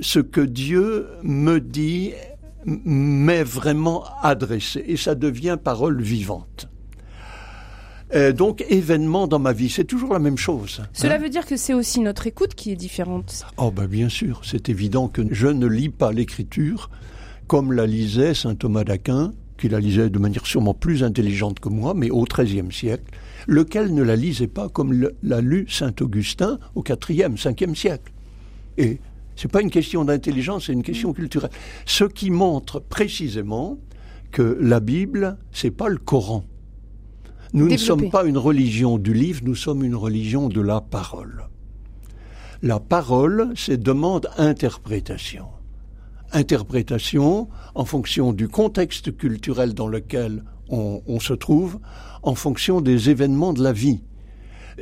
ce 0.00 0.18
que 0.18 0.40
Dieu 0.40 1.08
me 1.22 1.60
dit 1.60 2.12
m'est 2.64 3.44
vraiment 3.44 4.04
adressé, 4.22 4.82
et 4.86 4.96
ça 4.96 5.14
devient 5.14 5.58
parole 5.62 6.00
vivante. 6.00 6.68
Euh, 8.12 8.32
donc 8.32 8.64
événement 8.68 9.28
dans 9.28 9.38
ma 9.38 9.52
vie, 9.52 9.70
c'est 9.70 9.84
toujours 9.84 10.12
la 10.12 10.18
même 10.18 10.36
chose. 10.36 10.82
Cela 10.92 11.14
hein 11.14 11.18
veut 11.18 11.28
dire 11.28 11.46
que 11.46 11.56
c'est 11.56 11.74
aussi 11.74 12.00
notre 12.00 12.26
écoute 12.26 12.54
qui 12.54 12.72
est 12.72 12.76
différente. 12.76 13.44
Oh 13.56 13.70
ben 13.70 13.86
bien 13.86 14.08
sûr, 14.08 14.40
c'est 14.44 14.68
évident 14.68 15.06
que 15.06 15.22
je 15.30 15.46
ne 15.46 15.66
lis 15.66 15.90
pas 15.90 16.10
l'écriture 16.10 16.90
comme 17.50 17.72
la 17.72 17.84
lisait 17.84 18.32
saint 18.32 18.54
Thomas 18.54 18.84
d'Aquin, 18.84 19.32
qui 19.58 19.68
la 19.68 19.80
lisait 19.80 20.08
de 20.08 20.18
manière 20.20 20.46
sûrement 20.46 20.72
plus 20.72 21.02
intelligente 21.02 21.58
que 21.58 21.68
moi, 21.68 21.94
mais 21.94 22.08
au 22.08 22.22
XIIIe 22.22 22.70
siècle, 22.70 23.02
lequel 23.48 23.92
ne 23.92 24.04
la 24.04 24.14
lisait 24.14 24.46
pas 24.46 24.68
comme 24.68 25.10
l'a 25.24 25.40
lu 25.40 25.66
saint 25.68 25.92
Augustin 26.00 26.60
au 26.76 26.84
IVe, 26.86 27.34
Ve 27.34 27.74
siècle. 27.74 28.12
Et 28.78 29.00
c'est 29.34 29.50
pas 29.50 29.62
une 29.62 29.70
question 29.70 30.04
d'intelligence, 30.04 30.66
c'est 30.66 30.72
une 30.72 30.84
question 30.84 31.12
culturelle. 31.12 31.50
Ce 31.86 32.04
qui 32.04 32.30
montre 32.30 32.78
précisément 32.78 33.80
que 34.30 34.56
la 34.60 34.78
Bible, 34.78 35.36
c'est 35.50 35.72
pas 35.72 35.88
le 35.88 35.98
Coran. 35.98 36.44
Nous 37.52 37.66
Développer. 37.66 37.72
ne 37.72 37.78
sommes 37.78 38.10
pas 38.10 38.26
une 38.26 38.38
religion 38.38 38.96
du 38.96 39.12
livre, 39.12 39.40
nous 39.42 39.56
sommes 39.56 39.82
une 39.82 39.96
religion 39.96 40.48
de 40.48 40.60
la 40.60 40.80
parole. 40.80 41.48
La 42.62 42.78
parole, 42.78 43.50
c'est 43.56 43.82
demande 43.82 44.30
interprétation. 44.38 45.46
Interprétation 46.32 47.48
en 47.74 47.84
fonction 47.84 48.32
du 48.32 48.48
contexte 48.48 49.16
culturel 49.16 49.74
dans 49.74 49.88
lequel 49.88 50.44
on, 50.68 51.18
se 51.18 51.32
trouve, 51.32 51.80
en 52.22 52.36
fonction 52.36 52.80
des 52.80 53.10
événements 53.10 53.52
de 53.52 53.62
la 53.62 53.72
vie. 53.72 54.02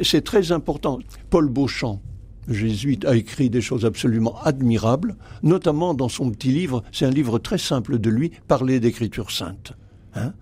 C'est 0.02 0.22
très 0.22 0.52
important. 0.52 0.98
Paul 1.30 1.48
Beauchamp, 1.48 2.02
jésuite, 2.46 3.06
a 3.06 3.16
écrit 3.16 3.48
des 3.48 3.62
choses 3.62 3.86
absolument 3.86 4.38
admirables, 4.42 5.16
notamment 5.42 5.94
dans 5.94 6.10
son 6.10 6.30
petit 6.30 6.52
livre, 6.52 6.82
c'est 6.92 7.06
un 7.06 7.10
livre 7.10 7.38
très 7.38 7.56
simple 7.56 7.98
de 7.98 8.10
lui, 8.10 8.32
Parler 8.46 8.80
d'écriture 8.80 9.30
sainte. 9.30 9.72
Hein 10.14 10.34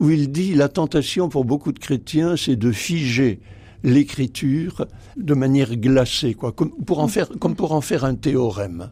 où 0.00 0.10
il 0.10 0.30
dit 0.30 0.54
la 0.54 0.68
tentation 0.68 1.28
pour 1.28 1.44
beaucoup 1.44 1.72
de 1.72 1.78
chrétiens, 1.78 2.36
c'est 2.36 2.56
de 2.56 2.72
figer 2.72 3.40
l'écriture 3.82 4.86
de 5.16 5.34
manière 5.34 5.76
glacée, 5.76 6.34
quoi, 6.34 6.52
comme 6.52 6.70
pour 6.84 7.00
en 7.00 7.80
faire 7.80 8.04
un 8.04 8.14
théorème. 8.14 8.90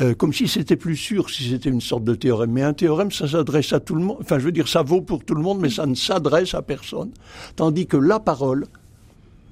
Euh, 0.00 0.14
comme 0.14 0.32
si 0.32 0.46
c'était 0.46 0.76
plus 0.76 0.96
sûr 0.96 1.30
si 1.30 1.48
c'était 1.48 1.70
une 1.70 1.80
sorte 1.80 2.04
de 2.04 2.14
théorème. 2.14 2.52
Mais 2.52 2.62
un 2.62 2.74
théorème, 2.74 3.10
ça 3.10 3.26
s'adresse 3.26 3.72
à 3.72 3.80
tout 3.80 3.94
le 3.94 4.02
monde. 4.02 4.18
Enfin, 4.20 4.38
je 4.38 4.44
veux 4.44 4.52
dire, 4.52 4.68
ça 4.68 4.82
vaut 4.82 5.00
pour 5.00 5.24
tout 5.24 5.34
le 5.34 5.42
monde, 5.42 5.58
mais 5.60 5.70
ça 5.70 5.86
ne 5.86 5.94
s'adresse 5.94 6.52
à 6.54 6.62
personne. 6.62 7.10
Tandis 7.56 7.86
que 7.86 7.96
la 7.96 8.20
parole, 8.20 8.66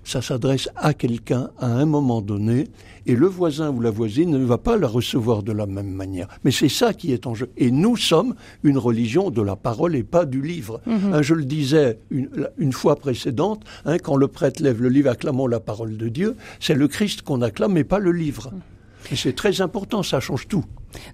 ça 0.05 0.21
s'adresse 0.21 0.69
à 0.77 0.93
quelqu'un 0.93 1.49
à 1.59 1.67
un 1.67 1.87
moment 1.87 2.21
donné, 2.21 2.69
et 3.07 3.17
le 3.17 3.27
voisin 3.27 3.71
ou 3.71 3.81
la 3.81 3.91
voisine 3.91 4.31
ne 4.33 4.45
va 4.45 4.59
pas 4.59 4.77
la 4.77 4.87
recevoir 4.87 5.43
de 5.43 5.53
la 5.53 5.65
même 5.65 5.91
manière. 5.91 6.29
Mais 6.45 6.51
c'est 6.51 6.69
ça 6.69 6.93
qui 6.93 7.13
est 7.13 7.27
en 7.27 7.35
jeu. 7.35 7.49
Et 7.57 7.71
nous 7.71 7.97
sommes 7.97 8.35
une 8.63 8.77
religion 8.77 9.31
de 9.31 9.41
la 9.41 9.57
parole 9.57 9.97
et 9.97 10.03
pas 10.03 10.27
du 10.27 10.43
livre. 10.43 10.81
-hmm. 10.87 11.15
hein, 11.15 11.23
je 11.23 11.35
le 11.35 11.45
disais 11.45 11.99
une, 12.11 12.29
une 12.59 12.73
fois 12.73 12.97
précédente, 12.97 13.61
hein, 13.87 13.97
quand 13.99 14.17
le 14.17 14.29
prêtre 14.29 14.63
lève 14.63 14.83
le 14.83 14.91
livre 14.91 15.11
acclamant 15.11 15.47
la 15.47 15.61
parole 15.61 15.97
de 15.97 16.09
Dieu, 16.09 16.37
c'est 16.61 16.75
le 16.75 16.87
Christ 16.89 17.23
qu'on 17.23 17.41
acclame, 17.41 17.73
mais 17.73 17.85
pas 17.85 17.99
le 17.99 18.13
livre. 18.13 18.53
Et 19.11 19.17
c'est 19.17 19.35
très 19.35 19.61
important, 19.61 20.03
ça 20.03 20.21
change 20.21 20.49
tout. 20.49 20.65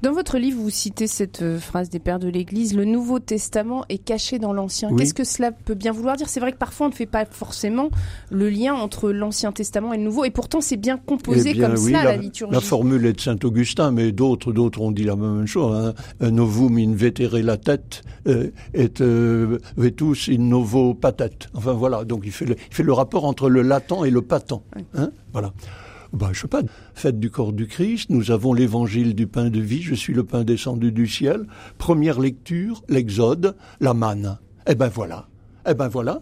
Dans 0.03 0.13
votre 0.13 0.39
livre, 0.39 0.61
vous 0.61 0.71
citez 0.71 1.07
cette 1.07 1.43
euh, 1.43 1.59
phrase 1.59 1.89
des 1.89 1.99
pères 1.99 2.19
de 2.19 2.29
l'Église, 2.29 2.77
le 2.77 2.85
Nouveau 2.85 3.19
Testament 3.19 3.85
est 3.89 3.99
caché 3.99 4.39
dans 4.39 4.53
l'Ancien. 4.53 4.91
Oui. 4.91 4.99
Qu'est-ce 4.99 5.15
que 5.15 5.25
cela 5.25 5.53
peut 5.53 5.75
bien 5.75 5.93
vouloir 5.93 6.17
dire? 6.17 6.29
C'est 6.29 6.41
vrai 6.41 6.53
que 6.53 6.59
parfois 6.59 6.87
on 6.87 6.91
ne 6.91 6.95
fait 6.95 7.07
pas 7.07 7.25
forcément 7.25 7.91
le 8.31 8.51
lien 8.51 8.75
entre 8.75 9.11
l'Ancien 9.11 9.53
Testament 9.53 9.93
et 9.93 9.97
le 9.97 10.05
Nouveau, 10.05 10.25
et 10.25 10.31
pourtant 10.31 10.61
c'est 10.61 10.77
bien 10.77 10.99
composé 10.99 11.51
eh 11.51 11.55
bien, 11.55 11.69
comme 11.69 11.79
oui, 11.79 11.93
cela 11.93 12.05
la, 12.05 12.11
la 12.13 12.17
liturgie. 12.17 12.55
La 12.55 12.61
formule 12.61 13.07
est 13.07 13.15
de 13.15 13.21
Saint 13.21 13.39
Augustin, 13.43 13.91
mais 13.91 14.13
d'autres 14.13 14.53
d'autres 14.53 14.81
ont 14.81 14.93
dit 14.93 15.05
la 15.05 15.17
même 15.17 15.47
chose. 15.47 15.95
Hein. 16.21 16.31
Novum 16.31 16.77
in 16.79 16.95
vetere 16.95 17.43
la 17.43 17.57
tête 17.57 18.03
euh, 18.27 18.51
et 18.75 18.91
euh, 19.01 19.59
vetus 19.77 20.29
in 20.29 20.39
novo 20.39 20.95
patet. 20.95 21.31
Enfin 21.55 21.73
voilà, 21.73 22.05
donc 22.05 22.23
il 22.25 22.33
fait, 22.33 22.45
le, 22.45 22.57
il 22.71 22.75
fait 22.75 22.83
le 22.83 22.93
rapport 22.93 23.25
entre 23.25 23.49
le 23.49 23.63
latent 23.63 24.05
et 24.05 24.11
le 24.11 24.23
patent. 24.23 24.63
Hein 24.95 25.11
voilà 25.33 25.53
ben, 26.13 26.33
je 26.33 26.41
sais 26.41 26.49
pas, 26.49 26.63
fête 26.95 27.21
du 27.21 27.31
corps 27.31 27.53
du 27.53 27.67
Christ, 27.67 28.11
nous 28.11 28.31
avons 28.31 28.53
l'évangile 28.53 29.15
du 29.15 29.27
pain 29.27 29.51
de 29.51 29.61
vie, 29.61 29.83
je 29.83 29.95
suis 29.95 30.13
le 30.13 30.25
pain 30.25 30.45
descendu 30.45 30.93
du 30.93 31.07
ciel, 31.07 31.47
première 31.79 32.21
lecture, 32.21 32.83
l'exode, 32.89 33.55
la 33.81 33.95
manne. 33.95 34.39
Eh 34.67 34.75
ben 34.75 34.89
voilà. 34.89 35.29
Eh 35.69 35.75
ben 35.75 35.89
voilà. 35.89 36.21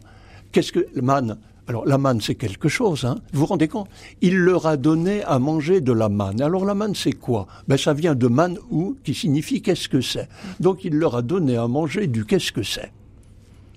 Qu'est-ce 0.53 0.73
que 0.73 0.87
la 0.95 1.03
manne? 1.03 1.39
Alors 1.67 1.85
la 1.87 1.99
manne, 1.99 2.21
c'est 2.21 2.35
quelque 2.35 2.69
chose, 2.69 3.05
hein 3.05 3.17
vous 3.33 3.41
vous 3.41 3.47
rendez 3.47 3.69
compte? 3.69 3.89
Il 4.23 4.39
leur 4.39 4.67
a 4.67 4.79
donné 4.79 5.23
à 5.25 5.39
manger 5.39 5.83
de 5.83 5.93
la 5.93 6.09
manne. 6.09 6.41
Alors 6.41 6.65
la 6.65 6.75
manne, 6.75 6.95
c'est 6.95 7.13
quoi? 7.13 7.47
Ben 7.67 7.77
ça 7.77 7.93
vient 7.93 8.15
de 8.15 8.27
man 8.27 8.59
ou, 8.71 8.97
qui 9.05 9.15
signifie 9.15 9.61
qu'est-ce 9.61 9.89
que 9.89 10.01
c'est. 10.01 10.29
Donc 10.61 10.85
il 10.85 10.95
leur 10.95 11.15
a 11.15 11.23
donné 11.23 11.57
à 11.57 11.69
manger 11.69 12.07
du 12.07 12.25
qu'est-ce 12.25 12.53
que 12.53 12.63
c'est. 12.63 12.91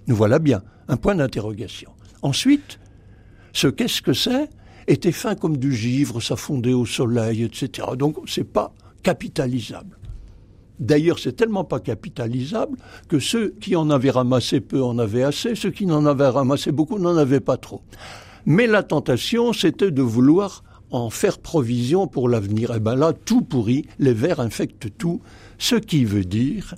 Nous 0.08 0.16
voilà 0.16 0.40
bien, 0.40 0.62
un 0.88 0.98
point 0.98 1.16
d'interrogation. 1.16 1.92
Ensuite, 2.22 2.80
ce 3.52 3.68
qu'est-ce 3.68 4.02
que 4.02 4.14
c'est? 4.14 4.50
Était 4.92 5.12
fin 5.12 5.36
comme 5.36 5.58
du 5.58 5.74
givre, 5.74 6.22
ça 6.22 6.36
fondait 6.36 6.74
au 6.74 6.86
soleil, 6.86 7.44
etc. 7.44 7.90
Donc 7.98 8.18
c'est 8.28 8.44
pas 8.44 8.74
capitalisable. 9.04 9.98
D'ailleurs, 10.80 11.20
c'est 11.20 11.34
tellement 11.34 11.64
pas 11.64 11.80
capitalisable 11.80 12.78
que 13.08 13.20
ceux 13.20 13.54
qui 13.62 13.76
en 13.76 13.90
avaient 13.90 14.10
ramassé 14.10 14.60
peu 14.62 14.84
en 14.84 14.98
avaient 14.98 15.24
assez, 15.24 15.56
ceux 15.56 15.72
qui 15.72 15.86
n'en 15.86 16.06
avaient 16.06 16.28
ramassé 16.28 16.72
beaucoup 16.72 16.98
n'en 16.98 17.16
avaient 17.18 17.40
pas 17.40 17.58
trop. 17.58 17.82
Mais 18.46 18.66
la 18.66 18.82
tentation, 18.82 19.54
c'était 19.54 19.92
de 19.92 20.02
vouloir 20.02 20.64
en 20.90 21.10
faire 21.10 21.38
provision 21.38 22.08
pour 22.08 22.28
l'avenir. 22.28 22.72
Et 22.72 22.78
eh 22.78 22.80
ben 22.80 22.96
là, 22.96 23.14
tout 23.14 23.42
pourrit, 23.42 23.86
les 24.00 24.14
vers 24.14 24.40
infectent 24.40 24.90
tout, 24.98 25.22
ce 25.58 25.76
qui 25.76 26.04
veut 26.04 26.26
dire 26.26 26.76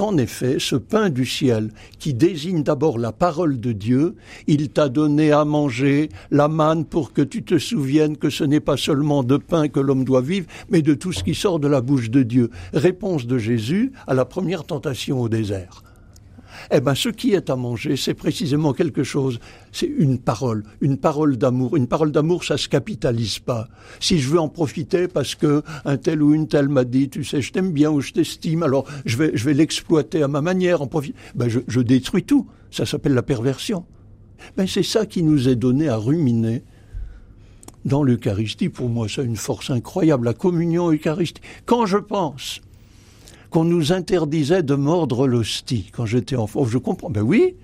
qu'en 0.00 0.16
effet, 0.16 0.56
ce 0.58 0.76
pain 0.76 1.10
du 1.10 1.26
ciel, 1.26 1.72
qui 1.98 2.14
désigne 2.14 2.62
d'abord 2.62 2.98
la 2.98 3.12
parole 3.12 3.60
de 3.60 3.72
Dieu, 3.72 4.14
il 4.46 4.70
t'a 4.70 4.88
donné 4.88 5.30
à 5.30 5.44
manger 5.44 6.08
la 6.30 6.48
manne 6.48 6.86
pour 6.86 7.12
que 7.12 7.20
tu 7.20 7.42
te 7.42 7.58
souviennes 7.58 8.16
que 8.16 8.30
ce 8.30 8.42
n'est 8.42 8.60
pas 8.60 8.78
seulement 8.78 9.22
de 9.22 9.36
pain 9.36 9.68
que 9.68 9.78
l'homme 9.78 10.04
doit 10.04 10.22
vivre, 10.22 10.46
mais 10.70 10.80
de 10.80 10.94
tout 10.94 11.12
ce 11.12 11.22
qui 11.22 11.34
sort 11.34 11.60
de 11.60 11.68
la 11.68 11.82
bouche 11.82 12.08
de 12.08 12.22
Dieu. 12.22 12.48
Réponse 12.72 13.26
de 13.26 13.36
Jésus 13.36 13.92
à 14.06 14.14
la 14.14 14.24
première 14.24 14.64
tentation 14.64 15.20
au 15.20 15.28
désert. 15.28 15.82
Eh 16.70 16.80
bien, 16.80 16.94
ce 16.94 17.08
qui 17.08 17.32
est 17.32 17.50
à 17.50 17.56
manger, 17.56 17.96
c'est 17.96 18.14
précisément 18.14 18.72
quelque 18.72 19.02
chose. 19.02 19.38
C'est 19.72 19.86
une 19.86 20.18
parole, 20.18 20.64
une 20.80 20.96
parole 20.96 21.36
d'amour. 21.36 21.76
Une 21.76 21.86
parole 21.86 22.12
d'amour, 22.12 22.44
ça 22.44 22.56
se 22.56 22.68
capitalise 22.68 23.38
pas. 23.38 23.68
Si 24.00 24.18
je 24.18 24.28
veux 24.28 24.40
en 24.40 24.48
profiter 24.48 25.08
parce 25.08 25.34
que 25.34 25.62
un 25.84 25.96
tel 25.96 26.22
ou 26.22 26.34
une 26.34 26.48
telle 26.48 26.68
m'a 26.68 26.84
dit, 26.84 27.08
tu 27.08 27.24
sais, 27.24 27.40
je 27.40 27.52
t'aime 27.52 27.72
bien 27.72 27.90
ou 27.90 28.00
je 28.00 28.12
t'estime, 28.12 28.62
alors 28.62 28.84
je 29.04 29.16
vais, 29.16 29.30
je 29.34 29.44
vais 29.44 29.54
l'exploiter 29.54 30.22
à 30.22 30.28
ma 30.28 30.40
manière, 30.40 30.82
en 30.82 30.86
profiter. 30.86 31.16
Ben, 31.34 31.48
je, 31.48 31.80
détruis 31.80 32.24
tout. 32.24 32.46
Ça 32.70 32.86
s'appelle 32.86 33.14
la 33.14 33.22
perversion. 33.22 33.84
Ben, 34.56 34.66
c'est 34.66 34.82
ça 34.82 35.06
qui 35.06 35.22
nous 35.22 35.48
est 35.48 35.56
donné 35.56 35.88
à 35.88 35.96
ruminer 35.96 36.62
dans 37.84 38.02
l'Eucharistie. 38.02 38.68
Pour 38.68 38.88
moi, 38.88 39.06
a 39.16 39.22
une 39.22 39.36
force 39.36 39.70
incroyable, 39.70 40.26
la 40.26 40.34
communion 40.34 40.90
eucharistique. 40.90 41.42
Quand 41.66 41.86
je 41.86 41.96
pense 41.96 42.60
qu'on 43.50 43.64
nous 43.64 43.92
interdisait 43.92 44.62
de 44.62 44.74
mordre 44.74 45.26
l'hostie 45.26 45.90
quand 45.92 46.06
j'étais 46.06 46.36
enfant. 46.36 46.64
Je 46.64 46.78
comprends. 46.78 47.10
Ben 47.10 47.22
oui. 47.22 47.56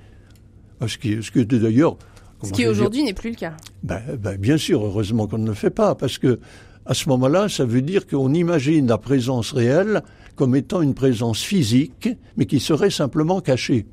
Ce 0.87 0.99
qui, 0.99 1.22
ce 1.22 1.30
qui 1.30 1.41
était 1.41 1.59
d'ailleurs. 1.59 1.97
Ce 2.43 2.53
qui 2.53 2.66
aujourd'hui 2.66 3.03
n'est 3.03 3.14
plus 3.14 3.30
le 3.30 3.37
cas. 3.37 3.55
Ben, 3.82 4.03
ben, 4.18 4.37
bien 4.37 4.59
sûr, 4.59 4.84
heureusement 4.84 5.26
qu'on 5.26 5.39
ne 5.39 5.49
le 5.49 5.55
fait 5.55 5.70
pas, 5.70 5.95
parce 5.95 6.18
que 6.18 6.39
à 6.84 6.95
ce 6.95 7.09
moment-là, 7.09 7.49
ça 7.49 7.64
veut 7.64 7.82
dire 7.82 8.07
qu'on 8.07 8.32
imagine 8.32 8.87
la 8.87 8.99
présence 8.99 9.53
réelle 9.53 10.03
comme 10.37 10.55
étant 10.55 10.82
une 10.82 10.95
présence 10.95 11.43
physique, 11.43 12.09
mais 12.37 12.47
qui 12.47 12.61
serait 12.61 12.91
simplement 12.91 13.41
cachée. 13.41 13.87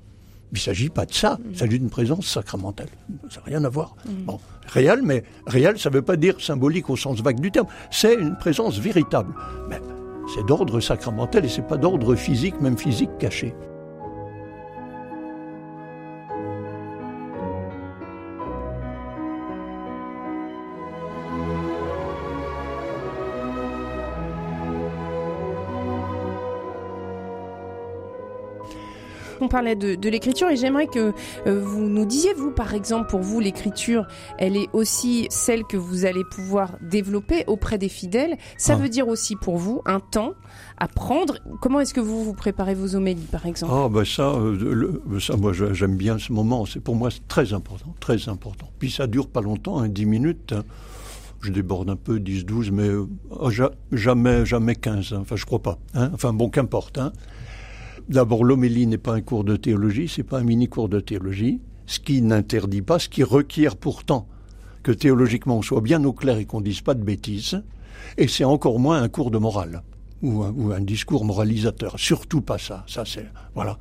Il 0.52 0.58
ne 0.58 0.60
s'agit 0.60 0.89
pas 0.89 1.06
de 1.08 1.14
ça, 1.14 1.39
il 1.50 1.58
s'agit 1.58 1.80
d'une 1.80 1.89
présence 1.89 2.28
sacramentelle. 2.28 2.89
Ça 3.30 3.39
n'a 3.39 3.46
rien 3.46 3.64
à 3.64 3.70
voir. 3.70 3.96
Mm. 4.06 4.26
Bon, 4.26 4.39
réel, 4.68 5.02
mais 5.04 5.24
réel, 5.48 5.80
ça 5.80 5.89
ne 5.89 5.96
veut 5.96 6.04
pas 6.04 6.16
dire 6.16 6.39
symbolique 6.39 6.89
au 6.91 6.96
sens 6.96 7.20
vague 7.22 7.39
du 7.39 7.50
terme. 7.50 7.66
C'est 7.89 8.14
une 8.14 8.38
présence 8.38 8.78
véritable. 8.78 9.34
Mais 9.68 9.80
c'est 10.28 10.45
d'ordre 10.45 10.80
sacramentel 10.80 11.45
et 11.45 11.49
c'est 11.49 11.67
pas 11.67 11.78
d'ordre 11.78 12.15
physique, 12.15 12.59
même 12.61 12.78
physique 12.78 13.17
caché. 13.19 13.55
On 29.44 29.48
parlait 29.48 29.76
de, 29.76 30.10
l'écriture 30.10 30.50
et 30.50 30.56
j'aimerais 30.56 30.88
que 30.88 31.14
euh, 31.48 31.62
vous 31.62 31.82
nous 31.82 32.06
disiez, 32.06 32.34
vous, 32.34 32.52
par 32.52 32.74
exemple, 32.74 33.10
pour 33.10 33.22
vous, 33.22 33.39
l'écriture, 33.39 34.08
elle 34.38 34.56
est 34.56 34.70
aussi 34.74 35.28
celle 35.30 35.64
que 35.64 35.78
vous 35.78 36.06
allez 36.06 36.24
pouvoir 36.24 36.78
développer 36.82 37.44
auprès 37.48 37.78
des 37.78 37.89
fidèles. 37.89 38.38
Ça 38.58 38.74
ah. 38.74 38.76
veut 38.78 38.89
dire 38.89 39.08
aussi 39.08 39.36
pour 39.36 39.58
vous 39.58 39.82
un 39.86 40.00
temps 40.00 40.34
à 40.78 40.88
prendre. 40.88 41.39
Comment 41.62 41.80
est-ce 41.80 41.94
que 41.94 42.00
vous 42.00 42.24
vous 42.24 42.34
préparez 42.34 42.74
vos 42.74 42.96
homélies, 42.96 43.28
par 43.32 43.46
exemple? 43.46 43.74
Ah, 43.76 43.89
ben 43.89 44.06
ça, 44.06 44.30
euh, 44.30 45.20
ça, 45.20 45.36
moi, 45.36 45.52
j'aime 45.54 45.98
bien 45.98 46.18
ce 46.18 46.32
moment. 46.32 46.66
C'est 46.66 46.80
pour 46.80 46.96
moi 46.96 47.10
très 47.28 47.54
important, 47.54 47.94
très 48.00 48.30
important. 48.30 48.70
Puis 48.80 48.91
ça 48.91 49.08
dure 49.08 49.28
pas 49.28 49.41
longtemps, 49.41 49.80
hein, 49.80 49.89
10 49.89 50.06
minutes. 50.06 50.54
Hein. 50.54 50.64
je 51.41 51.52
déborde 51.52 51.89
un 51.89 51.96
peu, 51.96 52.20
10, 52.20 52.46
12, 52.46 52.72
mais 52.72 52.88
euh, 52.88 53.08
jamais, 53.91 54.46
jamais 54.46 54.76
15. 54.76 55.14
Hein. 55.14 55.20
Enfin, 55.22 55.36
je 55.36 55.46
crois 55.46 55.62
pas. 55.62 55.78
Hein. 55.94 56.12
Enfin, 56.14 56.34
bon, 56.34 56.50
qu'importe. 56.50 56.98
Hein. 56.98 57.12
D'abord, 58.10 58.43
l'homélie 58.43 58.88
n'est 58.88 58.97
pas 58.97 59.14
un 59.14 59.22
cours 59.22 59.43
de 59.43 59.56
théologie, 59.56 60.08
c'est 60.08 60.24
pas 60.24 60.39
un 60.39 60.43
mini 60.43 60.68
cours 60.68 60.89
de 60.89 60.99
théologie, 60.99 61.62
ce 61.86 61.99
qui 61.99 62.22
n'interdit 62.22 62.82
pas, 62.82 62.99
ce 62.99 63.10
qui 63.10 63.24
requiert 63.24 63.76
pourtant 63.76 64.28
que 64.84 64.91
théologiquement 64.91 65.58
on 65.58 65.62
soit 65.62 65.82
bien 65.82 66.04
au 66.04 66.12
clair 66.12 66.38
et 66.38 66.45
qu'on 66.45 66.62
dise 66.62 66.82
pas 66.82 66.93
de 66.93 67.04
bêtises, 67.04 67.64
et 68.18 68.28
c'est 68.28 68.43
encore 68.43 68.80
moins 68.80 69.01
un 69.01 69.08
cours 69.08 69.32
de 69.32 69.38
morale 69.38 69.84
ou 70.22 70.72
un, 70.72 70.82
discours 70.82 71.26
moralisateur. 71.26 71.95
Surtout 71.97 72.41
pas 72.41 72.58
ça. 72.58 72.86
Ça 72.88 73.04
c'est 73.06 73.26
voilà. 73.56 73.78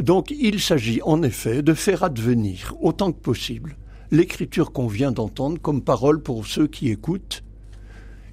Donc 0.00 0.30
il 0.30 0.60
s'agit 0.60 1.00
en 1.02 1.22
effet 1.22 1.62
de 1.62 1.74
faire 1.74 2.02
advenir 2.02 2.74
autant 2.80 3.12
que 3.12 3.20
possible 3.20 3.76
l'écriture 4.10 4.72
qu'on 4.72 4.88
vient 4.88 5.12
d'entendre 5.12 5.58
comme 5.60 5.82
parole 5.82 6.22
pour 6.22 6.46
ceux 6.46 6.66
qui 6.66 6.88
écoutent 6.88 7.44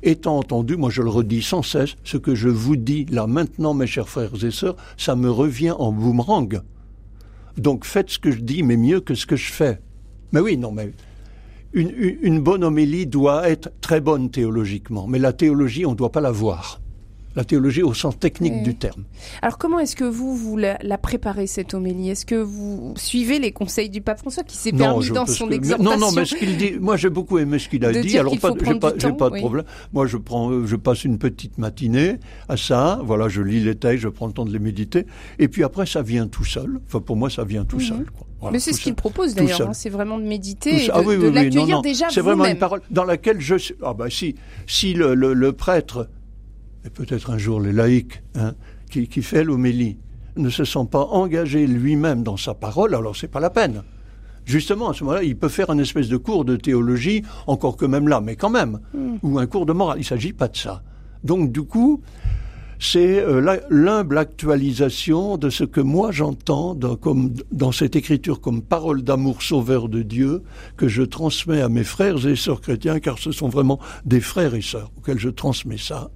Étant 0.04 0.38
entendu, 0.38 0.78
moi 0.78 0.90
je 0.90 1.02
le 1.02 1.10
redis 1.10 1.42
sans 1.42 1.62
cesse, 1.62 1.96
ce 2.04 2.18
que 2.18 2.36
je 2.36 2.50
vous 2.50 2.76
dis 2.76 3.06
là 3.06 3.28
maintenant, 3.28 3.74
mes 3.74 3.88
chers 3.88 4.10
frères 4.10 4.44
et 4.44 4.52
sœurs, 4.52 4.76
ça 4.98 5.16
me 5.16 5.30
revient 5.30 5.72
en 5.78 5.92
boomerang. 5.92 6.62
Donc 7.58 7.86
faites 7.86 8.10
ce 8.10 8.20
que 8.20 8.32
je 8.32 8.40
dis, 8.40 8.64
mais 8.64 8.78
mieux 8.78 9.00
que 9.00 9.16
ce 9.16 9.26
que 9.26 9.36
je 9.36 9.52
fais. 9.52 9.80
Mais 10.32 10.40
oui, 10.40 10.58
non, 10.58 10.72
mais 10.72 10.92
une, 11.74 11.92
une 12.22 12.42
bonne 12.42 12.64
homélie 12.64 13.08
doit 13.08 13.50
être 13.50 13.72
très 13.82 14.02
bonne 14.02 14.30
théologiquement, 14.30 15.08
mais 15.08 15.20
la 15.20 15.34
théologie, 15.34 15.86
on 15.86 15.92
ne 15.92 15.96
doit 15.96 16.12
pas 16.12 16.22
la 16.22 16.32
voir 16.32 16.80
la 17.38 17.46
théologie 17.46 17.84
au 17.84 17.94
sens 17.94 18.18
technique 18.18 18.64
du 18.64 18.76
terme. 18.76 19.04
Alors 19.44 19.60
comment 19.60 19.78
est-ce 19.80 19.96
que 19.96 20.04
vous, 20.04 20.36
vous 20.36 20.58
la, 20.58 20.98
préparez 20.98 21.46
cette 21.46 21.76
homélie? 21.76 22.10
Est-ce 22.10 22.26
que 22.26 22.36
vous 22.36 22.96
suivez 22.98 23.38
les 23.38 23.52
conseils 23.52 23.90
du 23.90 24.02
pape 24.02 24.18
François 24.18 24.44
qui 24.44 24.58
s'est 24.58 24.72
permis 24.72 25.12
dans 25.12 25.28
son 25.28 25.50
exhortation 25.52 25.92
Non, 25.92 26.00
non, 26.00 26.12
mais 26.12 26.26
ce 26.26 26.36
qu'il 26.36 26.58
dit, 26.58 26.74
moi 26.82 26.98
j'ai 26.98 27.12
beaucoup 27.12 27.38
aimé 27.38 27.60
ce 27.60 27.70
qu'il 27.70 27.86
a 27.86 27.94
dit. 27.94 28.18
Alors 28.18 28.38
pas, 28.40 28.54
j'ai 28.60 28.80
pas, 28.80 28.92
pas 28.92 29.30
de 29.30 29.38
problème. 29.38 29.66
Moi 29.94 30.08
je 30.08 30.18
prends, 30.18 30.66
je 30.66 30.76
passe 30.76 31.06
une 31.06 31.20
petite 31.20 31.60
matinée 31.60 32.18
à 32.50 32.58
ça. 32.58 33.00
Voilà, 33.04 33.30
je 33.30 33.44
lis 33.44 33.64
les 33.64 33.76
textes, 33.76 34.04
je 34.04 34.10
prends 34.10 34.26
le 34.26 34.34
temps 34.34 34.46
de 34.46 34.52
les 34.52 34.60
méditer, 34.60 35.06
et 35.38 35.48
puis 35.48 35.64
après 35.64 35.86
ça 35.86 36.02
vient 36.02 36.28
tout 36.28 36.46
seul. 36.46 36.80
Enfin 36.88 37.02
pour 37.02 37.16
moi 37.16 37.30
ça 37.30 37.44
vient 37.44 37.66
tout 37.66 37.78
mhm. 37.78 37.84
seul. 37.84 38.06
mais 38.52 38.60
c'est 38.60 38.74
ce 38.74 38.82
qu'il 38.82 38.96
propose 38.96 39.36
d'ailleurs, 39.36 39.62
hein. 39.62 39.74
c'est 39.74 39.92
vraiment 39.92 40.18
de 40.18 40.24
méditer, 40.24 40.86
et 40.86 40.88
de, 40.88 40.92
ah, 40.92 41.02
oui, 41.06 41.18
oui, 41.20 41.32
l'accueillir 41.32 41.84
déjà 41.84 42.08
C'est 42.10 42.22
vraiment 42.22 42.46
une 42.46 42.58
parole 42.58 42.82
dans 42.90 43.04
laquelle 43.04 43.40
je. 43.40 43.56
Ah 43.84 43.94
bah 43.94 44.10
si, 44.10 44.34
si 44.66 44.96
le, 44.96 45.14
le 45.14 45.54
prêtre 45.54 46.10
et 46.88 46.90
peut-être 46.90 47.30
un 47.30 47.38
jour 47.38 47.60
les 47.60 47.74
laïcs, 47.74 48.24
hein, 48.36 48.54
qui, 48.90 49.08
qui 49.08 49.22
fait 49.22 49.44
l'homélie, 49.44 49.98
ne 50.38 50.50
se 50.50 50.64
sent 50.64 50.88
pas 50.90 51.04
engagé 51.04 51.68
lui-même 51.68 52.24
dans 52.24 52.38
sa 52.38 52.54
parole, 52.54 52.96
alors 52.96 53.16
c'est 53.16 53.28
pas 53.28 53.42
la 53.42 53.50
peine. 53.50 53.84
Justement, 54.46 54.90
à 54.90 54.94
ce 54.94 55.04
moment-là, 55.04 55.24
il 55.24 55.38
peut 55.38 55.50
faire 55.50 55.70
un 55.70 55.78
espèce 55.78 56.08
de 56.08 56.16
cours 56.16 56.46
de 56.46 56.56
théologie, 56.56 57.24
encore 57.48 57.76
que 57.76 57.86
même 57.86 58.08
là, 58.08 58.22
mais 58.22 58.38
quand 58.38 58.50
même, 58.50 58.80
hmm. 58.94 59.18
ou 59.22 59.38
un 59.38 59.48
cours 59.48 59.66
de 59.66 59.74
morale. 59.74 59.98
Il 59.98 60.02
ne 60.02 60.06
s'agit 60.06 60.32
pas 60.32 60.48
de 60.48 60.56
ça. 60.56 60.82
Donc, 61.26 61.52
du 61.52 61.64
coup, 61.64 62.02
c'est 62.80 63.20
euh, 63.20 63.58
l'humble 63.70 64.18
actualisation 64.18 65.38
de 65.38 65.50
ce 65.50 65.66
que 65.66 65.82
moi 65.82 66.12
j'entends 66.12 66.76
dans, 66.76 66.96
comme, 66.96 67.34
dans 67.52 67.74
cette 67.74 67.98
écriture 67.98 68.40
comme 68.40 68.62
parole 68.62 69.02
d'amour 69.02 69.42
sauveur 69.42 69.90
de 69.90 70.04
Dieu 70.04 70.44
que 70.78 70.88
je 70.88 71.04
transmets 71.04 71.62
à 71.62 71.68
mes 71.68 71.84
frères 71.84 72.26
et 72.26 72.38
sœurs 72.38 72.62
chrétiens, 72.62 73.02
car 73.02 73.18
ce 73.20 73.34
sont 73.34 73.50
vraiment 73.50 73.80
des 74.06 74.22
frères 74.22 74.56
et 74.56 74.62
sœurs 74.62 74.92
auxquels 74.96 75.20
je 75.20 75.30
transmets 75.30 75.80
ça 75.80 76.12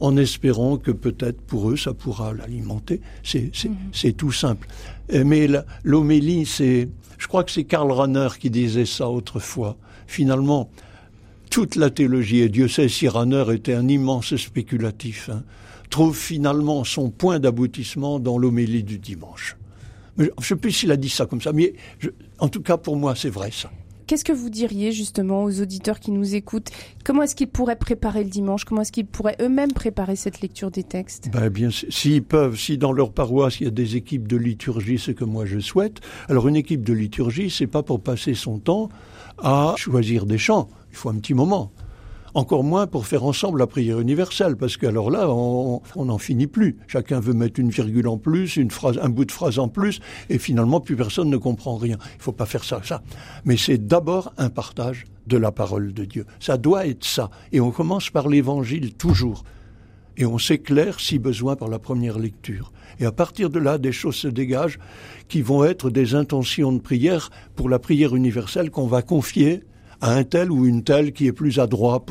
en 0.00 0.16
espérant 0.16 0.76
que 0.76 0.90
peut-être 0.90 1.40
pour 1.40 1.70
eux 1.70 1.76
ça 1.76 1.94
pourra 1.94 2.32
l'alimenter. 2.32 3.00
C'est 3.22 3.50
mhm. 3.64 4.12
tout 4.12 4.32
simple. 4.32 4.68
Mais 5.12 5.48
l'homélie, 5.84 6.46
c'est, 6.46 6.88
je 7.18 7.26
crois 7.28 7.44
que 7.44 7.50
c'est 7.50 7.64
Karl 7.64 7.90
Rahner 7.90 8.28
qui 8.38 8.50
disait 8.50 8.86
ça 8.86 9.08
autrefois. 9.08 9.76
Finalement, 10.06 10.70
toute 11.50 11.76
la 11.76 11.90
théologie, 11.90 12.40
et 12.40 12.48
Dieu 12.48 12.68
sait 12.68 12.88
si 12.88 13.08
Rahner 13.08 13.44
était 13.52 13.74
un 13.74 13.88
immense 13.88 14.36
spéculatif, 14.36 15.30
hein, 15.32 15.42
trouve 15.90 16.16
finalement 16.16 16.84
son 16.84 17.10
point 17.10 17.38
d'aboutissement 17.38 18.18
dans 18.18 18.38
l'homélie 18.38 18.82
du 18.82 18.98
dimanche. 18.98 19.56
je 20.18 20.24
ne 20.24 20.42
sais 20.42 20.56
plus 20.56 20.72
s'il 20.72 20.90
a 20.90 20.96
dit 20.96 21.08
ça 21.08 21.26
comme 21.26 21.40
ça, 21.40 21.52
mais 21.52 21.74
en 22.38 22.48
tout 22.48 22.62
cas 22.62 22.76
pour 22.76 22.96
moi 22.96 23.14
c'est 23.14 23.30
vrai 23.30 23.50
ça. 23.52 23.70
Qu'est-ce 24.06 24.24
que 24.24 24.32
vous 24.32 24.50
diriez 24.50 24.92
justement 24.92 25.42
aux 25.42 25.60
auditeurs 25.60 25.98
qui 25.98 26.12
nous 26.12 26.36
écoutent? 26.36 26.70
Comment 27.04 27.22
est-ce 27.22 27.34
qu'ils 27.34 27.48
pourraient 27.48 27.74
préparer 27.74 28.22
le 28.22 28.30
dimanche? 28.30 28.64
Comment 28.64 28.82
est-ce 28.82 28.92
qu'ils 28.92 29.06
pourraient 29.06 29.36
eux-mêmes 29.40 29.72
préparer 29.72 30.14
cette 30.14 30.42
lecture 30.42 30.70
des 30.70 30.84
textes? 30.84 31.28
Ben 31.32 31.48
bien, 31.48 31.70
s'ils 31.70 32.22
peuvent, 32.22 32.56
si 32.56 32.78
dans 32.78 32.92
leur 32.92 33.10
paroisse 33.10 33.58
il 33.58 33.64
y 33.64 33.66
a 33.66 33.72
des 33.72 33.96
équipes 33.96 34.28
de 34.28 34.36
liturgie, 34.36 35.00
c'est 35.00 35.14
que 35.14 35.24
moi 35.24 35.44
je 35.44 35.58
souhaite. 35.58 36.00
Alors 36.28 36.46
une 36.46 36.54
équipe 36.54 36.84
de 36.84 36.92
liturgie, 36.92 37.50
c'est 37.50 37.66
pas 37.66 37.82
pour 37.82 38.00
passer 38.00 38.34
son 38.34 38.60
temps 38.60 38.90
à 39.38 39.74
choisir 39.76 40.24
des 40.24 40.38
chants. 40.38 40.68
Il 40.92 40.96
faut 40.96 41.08
un 41.08 41.16
petit 41.16 41.34
moment. 41.34 41.72
Encore 42.36 42.64
moins 42.64 42.86
pour 42.86 43.06
faire 43.06 43.24
ensemble 43.24 43.60
la 43.60 43.66
prière 43.66 43.98
universelle, 43.98 44.58
parce 44.58 44.76
que 44.76 44.84
alors 44.84 45.10
là, 45.10 45.30
on 45.30 45.80
n'en 45.96 46.18
finit 46.18 46.46
plus. 46.46 46.76
Chacun 46.86 47.18
veut 47.18 47.32
mettre 47.32 47.58
une 47.58 47.70
virgule 47.70 48.06
en 48.08 48.18
plus, 48.18 48.56
une 48.56 48.70
phrase, 48.70 48.98
un 49.00 49.08
bout 49.08 49.24
de 49.24 49.32
phrase 49.32 49.58
en 49.58 49.68
plus, 49.68 50.00
et 50.28 50.36
finalement, 50.36 50.80
plus 50.80 50.96
personne 50.96 51.30
ne 51.30 51.38
comprend 51.38 51.76
rien. 51.76 51.96
Il 52.16 52.20
faut 52.22 52.32
pas 52.32 52.44
faire 52.44 52.62
ça. 52.62 52.82
Mais 53.46 53.56
c'est 53.56 53.78
d'abord 53.78 54.34
un 54.36 54.50
partage 54.50 55.06
de 55.26 55.38
la 55.38 55.50
parole 55.50 55.94
de 55.94 56.04
Dieu. 56.04 56.26
Ça 56.38 56.58
doit 56.58 56.86
être 56.86 57.06
ça. 57.06 57.30
Et 57.52 57.60
on 57.62 57.70
commence 57.70 58.10
par 58.10 58.28
l'évangile 58.28 58.92
toujours. 58.92 59.42
Et 60.18 60.26
on 60.26 60.36
s'éclaire, 60.36 61.00
si 61.00 61.18
besoin, 61.18 61.56
par 61.56 61.68
la 61.68 61.78
première 61.78 62.18
lecture. 62.18 62.70
Et 63.00 63.06
à 63.06 63.12
partir 63.12 63.48
de 63.48 63.58
là, 63.58 63.78
des 63.78 63.92
choses 63.92 64.16
se 64.16 64.28
dégagent 64.28 64.78
qui 65.28 65.40
vont 65.40 65.64
être 65.64 65.88
des 65.88 66.14
intentions 66.14 66.72
de 66.72 66.80
prière 66.80 67.30
pour 67.54 67.70
la 67.70 67.78
prière 67.78 68.14
universelle 68.14 68.70
qu'on 68.70 68.88
va 68.88 69.00
confier 69.00 69.62
à 70.00 70.14
un 70.14 70.24
tel 70.24 70.50
ou 70.50 70.66
une 70.66 70.82
telle 70.82 71.12
qui 71.12 71.26
est 71.26 71.32
plus 71.32 71.58
adroit 71.58 72.04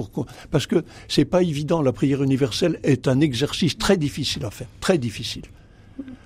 parce 0.51 0.67
que 0.67 0.83
c'est 1.07 1.25
pas 1.25 1.43
évident 1.43 1.81
la 1.81 1.93
prière 1.93 2.23
universelle 2.23 2.79
est 2.83 3.07
un 3.07 3.19
exercice 3.19 3.77
très 3.77 3.97
difficile 3.97 4.45
à 4.45 4.51
faire 4.51 4.67
très 4.79 4.97
difficile 4.97 5.43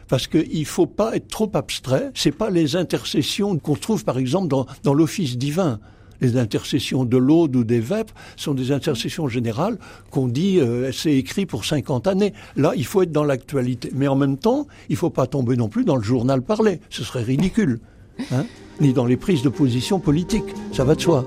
parce 0.07 0.27
qu'il 0.27 0.65
faut 0.65 0.87
pas 0.87 1.15
être 1.15 1.27
trop 1.27 1.51
abstrait 1.53 2.11
c'est 2.13 2.31
pas 2.31 2.49
les 2.49 2.75
intercessions 2.75 3.57
qu'on 3.57 3.75
trouve 3.75 4.03
par 4.03 4.17
exemple 4.17 4.47
dans, 4.47 4.65
dans 4.83 4.93
l'office 4.93 5.37
divin 5.37 5.79
les 6.21 6.37
intercessions 6.37 7.05
de 7.05 7.17
l'Aude 7.17 7.55
ou 7.55 7.63
des 7.63 7.79
Vêpres 7.79 8.13
sont 8.35 8.53
des 8.53 8.71
intercessions 8.71 9.27
générales 9.27 9.77
qu'on 10.11 10.27
dit 10.27 10.59
euh, 10.59 10.91
c'est 10.91 11.15
écrit 11.15 11.45
pour 11.45 11.65
50 11.65 12.07
années. 12.07 12.33
Là, 12.55 12.73
il 12.75 12.85
faut 12.85 13.01
être 13.01 13.11
dans 13.11 13.23
l'actualité. 13.23 13.89
Mais 13.93 14.07
en 14.07 14.15
même 14.15 14.37
temps, 14.37 14.67
il 14.89 14.93
ne 14.93 14.97
faut 14.97 15.09
pas 15.09 15.27
tomber 15.27 15.55
non 15.55 15.69
plus 15.69 15.85
dans 15.85 15.95
le 15.95 16.03
journal 16.03 16.41
parlé. 16.41 16.81
Ce 16.89 17.03
serait 17.03 17.23
ridicule. 17.23 17.79
Hein 18.31 18.45
Ni 18.81 18.93
dans 18.93 19.05
les 19.05 19.17
prises 19.17 19.41
de 19.41 19.49
position 19.49 19.99
politiques. 19.99 20.55
Ça 20.71 20.83
va 20.83 20.95
de 20.95 21.01
soi. 21.01 21.25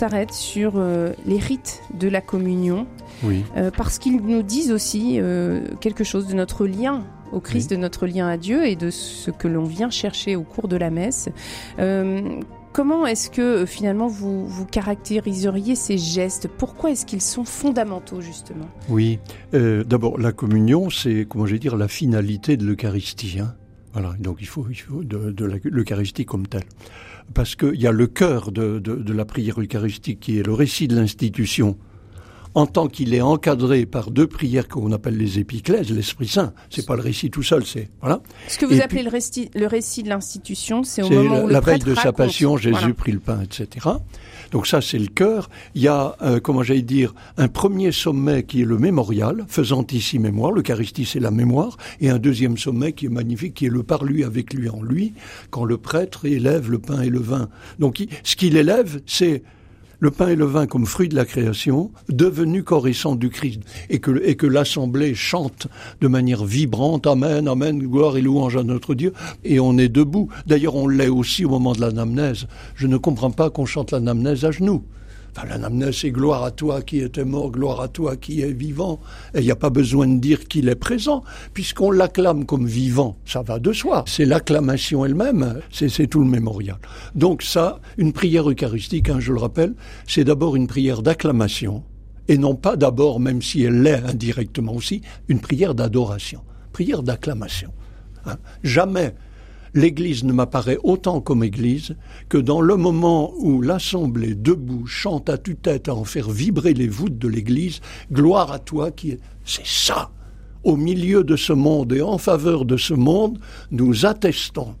S'arrête 0.00 0.32
sur 0.32 0.72
euh, 0.76 1.12
les 1.26 1.36
rites 1.36 1.82
de 1.92 2.08
la 2.08 2.22
communion, 2.22 2.86
oui. 3.22 3.44
euh, 3.58 3.70
parce 3.70 3.98
qu'ils 3.98 4.16
nous 4.16 4.42
disent 4.42 4.72
aussi 4.72 5.16
euh, 5.18 5.60
quelque 5.82 6.04
chose 6.04 6.26
de 6.26 6.32
notre 6.32 6.66
lien 6.66 7.04
au 7.32 7.40
Christ, 7.40 7.70
Oui. 7.70 7.76
de 7.76 7.82
notre 7.82 8.06
lien 8.06 8.26
à 8.26 8.38
Dieu 8.38 8.64
et 8.64 8.76
de 8.76 8.88
ce 8.88 9.30
que 9.30 9.46
l'on 9.46 9.64
vient 9.64 9.90
chercher 9.90 10.36
au 10.36 10.42
cours 10.42 10.68
de 10.68 10.76
la 10.76 10.90
messe. 10.90 11.28
Comment 12.72 13.04
est-ce 13.04 13.30
que 13.30 13.66
finalement 13.66 14.06
vous, 14.06 14.46
vous 14.46 14.64
caractériseriez 14.64 15.74
ces 15.74 15.98
gestes? 15.98 16.48
Pourquoi 16.48 16.92
est-ce 16.92 17.04
qu'ils 17.04 17.20
sont 17.20 17.44
fondamentaux 17.44 18.20
justement? 18.20 18.68
Oui. 18.88 19.18
D'abord, 19.52 20.18
la 20.18 20.32
communion, 20.32 20.88
c'est, 20.88 21.26
comment 21.28 21.46
je 21.46 21.52
vais 21.52 21.58
dire, 21.58 21.76
la 21.76 21.88
finalité 21.88 22.56
de 22.56 22.64
l'Eucharistie. 22.64 23.38
Hein 23.40 23.54
voilà, 23.92 24.14
donc 24.20 24.38
il 24.40 24.46
faut, 24.46 24.66
il 24.70 24.76
faut 24.76 25.02
de, 25.02 25.60
l'Eucharistie 25.64 26.24
comme 26.24 26.46
telle. 26.46 26.64
Parce 27.34 27.54
qu'il 27.54 27.80
y 27.80 27.86
a 27.86 27.92
le 27.92 28.06
cœur 28.06 28.50
de, 28.52 28.78
de, 28.78 28.96
de 28.96 29.12
la 29.12 29.24
prière 29.24 29.60
eucharistique 29.60 30.20
qui 30.20 30.38
est 30.38 30.42
le 30.46 30.52
récit 30.52 30.88
de 30.88 30.96
l'institution. 30.96 31.76
En 32.56 32.66
tant 32.66 32.88
qu'il 32.88 33.14
est 33.14 33.20
encadré 33.20 33.86
par 33.86 34.10
deux 34.10 34.26
prières 34.26 34.66
qu'on 34.66 34.90
appelle 34.90 35.16
les 35.16 35.38
épiclèses, 35.38 35.88
l'Esprit 35.92 36.26
Saint. 36.26 36.52
C'est 36.68 36.84
pas 36.84 36.96
le 36.96 37.02
récit 37.02 37.30
tout 37.30 37.44
seul, 37.44 37.64
c'est 37.64 37.88
voilà. 38.00 38.20
Ce 38.48 38.58
que 38.58 38.66
vous 38.66 38.74
Et 38.74 38.82
appelez 38.82 39.04
le, 39.04 39.08
récit, 39.10 39.52
le 39.54 39.66
récit 39.68 40.02
de 40.02 40.08
l'institution, 40.08 40.82
c'est 40.82 41.02
au 41.02 41.08
moment 41.08 41.34
la, 41.36 41.44
où 41.44 41.46
la 41.46 41.60
le 41.60 41.64
veille 41.64 41.78
prêtre 41.78 41.86
de 41.86 41.94
sa 41.94 42.12
passion, 42.12 42.56
Jésus 42.56 42.74
Voilà. 42.76 42.94
prit 42.94 43.12
le 43.12 43.20
pain, 43.20 43.40
etc. 43.42 43.86
Donc 44.50 44.66
ça, 44.66 44.80
c'est 44.80 44.98
le 44.98 45.06
cœur. 45.06 45.48
Il 45.74 45.82
y 45.82 45.88
a, 45.88 46.16
euh, 46.22 46.40
comment 46.40 46.62
j'allais 46.62 46.82
dire, 46.82 47.14
un 47.36 47.48
premier 47.48 47.92
sommet 47.92 48.42
qui 48.42 48.62
est 48.62 48.64
le 48.64 48.78
mémorial, 48.78 49.44
faisant 49.48 49.86
ici 49.92 50.18
mémoire. 50.18 50.52
L'Eucharistie, 50.52 51.04
c'est 51.04 51.20
la 51.20 51.30
mémoire. 51.30 51.76
Et 52.00 52.10
un 52.10 52.18
deuxième 52.18 52.56
sommet 52.56 52.92
qui 52.92 53.06
est 53.06 53.10
magnifique, 53.10 53.54
qui 53.54 53.66
est 53.66 53.70
le 53.70 53.82
par 53.82 54.04
lui, 54.04 54.24
avec 54.24 54.52
lui, 54.54 54.68
en 54.68 54.82
lui, 54.82 55.14
quand 55.50 55.64
le 55.64 55.76
prêtre 55.76 56.26
élève 56.26 56.70
le 56.70 56.78
pain 56.78 57.02
et 57.02 57.10
le 57.10 57.20
vin. 57.20 57.48
Donc, 57.78 58.04
ce 58.22 58.36
qu'il 58.36 58.56
élève, 58.56 59.00
c'est 59.06 59.42
le 60.00 60.10
pain 60.10 60.28
et 60.28 60.36
le 60.36 60.46
vin 60.46 60.66
comme 60.66 60.86
fruit 60.86 61.08
de 61.08 61.14
la 61.14 61.24
création, 61.24 61.90
devenu 62.08 62.64
sang 62.92 63.14
du 63.14 63.30
Christ, 63.30 63.60
et 63.88 63.98
que, 63.98 64.22
et 64.24 64.36
l'assemblée 64.46 65.14
chante 65.14 65.68
de 66.00 66.08
manière 66.08 66.44
vibrante, 66.44 67.06
Amen, 67.06 67.46
Amen, 67.46 67.78
gloire 67.78 68.16
et 68.16 68.22
louange 68.22 68.56
à 68.56 68.62
notre 68.62 68.94
Dieu, 68.94 69.12
et 69.44 69.60
on 69.60 69.78
est 69.78 69.88
debout. 69.88 70.28
D'ailleurs, 70.46 70.74
on 70.74 70.88
l'est 70.88 71.08
aussi 71.08 71.44
au 71.44 71.50
moment 71.50 71.72
de 71.72 71.80
l'anamnèse. 71.80 72.46
Je 72.74 72.86
ne 72.86 72.96
comprends 72.96 73.30
pas 73.30 73.50
qu'on 73.50 73.66
chante 73.66 73.92
l'anamnèse 73.92 74.44
à 74.44 74.50
genoux. 74.50 74.82
Enfin, 75.36 75.46
l'anamnèse, 75.48 75.96
c'est 75.96 76.10
gloire 76.10 76.44
à 76.44 76.50
toi 76.50 76.82
qui 76.82 76.98
étais 76.98 77.24
mort, 77.24 77.50
gloire 77.50 77.80
à 77.80 77.88
toi 77.88 78.16
qui 78.16 78.40
est 78.40 78.52
vivant. 78.52 79.00
Et 79.34 79.38
il 79.38 79.44
n'y 79.44 79.50
a 79.50 79.56
pas 79.56 79.70
besoin 79.70 80.06
de 80.08 80.18
dire 80.18 80.48
qu'il 80.48 80.68
est 80.68 80.74
présent, 80.74 81.22
puisqu'on 81.54 81.90
l'acclame 81.90 82.46
comme 82.46 82.66
vivant. 82.66 83.16
Ça 83.24 83.42
va 83.42 83.58
de 83.58 83.72
soi. 83.72 84.04
C'est 84.06 84.24
l'acclamation 84.24 85.04
elle-même, 85.04 85.60
c'est 85.70 85.88
c'est 85.88 86.06
tout 86.06 86.20
le 86.20 86.26
mémorial. 86.26 86.78
Donc 87.14 87.42
ça, 87.42 87.80
une 87.98 88.12
prière 88.12 88.48
eucharistique, 88.50 89.08
hein, 89.08 89.20
je 89.20 89.32
le 89.32 89.38
rappelle, 89.38 89.74
c'est 90.06 90.24
d'abord 90.24 90.56
une 90.56 90.66
prière 90.66 91.02
d'acclamation, 91.02 91.84
et 92.28 92.38
non 92.38 92.54
pas 92.54 92.76
d'abord, 92.76 93.20
même 93.20 93.42
si 93.42 93.62
elle 93.62 93.82
l'est 93.82 94.02
indirectement 94.04 94.74
aussi, 94.74 95.02
une 95.28 95.40
prière 95.40 95.74
d'adoration, 95.74 96.42
prière 96.72 97.02
d'acclamation. 97.02 97.70
hein. 98.26 98.36
Jamais 98.62 99.14
l'Église 99.74 100.24
ne 100.24 100.32
m'apparaît 100.32 100.78
autant 100.82 101.20
comme 101.20 101.44
Église 101.44 101.96
que 102.28 102.38
dans 102.38 102.60
le 102.60 102.76
moment 102.76 103.32
où 103.38 103.62
l'Assemblée 103.62 104.34
debout 104.34 104.86
chante 104.86 105.28
à 105.28 105.38
tue-tête 105.38 105.88
à 105.88 105.94
en 105.94 106.04
faire 106.04 106.30
vibrer 106.30 106.74
les 106.74 106.88
voûtes 106.88 107.18
de 107.18 107.28
l'Église, 107.28 107.80
gloire 108.12 108.52
à 108.52 108.58
toi 108.58 108.90
qui 108.90 109.10
est... 109.12 109.20
C'est 109.44 109.66
ça. 109.66 110.10
Au 110.64 110.76
milieu 110.76 111.24
de 111.24 111.36
ce 111.36 111.52
monde 111.52 111.92
et 111.92 112.02
en 112.02 112.18
faveur 112.18 112.64
de 112.64 112.76
ce 112.76 112.94
monde, 112.94 113.38
nous 113.70 114.04
attestons 114.06 114.74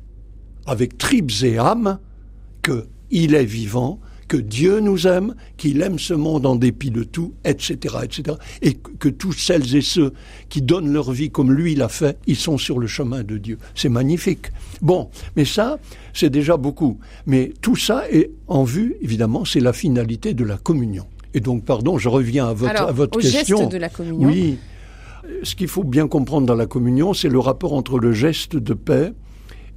avec 0.66 0.98
tripes 0.98 1.42
et 1.42 1.58
âmes 1.58 1.98
que 2.62 2.86
il 3.10 3.34
est 3.34 3.44
vivant, 3.44 3.98
que 4.30 4.36
Dieu 4.36 4.78
nous 4.78 5.08
aime, 5.08 5.34
qu'il 5.56 5.82
aime 5.82 5.98
ce 5.98 6.14
monde 6.14 6.46
en 6.46 6.54
dépit 6.54 6.92
de 6.92 7.02
tout, 7.02 7.34
etc., 7.44 7.96
etc., 8.04 8.36
et 8.62 8.74
que 8.74 9.08
tous 9.08 9.32
celles 9.32 9.74
et 9.74 9.80
ceux 9.80 10.12
qui 10.48 10.62
donnent 10.62 10.92
leur 10.92 11.10
vie 11.10 11.30
comme 11.30 11.52
lui 11.52 11.74
l'a 11.74 11.88
fait, 11.88 12.16
ils 12.28 12.36
sont 12.36 12.56
sur 12.56 12.78
le 12.78 12.86
chemin 12.86 13.24
de 13.24 13.38
Dieu. 13.38 13.58
C'est 13.74 13.88
magnifique. 13.88 14.52
Bon, 14.82 15.10
mais 15.34 15.44
ça, 15.44 15.80
c'est 16.14 16.30
déjà 16.30 16.56
beaucoup. 16.56 17.00
Mais 17.26 17.52
tout 17.60 17.74
ça 17.74 18.08
est 18.08 18.30
en 18.46 18.62
vue, 18.62 18.94
évidemment, 19.00 19.44
c'est 19.44 19.58
la 19.58 19.72
finalité 19.72 20.32
de 20.32 20.44
la 20.44 20.58
communion. 20.58 21.06
Et 21.34 21.40
donc, 21.40 21.64
pardon, 21.64 21.98
je 21.98 22.08
reviens 22.08 22.46
à 22.46 22.52
votre, 22.52 22.70
Alors, 22.70 22.88
à 22.88 22.92
votre 22.92 23.18
au 23.18 23.20
question. 23.20 23.58
geste 23.58 23.72
de 23.72 23.78
la 23.78 23.88
communion. 23.88 24.28
Oui. 24.28 24.58
Ce 25.42 25.56
qu'il 25.56 25.66
faut 25.66 25.82
bien 25.82 26.06
comprendre 26.06 26.46
dans 26.46 26.54
la 26.54 26.66
communion, 26.66 27.14
c'est 27.14 27.28
le 27.28 27.40
rapport 27.40 27.72
entre 27.72 27.98
le 27.98 28.12
geste 28.12 28.54
de 28.54 28.74
paix 28.74 29.12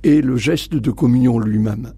et 0.03 0.21
le 0.21 0.37
geste 0.37 0.73
de 0.75 0.91
communion 0.91 1.39
lui-même. 1.39 1.93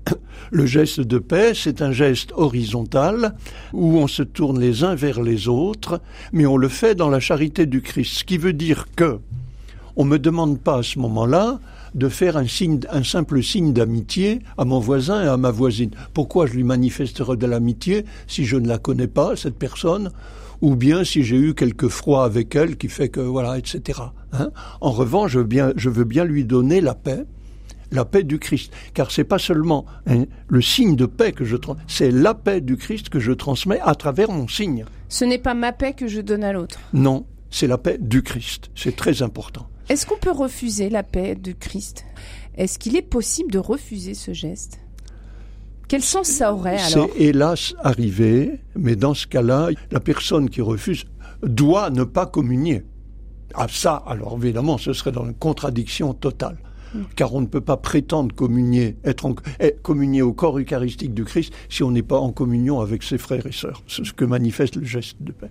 Le 0.51 0.65
geste 0.65 1.01
de 1.01 1.17
paix, 1.17 1.53
c'est 1.55 1.81
un 1.81 1.91
geste 1.91 2.31
horizontal 2.35 3.35
où 3.73 3.97
on 3.97 4.07
se 4.07 4.23
tourne 4.23 4.59
les 4.59 4.83
uns 4.83 4.95
vers 4.95 5.21
les 5.21 5.47
autres, 5.47 6.01
mais 6.33 6.45
on 6.45 6.57
le 6.57 6.69
fait 6.69 6.95
dans 6.95 7.09
la 7.09 7.19
charité 7.19 7.65
du 7.65 7.81
Christ. 7.81 8.19
Ce 8.19 8.23
qui 8.23 8.37
veut 8.37 8.53
dire 8.53 8.87
que 8.95 9.19
on 9.95 10.03
me 10.03 10.19
demande 10.19 10.59
pas 10.59 10.79
à 10.79 10.83
ce 10.83 10.99
moment-là 10.99 11.59
de 11.93 12.09
faire 12.09 12.35
un 12.35 12.47
signe, 12.47 12.81
un 12.91 13.03
simple 13.03 13.41
signe 13.41 13.71
d'amitié 13.71 14.39
à 14.57 14.65
mon 14.65 14.79
voisin 14.79 15.23
et 15.23 15.27
à 15.27 15.37
ma 15.37 15.51
voisine. 15.51 15.91
Pourquoi 16.13 16.45
je 16.45 16.53
lui 16.53 16.63
manifesterai 16.63 17.37
de 17.37 17.45
l'amitié 17.45 18.05
si 18.27 18.45
je 18.45 18.57
ne 18.57 18.67
la 18.67 18.77
connais 18.77 19.07
pas, 19.07 19.37
cette 19.37 19.57
personne, 19.57 20.11
ou 20.61 20.75
bien 20.75 21.05
si 21.05 21.23
j'ai 21.23 21.37
eu 21.37 21.53
quelque 21.53 21.87
froid 21.87 22.25
avec 22.25 22.53
elle 22.55 22.75
qui 22.75 22.89
fait 22.89 23.09
que 23.09 23.21
voilà, 23.21 23.57
etc. 23.57 23.99
hein. 24.33 24.49
en 24.81 24.91
revanche, 24.91 25.31
je 25.31 25.39
veux, 25.39 25.45
bien, 25.45 25.71
je 25.77 25.89
veux 25.89 26.03
bien 26.03 26.25
lui 26.25 26.43
donner 26.43 26.81
la 26.81 26.95
paix, 26.95 27.25
la 27.91 28.05
paix 28.05 28.23
du 28.23 28.39
Christ, 28.39 28.71
car 28.93 29.11
c'est 29.11 29.23
pas 29.23 29.39
seulement 29.39 29.85
hein, 30.07 30.25
le 30.47 30.61
signe 30.61 30.95
de 30.95 31.05
paix 31.05 31.31
que 31.31 31.45
je 31.45 31.55
transmets, 31.55 31.83
c'est 31.87 32.11
la 32.11 32.33
paix 32.33 32.61
du 32.61 32.77
Christ 32.77 33.09
que 33.09 33.19
je 33.19 33.31
transmets 33.31 33.79
à 33.81 33.95
travers 33.95 34.31
mon 34.31 34.47
signe. 34.47 34.85
Ce 35.09 35.25
n'est 35.25 35.39
pas 35.39 35.53
ma 35.53 35.71
paix 35.71 35.93
que 35.93 36.07
je 36.07 36.21
donne 36.21 36.43
à 36.43 36.53
l'autre. 36.53 36.79
Non, 36.93 37.25
c'est 37.49 37.67
la 37.67 37.77
paix 37.77 37.97
du 37.99 38.23
Christ. 38.23 38.69
C'est 38.75 38.95
très 38.95 39.21
important. 39.21 39.67
Est-ce 39.89 40.05
qu'on 40.05 40.17
peut 40.17 40.31
refuser 40.31 40.89
la 40.89 41.03
paix 41.03 41.35
de 41.35 41.51
Christ? 41.51 42.05
Est-ce 42.57 42.79
qu'il 42.79 42.95
est 42.95 43.01
possible 43.01 43.51
de 43.51 43.59
refuser 43.59 44.13
ce 44.13 44.33
geste? 44.33 44.79
Quel 45.87 46.01
sens 46.01 46.27
ça 46.27 46.53
aurait 46.53 46.81
alors? 46.81 47.09
C'est 47.13 47.21
hélas 47.21 47.75
arrivé, 47.83 48.59
mais 48.75 48.95
dans 48.95 49.13
ce 49.13 49.27
cas-là, 49.27 49.69
la 49.91 49.99
personne 49.99 50.49
qui 50.49 50.61
refuse 50.61 51.05
doit 51.43 51.91
ne 51.91 52.03
pas 52.03 52.25
communier. 52.25 52.83
Ah 53.53 53.67
ça, 53.69 54.03
alors 54.07 54.37
évidemment, 54.41 54.77
ce 54.77 54.93
serait 54.93 55.11
dans 55.11 55.25
une 55.25 55.35
contradiction 55.35 56.13
totale. 56.13 56.57
Car 57.15 57.33
on 57.33 57.41
ne 57.41 57.45
peut 57.45 57.61
pas 57.61 57.77
prétendre 57.77 58.33
communier, 58.35 58.97
être 59.03 59.25
en, 59.25 59.35
eh, 59.59 59.75
communier 59.81 60.21
au 60.21 60.33
corps 60.33 60.57
eucharistique 60.59 61.13
du 61.13 61.23
Christ 61.23 61.53
si 61.69 61.83
on 61.83 61.91
n'est 61.91 62.03
pas 62.03 62.19
en 62.19 62.31
communion 62.31 62.79
avec 62.81 63.03
ses 63.03 63.17
frères 63.17 63.45
et 63.45 63.51
sœurs. 63.51 63.81
C'est 63.87 64.05
ce 64.05 64.13
que 64.13 64.25
manifeste 64.25 64.75
le 64.75 64.85
geste 64.85 65.17
de 65.21 65.31
paix. 65.31 65.49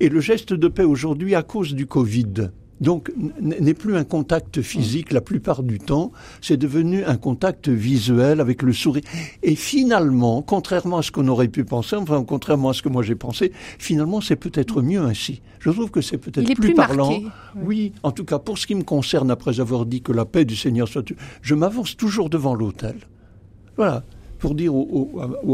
Et 0.00 0.08
le 0.08 0.20
geste 0.20 0.52
de 0.52 0.68
paix 0.68 0.84
aujourd'hui, 0.84 1.34
à 1.34 1.42
cause 1.42 1.74
du 1.74 1.86
Covid, 1.86 2.50
donc 2.80 3.12
n'est 3.40 3.74
plus 3.74 3.96
un 3.96 4.04
contact 4.04 4.62
physique 4.62 5.12
la 5.12 5.20
plupart 5.20 5.62
du 5.62 5.78
temps, 5.78 6.12
c'est 6.40 6.56
devenu 6.56 7.04
un 7.04 7.16
contact 7.16 7.68
visuel 7.68 8.40
avec 8.40 8.62
le 8.62 8.72
sourire. 8.72 9.02
Et 9.42 9.54
finalement, 9.54 10.42
contrairement 10.42 10.98
à 10.98 11.02
ce 11.02 11.10
qu'on 11.10 11.28
aurait 11.28 11.48
pu 11.48 11.64
penser, 11.64 11.96
enfin 11.96 12.24
contrairement 12.24 12.70
à 12.70 12.72
ce 12.72 12.82
que 12.82 12.88
moi 12.88 13.02
j'ai 13.02 13.14
pensé, 13.14 13.52
finalement 13.78 14.20
c'est 14.20 14.36
peut-être 14.36 14.82
mieux 14.82 15.00
ainsi. 15.00 15.42
Je 15.58 15.70
trouve 15.70 15.90
que 15.90 16.00
c'est 16.00 16.18
peut-être 16.18 16.54
plus, 16.54 16.74
parlant. 16.74 17.20
oui. 17.62 17.92
en 18.02 18.12
tout 18.12 18.24
cas 18.24 18.38
pour 18.38 18.56
ce 18.56 18.66
qui 18.66 18.74
me 18.74 18.82
concerne, 18.82 19.30
après 19.30 19.60
avoir 19.60 19.84
dit 19.84 20.00
que 20.00 20.12
la 20.12 20.24
paix 20.24 20.44
du 20.44 20.56
Seigneur 20.56 20.88
soit, 20.88 21.12
je 21.42 21.54
m'avance 21.54 21.96
toujours 21.96 22.30
devant 22.30 22.54
l'autel. 22.54 22.96
Voilà 23.76 24.04
pour 24.38 24.54
dire 24.54 24.72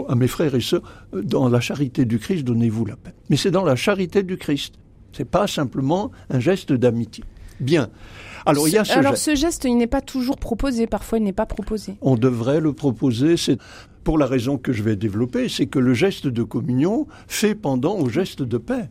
à 0.08 0.14
mes 0.14 0.28
frères 0.28 0.54
et 0.54 0.60
sœurs, 0.60 0.82
dans 1.12 1.48
la 1.48 1.60
charité 1.60 2.04
du 2.04 2.20
Christ, 2.20 2.44
donnez-vous 2.44 2.84
la 2.84 2.94
paix. 2.94 3.12
Mais 3.28 3.36
c'est 3.36 3.50
dans 3.50 3.64
la 3.64 3.74
charité 3.74 4.22
du 4.22 4.36
Christ. 4.36 4.74
C'est 5.16 5.24
pas 5.24 5.46
simplement 5.46 6.10
un 6.28 6.40
geste 6.40 6.72
d'amitié. 6.72 7.24
Bien. 7.58 7.88
Alors, 8.44 8.68
il 8.68 8.74
y 8.74 8.78
a 8.78 8.84
ce 8.84 8.92
Alors 8.92 9.16
ce 9.16 9.34
geste, 9.34 9.64
il 9.64 9.76
n'est 9.76 9.86
pas 9.86 10.02
toujours 10.02 10.36
proposé. 10.36 10.86
Parfois, 10.86 11.18
il 11.18 11.24
n'est 11.24 11.32
pas 11.32 11.46
proposé. 11.46 11.96
On 12.02 12.16
devrait 12.16 12.60
le 12.60 12.74
proposer. 12.74 13.38
C'est 13.38 13.58
pour 14.04 14.18
la 14.18 14.26
raison 14.26 14.58
que 14.58 14.72
je 14.72 14.82
vais 14.82 14.94
développer, 14.94 15.48
c'est 15.48 15.66
que 15.66 15.78
le 15.78 15.94
geste 15.94 16.28
de 16.28 16.42
communion 16.42 17.08
fait 17.26 17.54
pendant 17.54 17.96
au 17.96 18.08
geste 18.08 18.42
de 18.42 18.58
paix. 18.58 18.88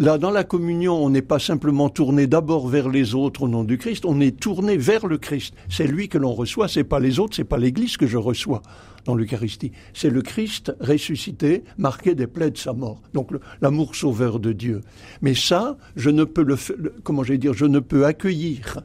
Là, 0.00 0.16
dans 0.16 0.30
la 0.30 0.44
communion, 0.44 0.94
on 0.94 1.10
n'est 1.10 1.22
pas 1.22 1.40
simplement 1.40 1.88
tourné 1.88 2.28
d'abord 2.28 2.68
vers 2.68 2.88
les 2.88 3.16
autres 3.16 3.42
au 3.42 3.48
nom 3.48 3.64
du 3.64 3.78
Christ, 3.78 4.04
on 4.04 4.20
est 4.20 4.38
tourné 4.38 4.76
vers 4.76 5.08
le 5.08 5.18
Christ. 5.18 5.54
C'est 5.68 5.88
lui 5.88 6.08
que 6.08 6.18
l'on 6.18 6.32
reçoit, 6.34 6.68
c'est 6.68 6.84
pas 6.84 7.00
les 7.00 7.18
autres, 7.18 7.34
c'est 7.34 7.42
pas 7.42 7.58
l'Église 7.58 7.96
que 7.96 8.06
je 8.06 8.16
reçois 8.16 8.62
dans 9.06 9.16
l'Eucharistie. 9.16 9.72
C'est 9.94 10.10
le 10.10 10.22
Christ 10.22 10.72
ressuscité, 10.78 11.64
marqué 11.78 12.14
des 12.14 12.28
plaies 12.28 12.52
de 12.52 12.58
sa 12.58 12.74
mort. 12.74 13.02
Donc 13.12 13.30
l'amour 13.60 13.96
sauveur 13.96 14.38
de 14.38 14.52
Dieu. 14.52 14.82
Mais 15.20 15.34
ça, 15.34 15.76
je 15.96 16.10
ne 16.10 16.22
peux 16.22 16.44
le, 16.44 16.56
comment 17.02 17.24
j'ai 17.24 17.36
dire, 17.36 17.52
je 17.52 17.66
ne 17.66 17.80
peux 17.80 18.06
accueillir 18.06 18.82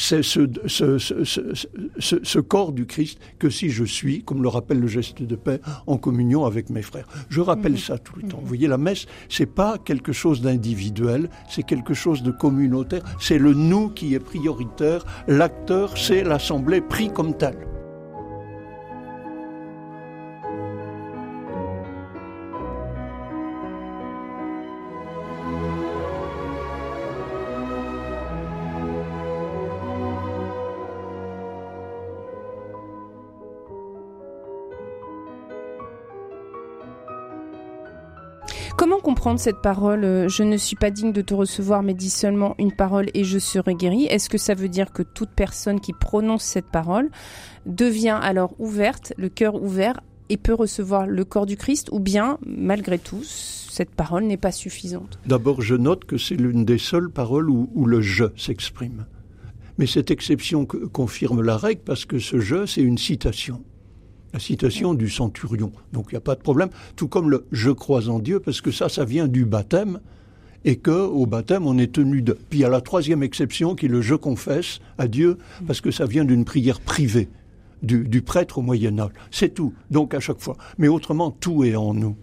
c'est 0.00 0.22
ce, 0.22 0.40
ce, 1.98 2.38
corps 2.38 2.72
du 2.72 2.86
Christ 2.86 3.18
que 3.38 3.50
si 3.50 3.68
je 3.68 3.84
suis, 3.84 4.24
comme 4.24 4.42
le 4.42 4.48
rappelle 4.48 4.80
le 4.80 4.86
geste 4.86 5.22
de 5.22 5.36
paix, 5.36 5.60
en 5.86 5.98
communion 5.98 6.46
avec 6.46 6.70
mes 6.70 6.80
frères. 6.80 7.06
Je 7.28 7.42
rappelle 7.42 7.72
mhm. 7.72 7.78
ça 7.78 7.98
tout 7.98 8.14
le 8.16 8.26
temps. 8.26 8.38
Vous 8.40 8.46
voyez, 8.46 8.66
la 8.66 8.78
messe, 8.78 9.04
c'est 9.28 9.44
pas 9.44 9.76
quelque 9.76 10.12
chose 10.12 10.40
d'individuel, 10.40 11.28
c'est 11.50 11.64
quelque 11.64 11.92
chose 11.92 12.22
de 12.22 12.30
communautaire. 12.30 13.02
C'est 13.20 13.38
le 13.38 13.52
nous 13.52 13.90
qui 13.90 14.14
est 14.14 14.20
prioritaire. 14.20 15.04
L'acteur, 15.28 15.98
c'est 15.98 16.24
l'assemblée 16.24 16.80
pris 16.80 17.12
comme 17.12 17.36
tel. 17.36 17.56
Comprendre 39.20 39.38
cette 39.38 39.60
parole 39.60 40.02
euh, 40.04 40.28
Je 40.30 40.42
ne 40.42 40.56
suis 40.56 40.76
pas 40.76 40.90
digne 40.90 41.12
de 41.12 41.20
te 41.20 41.34
recevoir, 41.34 41.82
mais 41.82 41.92
dis 41.92 42.08
seulement 42.08 42.54
une 42.58 42.72
parole 42.72 43.10
et 43.12 43.22
je 43.22 43.38
serai 43.38 43.74
guéri. 43.74 44.06
Est-ce 44.06 44.30
que 44.30 44.38
ça 44.38 44.54
veut 44.54 44.70
dire 44.70 44.92
que 44.92 45.02
toute 45.02 45.28
personne 45.28 45.78
qui 45.78 45.92
prononce 45.92 46.42
cette 46.42 46.70
parole 46.70 47.10
devient 47.66 48.18
alors 48.22 48.54
ouverte, 48.58 49.12
le 49.18 49.28
cœur 49.28 49.62
ouvert, 49.62 50.00
et 50.30 50.38
peut 50.38 50.54
recevoir 50.54 51.06
le 51.06 51.22
corps 51.26 51.44
du 51.44 51.58
Christ, 51.58 51.90
ou 51.92 52.00
bien, 52.00 52.38
malgré 52.46 52.98
tout, 52.98 53.20
cette 53.22 53.90
parole 53.90 54.24
n'est 54.24 54.38
pas 54.38 54.52
suffisante? 54.52 55.18
D'abord, 55.26 55.60
je 55.60 55.74
note 55.74 56.06
que 56.06 56.16
c'est 56.16 56.36
l'une 56.36 56.64
des 56.64 56.78
seules 56.78 57.10
paroles 57.10 57.50
où, 57.50 57.68
où 57.74 57.84
le 57.84 58.00
je 58.00 58.24
s'exprime. 58.38 59.04
Mais 59.76 59.86
cette 59.86 60.10
exception 60.10 60.64
confirme 60.64 61.42
la 61.42 61.58
règle 61.58 61.82
parce 61.84 62.06
que 62.06 62.18
ce 62.18 62.40
je, 62.40 62.64
c'est 62.64 62.80
une 62.80 62.96
citation 62.96 63.62
la 64.32 64.40
citation 64.40 64.94
du 64.94 65.08
centurion. 65.08 65.72
Donc 65.92 66.06
il 66.08 66.14
n'y 66.14 66.18
a 66.18 66.22
pas 66.22 66.34
de 66.34 66.40
problème. 66.40 66.70
Tout 66.96 67.08
comme 67.08 67.30
le 67.30 67.46
je 67.52 67.70
crois 67.70 68.08
en 68.08 68.18
Dieu, 68.18 68.40
parce 68.40 68.60
que 68.60 68.70
ça, 68.70 68.88
ça 68.88 69.04
vient 69.04 69.28
du 69.28 69.44
baptême, 69.44 70.00
et 70.64 70.76
que 70.76 70.90
au 70.90 71.26
baptême, 71.26 71.66
on 71.66 71.78
est 71.78 71.92
tenu 71.92 72.22
de. 72.22 72.32
Puis 72.32 72.60
il 72.60 72.62
y 72.62 72.64
a 72.64 72.68
la 72.68 72.80
troisième 72.80 73.22
exception 73.22 73.74
qui 73.74 73.86
est 73.86 73.88
le 73.88 74.02
je 74.02 74.14
confesse 74.14 74.80
à 74.98 75.08
Dieu, 75.08 75.38
parce 75.66 75.80
que 75.80 75.90
ça 75.90 76.06
vient 76.06 76.24
d'une 76.24 76.44
prière 76.44 76.80
privée 76.80 77.28
du, 77.82 78.04
du 78.04 78.22
prêtre 78.22 78.58
au 78.58 78.62
Moyen 78.62 78.98
Âge. 78.98 79.12
C'est 79.30 79.54
tout. 79.54 79.72
Donc 79.90 80.14
à 80.14 80.20
chaque 80.20 80.40
fois. 80.40 80.56
Mais 80.78 80.88
autrement, 80.88 81.30
tout 81.30 81.64
est 81.64 81.76
en 81.76 81.94
nous. 81.94 82.16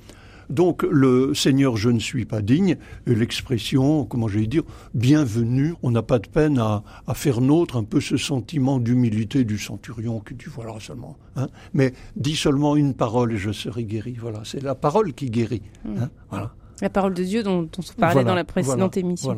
Donc 0.50 0.84
le 0.84 1.34
Seigneur, 1.34 1.78
je 1.78 1.89
ne 1.89 2.00
suis 2.00 2.26
pas 2.26 2.41
digne, 2.41 2.78
l'expression, 3.06 4.06
comment 4.06 4.28
j'allais 4.28 4.48
dire, 4.48 4.64
bienvenue, 4.93 5.76
on 5.84 5.91
n'a 5.91 6.04
pas 6.04 6.20
de 6.20 6.28
peine 6.28 6.58
à, 6.60 6.84
faire 7.14 7.41
nôtre 7.41 7.78
un 7.78 7.84
peu 7.84 8.00
ce 8.00 8.18
sentiment 8.18 8.80
d'humilité 8.80 9.43
du 9.43 9.58
centurion 9.58 10.20
que 10.20 10.34
tu 10.34 10.50
vois 10.50 10.66
là 10.66 10.76
seulement. 10.80 11.18
Hein. 11.36 11.48
Mais 11.74 11.93
dis 12.16 12.36
seulement 12.36 12.76
une 12.76 12.93
parole 12.93 13.34
et 13.34 13.38
je 13.38 13.52
serai 13.52 13.84
guéri. 13.84 14.16
Voilà, 14.20 14.41
c'est 14.43 14.62
la 14.62 14.76
parole 14.76 15.14
qui 15.14 15.30
guérit. 15.30 15.64
Hein. 15.86 16.06
Mmh. 16.06 16.10
Voilà. 16.30 16.54
La 16.82 16.89
parole 16.89 17.14
de 17.14 17.24
Dieu 17.24 17.43
dont, 17.43 17.68
on 17.78 18.00
parlait 18.00 18.24
dans 18.24 18.36
la 18.36 18.43
précédente 18.43 18.98
émission. 18.98 19.36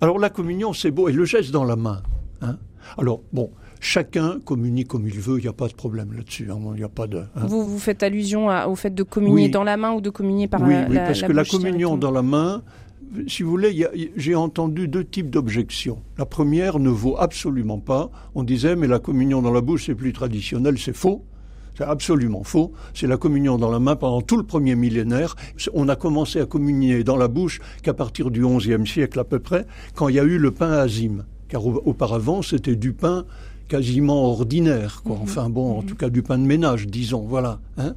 Alors 0.00 0.18
la 0.18 0.30
communion, 0.30 0.72
c'est 0.72 0.90
beau, 0.90 1.08
et 1.08 1.12
le 1.12 1.24
geste 1.24 1.52
dans 1.52 1.64
la 1.64 1.76
main. 1.76 2.02
Hein. 2.40 2.58
Alors 2.98 3.22
bon, 3.32 3.50
chacun 3.80 4.38
communie 4.44 4.84
comme 4.84 5.08
il 5.08 5.18
veut, 5.18 5.38
il 5.38 5.42
n'y 5.42 5.48
a 5.48 5.52
pas 5.52 5.66
de 5.66 5.74
problème 5.74 6.12
là-dessus. 6.12 6.48
Hein, 6.50 6.58
il 6.76 6.84
a 6.84 6.88
pas 6.88 7.06
de. 7.06 7.18
Hein. 7.18 7.46
Vous, 7.46 7.64
vous 7.66 7.78
faites 7.78 8.02
allusion 8.02 8.48
au 8.68 8.76
fait 8.76 8.94
de 8.94 9.02
communier 9.02 9.48
dans 9.48 9.64
la 9.64 9.76
main 9.76 9.92
ou 9.92 10.00
de 10.00 10.10
communier 10.10 10.46
par 10.46 10.62
oui, 10.62 10.74
la, 10.74 10.88
oui, 10.88 10.94
parce 10.94 11.22
que 11.22 11.32
la 11.32 11.44
communion 11.44 11.96
dans 11.96 12.10
la 12.10 12.22
main, 12.22 12.62
si 13.26 13.42
vous 13.42 13.50
voulez, 13.50 13.86
j'ai 14.16 14.34
entendu 14.34 14.86
deux 14.86 15.04
types 15.04 15.30
d'objections. 15.30 16.02
La 16.18 16.26
première 16.26 16.78
ne 16.78 16.90
vaut 16.90 17.16
absolument 17.18 17.78
pas. 17.78 18.10
On 18.34 18.44
disait, 18.44 18.76
mais 18.76 18.86
la 18.86 18.98
communion 18.98 19.42
dans 19.42 19.52
la 19.52 19.62
bouche, 19.62 19.86
c'est 19.86 19.94
plus 19.94 20.12
traditionnel, 20.12 20.78
c'est 20.78 20.96
faux. 20.96 21.24
C'est 21.76 21.84
absolument 21.84 22.44
faux. 22.44 22.72
C'est 22.92 23.06
la 23.06 23.16
communion 23.16 23.56
dans 23.56 23.70
la 23.70 23.78
main 23.78 23.96
pendant 23.96 24.20
tout 24.20 24.36
le 24.36 24.42
premier 24.42 24.74
millénaire. 24.74 25.34
On 25.72 25.88
a 25.88 25.96
commencé 25.96 26.40
à 26.40 26.46
communier 26.46 27.04
dans 27.04 27.16
la 27.16 27.28
bouche 27.28 27.60
qu'à 27.82 27.94
partir 27.94 28.30
du 28.30 28.44
XIe 28.44 28.86
siècle 28.86 29.18
à 29.18 29.24
peu 29.24 29.38
près, 29.38 29.66
quand 29.94 30.08
il 30.08 30.16
y 30.16 30.20
a 30.20 30.24
eu 30.24 30.36
le 30.38 30.50
pain 30.50 30.72
azime. 30.72 31.24
Car 31.48 31.66
auparavant, 31.66 32.42
c'était 32.42 32.76
du 32.76 32.92
pain 32.92 33.24
quasiment 33.70 34.24
ordinaire, 34.24 35.00
quoi. 35.04 35.16
Mhm. 35.16 35.22
Enfin 35.22 35.48
bon, 35.48 35.78
en 35.78 35.82
mhm. 35.82 35.88
tout 35.88 35.96
cas 35.96 36.10
du 36.10 36.22
pain 36.22 36.38
de 36.38 36.44
ménage, 36.44 36.86
disons, 36.88 37.24
voilà. 37.26 37.60
Hein. 37.78 37.94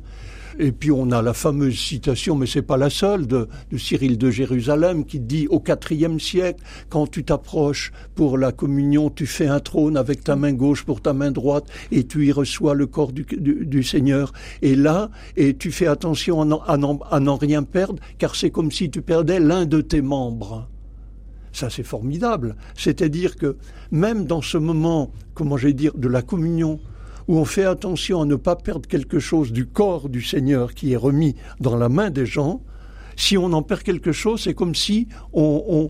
Et 0.60 0.72
puis 0.72 0.92
on 0.92 1.10
a 1.10 1.24
la 1.24 1.34
fameuse 1.34 1.80
citation, 1.80 2.36
mais 2.36 2.46
c'est 2.46 2.62
pas 2.62 2.78
la 2.78 2.92
seule, 2.92 3.26
de, 3.26 3.48
Cyril 3.76 4.20
de 4.20 4.30
Jérusalem 4.30 5.04
qui 5.04 5.20
dit 5.20 5.48
au 5.50 5.64
IVe 5.90 6.20
siècle, 6.20 6.64
quand 6.90 7.08
tu 7.08 7.24
t'approches 7.24 7.92
pour 8.14 8.38
la 8.38 8.52
communion, 8.52 9.10
tu 9.10 9.26
fais 9.26 9.48
un 9.48 9.60
trône 9.60 9.98
avec 9.98 10.24
ta 10.24 10.36
main 10.36 10.54
gauche 10.54 10.84
pour 10.84 11.02
ta 11.02 11.14
main 11.14 11.32
droite 11.32 11.66
et 11.92 12.04
tu 12.04 12.28
y 12.28 12.32
reçois 12.32 12.76
le 12.76 12.86
corps 12.86 13.12
du, 13.12 13.26
du, 13.26 13.84
Seigneur. 13.84 14.32
Et 14.62 14.76
là, 14.76 15.10
et 15.36 15.56
tu 15.56 15.72
fais 15.72 15.88
attention 15.88 16.42
à 16.42 16.78
n'en 16.78 17.36
rien 17.36 17.64
perdre, 17.64 18.00
car 18.20 18.36
c'est 18.36 18.52
comme 18.52 18.72
si 18.72 18.92
tu 18.92 19.02
perdais 19.02 19.40
l'un 19.40 19.66
de 19.66 19.82
tes 19.82 20.04
membres. 20.04 20.70
Ça, 21.54 21.70
c'est 21.70 21.84
formidable. 21.84 22.56
C'est-à-dire 22.76 23.38
que 23.38 23.58
même 23.92 24.26
dans 24.26 24.42
ce 24.42 24.58
moment, 24.58 25.12
comment 25.34 25.56
j'ai 25.56 25.74
dire, 25.74 25.94
de 25.96 26.08
la 26.08 26.22
communion, 26.22 26.80
où 27.28 27.38
on 27.38 27.46
fait 27.46 27.64
attention 27.64 28.22
à 28.22 28.26
ne 28.26 28.36
pas 28.36 28.56
perdre 28.56 28.88
quelque 28.88 29.20
chose 29.20 29.54
du 29.54 29.66
corps 29.66 30.10
du 30.10 30.22
Seigneur 30.22 30.74
qui 30.74 30.92
est 30.92 30.98
remis 30.98 31.36
dans 31.62 31.78
la 31.78 31.88
main 31.88 32.10
des 32.10 32.26
gens, 32.26 32.62
si 33.16 33.38
on 33.38 33.54
en 33.54 33.62
perd 33.62 33.84
quelque 33.84 34.12
chose, 34.12 34.42
c'est 34.42 34.56
comme 34.56 34.76
si 34.76 35.08
on, 35.34 35.90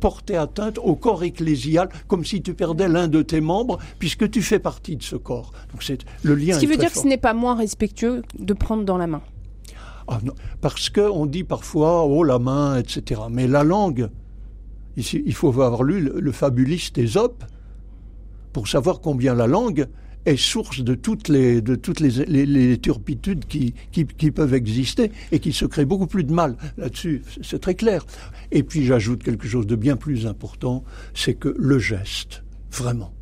portait 0.00 0.36
atteinte 0.36 0.78
au 0.78 0.96
corps 0.96 1.22
ecclésial, 1.22 1.88
comme 2.08 2.24
si 2.24 2.42
tu 2.42 2.54
perdais 2.54 2.88
l'un 2.88 3.08
de 3.08 3.22
tes 3.22 3.40
membres, 3.40 3.78
puisque 3.98 4.28
tu 4.30 4.42
fais 4.42 4.58
partie 4.58 4.96
de 4.96 5.02
ce 5.02 5.16
corps. 5.16 5.52
Donc 5.70 5.82
c'est 5.82 6.04
le 6.22 6.34
lien. 6.34 6.54
Ce 6.54 6.60
qui 6.60 6.66
veut 6.66 6.76
dire 6.76 6.92
que 6.92 6.98
ce 6.98 7.06
n'est 7.06 7.16
pas 7.16 7.34
moins 7.34 7.54
respectueux 7.54 8.22
de 8.38 8.52
prendre 8.52 8.84
dans 8.84 8.98
la 8.98 9.06
main. 9.06 9.22
Ah 10.08 10.18
non, 10.22 10.34
parce 10.60 10.88
qu'on 10.88 11.26
dit 11.26 11.44
parfois 11.44 12.04
oh 12.04 12.22
la 12.22 12.38
main, 12.38 12.78
etc. 12.78 13.22
Mais 13.30 13.48
la 13.48 13.64
langue, 13.64 14.08
il 14.96 15.34
faut 15.34 15.48
avoir 15.48 15.82
lu 15.82 16.10
le, 16.14 16.32
fabuliste 16.32 16.98
Ésope 16.98 17.44
pour 18.52 18.68
savoir 18.68 19.00
combien 19.00 19.34
la 19.34 19.46
langue 19.46 19.86
est 20.24 20.36
source 20.36 20.82
de 20.82 20.94
toutes 20.94 21.28
les, 21.28 21.62
turpitudes 22.78 23.44
qui, 23.46 23.74
qui, 23.92 24.30
peuvent 24.30 24.54
exister 24.54 25.12
et 25.30 25.38
qui 25.38 25.52
se 25.52 25.64
créent 25.64 25.84
beaucoup 25.84 26.06
plus 26.06 26.24
de 26.24 26.32
mal. 26.32 26.56
Là-dessus, 26.76 27.22
c'est 27.42 27.60
très 27.60 27.74
clair. 27.74 28.04
Et 28.50 28.62
puis 28.62 28.84
j'ajoute 28.84 29.22
quelque 29.22 29.46
chose 29.46 29.66
de 29.66 29.76
bien 29.76 29.96
plus 29.96 30.26
important, 30.26 30.82
c'est 31.14 31.34
que 31.34 31.54
le 31.56 31.78
geste, 31.78 32.42
vraiment. 32.72 33.12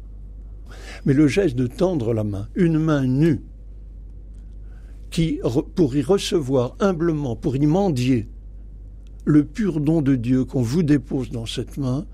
Mais 1.04 1.12
le 1.12 1.28
geste 1.28 1.56
de 1.56 1.66
tendre 1.66 2.14
la 2.14 2.24
main, 2.24 2.48
une 2.54 2.78
main 2.78 3.06
nue, 3.06 3.42
qui, 5.10 5.40
pour 5.76 5.94
y 5.94 6.02
recevoir 6.02 6.74
humblement, 6.80 7.36
pour 7.36 7.56
y 7.56 7.66
mendier, 7.66 8.28
le 9.24 9.44
pur 9.44 9.80
don 9.80 10.02
de 10.02 10.16
Dieu 10.16 10.44
qu'on 10.44 10.62
vous 10.62 10.82
dépose 10.82 11.30
dans 11.30 11.46
cette 11.46 11.76
main, 11.76 12.06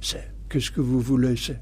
c'est 0.00 0.32
qu'est-ce 0.48 0.70
que 0.70 0.80
vous 0.80 1.00
voulez 1.00 1.36
C'est 1.36 1.60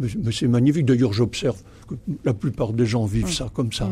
mais, 0.00 0.32
c'est 0.32 0.48
magnifique. 0.48 0.86
D'ailleurs, 0.86 1.12
j'observe 1.12 1.62
que 1.86 1.94
la 2.24 2.32
plupart 2.32 2.72
des 2.72 2.86
gens 2.86 3.04
vivent 3.04 3.32
ça 3.32 3.50
comme 3.52 3.72
ça. 3.72 3.90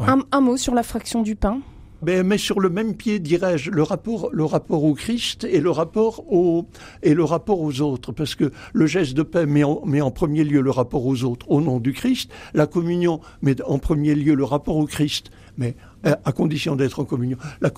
un, 0.00 0.40
mot 0.40 0.56
sur 0.56 0.74
la 0.74 0.82
fraction 0.82 1.22
du 1.22 1.36
pain 1.36 1.60
ben, 2.02 2.26
mais 2.26 2.38
sur 2.38 2.60
le 2.60 2.68
même 2.68 2.94
pied, 2.96 3.18
dirais-je, 3.18 3.70
le 3.70 3.82
rapport, 3.82 4.30
le 4.32 4.44
rapport 4.44 4.82
au 4.82 4.94
Christ 4.94 5.44
et 5.44 5.60
le 5.60 5.70
rapport 5.70 6.24
au, 6.32 6.66
et 7.02 7.14
le 7.14 7.24
rapport 7.24 7.60
aux 7.60 7.80
autres. 7.80 8.12
Parce 8.12 8.34
que 8.34 8.50
le 8.72 8.86
geste 8.86 9.14
de 9.14 9.22
paix 9.22 9.46
met 9.46 9.64
en, 9.64 9.82
met 9.86 10.00
en 10.00 10.10
premier 10.10 10.42
lieu 10.42 10.60
le 10.60 10.70
rapport 10.70 11.06
aux 11.06 11.24
autres 11.24 11.48
au 11.50 11.60
nom 11.60 11.78
du 11.78 11.92
Christ. 11.92 12.30
La 12.54 12.66
communion 12.66 13.20
met 13.40 13.62
en 13.62 13.78
premier 13.78 14.14
lieu 14.14 14.34
le 14.34 14.44
rapport 14.44 14.76
au 14.76 14.86
Christ, 14.86 15.30
mais 15.56 15.76
euh, 16.06 16.16
à 16.24 16.32
condition 16.32 16.74
d'être 16.74 16.98
en 16.98 17.04
communion. 17.04 17.38
La, 17.60 17.70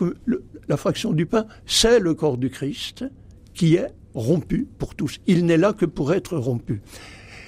la 0.68 0.76
fraction 0.76 1.12
du 1.12 1.26
pain, 1.26 1.46
c'est 1.66 1.98
le 2.00 2.14
corps 2.14 2.38
du 2.38 2.50
Christ 2.50 3.04
qui 3.52 3.74
est 3.76 3.88
rompu 4.14 4.66
pour 4.78 4.94
tous. 4.94 5.20
Il 5.26 5.44
n'est 5.44 5.56
là 5.56 5.72
que 5.72 5.84
pour 5.84 6.14
être 6.14 6.36
rompu. 6.36 6.80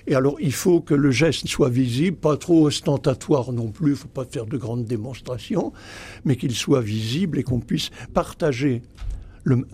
Et 0.07 0.15
alors, 0.15 0.37
il 0.41 0.53
faut 0.53 0.81
que 0.81 0.95
le 0.95 1.11
geste 1.11 1.49
soit 1.49 1.69
visible, 1.69 2.17
pas 2.17 2.37
trop 2.37 2.67
ostentatoire 2.67 3.53
non 3.53 3.69
plus, 3.69 3.89
il 3.89 3.91
ne 3.91 3.97
faut 3.97 4.09
pas 4.09 4.25
faire 4.25 4.47
de 4.47 4.57
grandes 4.57 4.85
démonstrations, 4.85 5.73
mais 6.25 6.37
qu'il 6.37 6.55
soit 6.55 6.81
visible 6.81 7.39
et 7.39 7.43
qu'on 7.43 7.61
puisse 7.61 7.91
partager 8.15 8.83
le, 9.47 9.65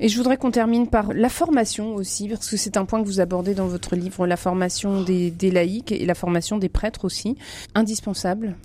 et 0.00 0.08
je 0.08 0.16
voudrais 0.16 0.36
qu'on 0.36 0.50
termine 0.50 0.88
par 0.88 1.12
la 1.12 1.28
formation 1.28 1.94
aussi, 1.94 2.28
parce 2.28 2.50
que 2.50 2.56
c'est 2.56 2.76
un 2.76 2.84
point 2.84 3.00
que 3.00 3.06
vous 3.06 3.20
abordez 3.20 3.54
dans 3.54 3.68
votre 3.68 3.94
livre, 3.94 4.26
la 4.26 4.36
formation 4.36 5.04
des, 5.04 5.30
des 5.30 5.52
laïcs 5.52 5.92
et 5.92 6.04
la 6.04 6.16
formation 6.16 6.58
des 6.58 6.68
prêtres 6.68 7.04
aussi, 7.04 7.36
indispensable. 7.76 8.56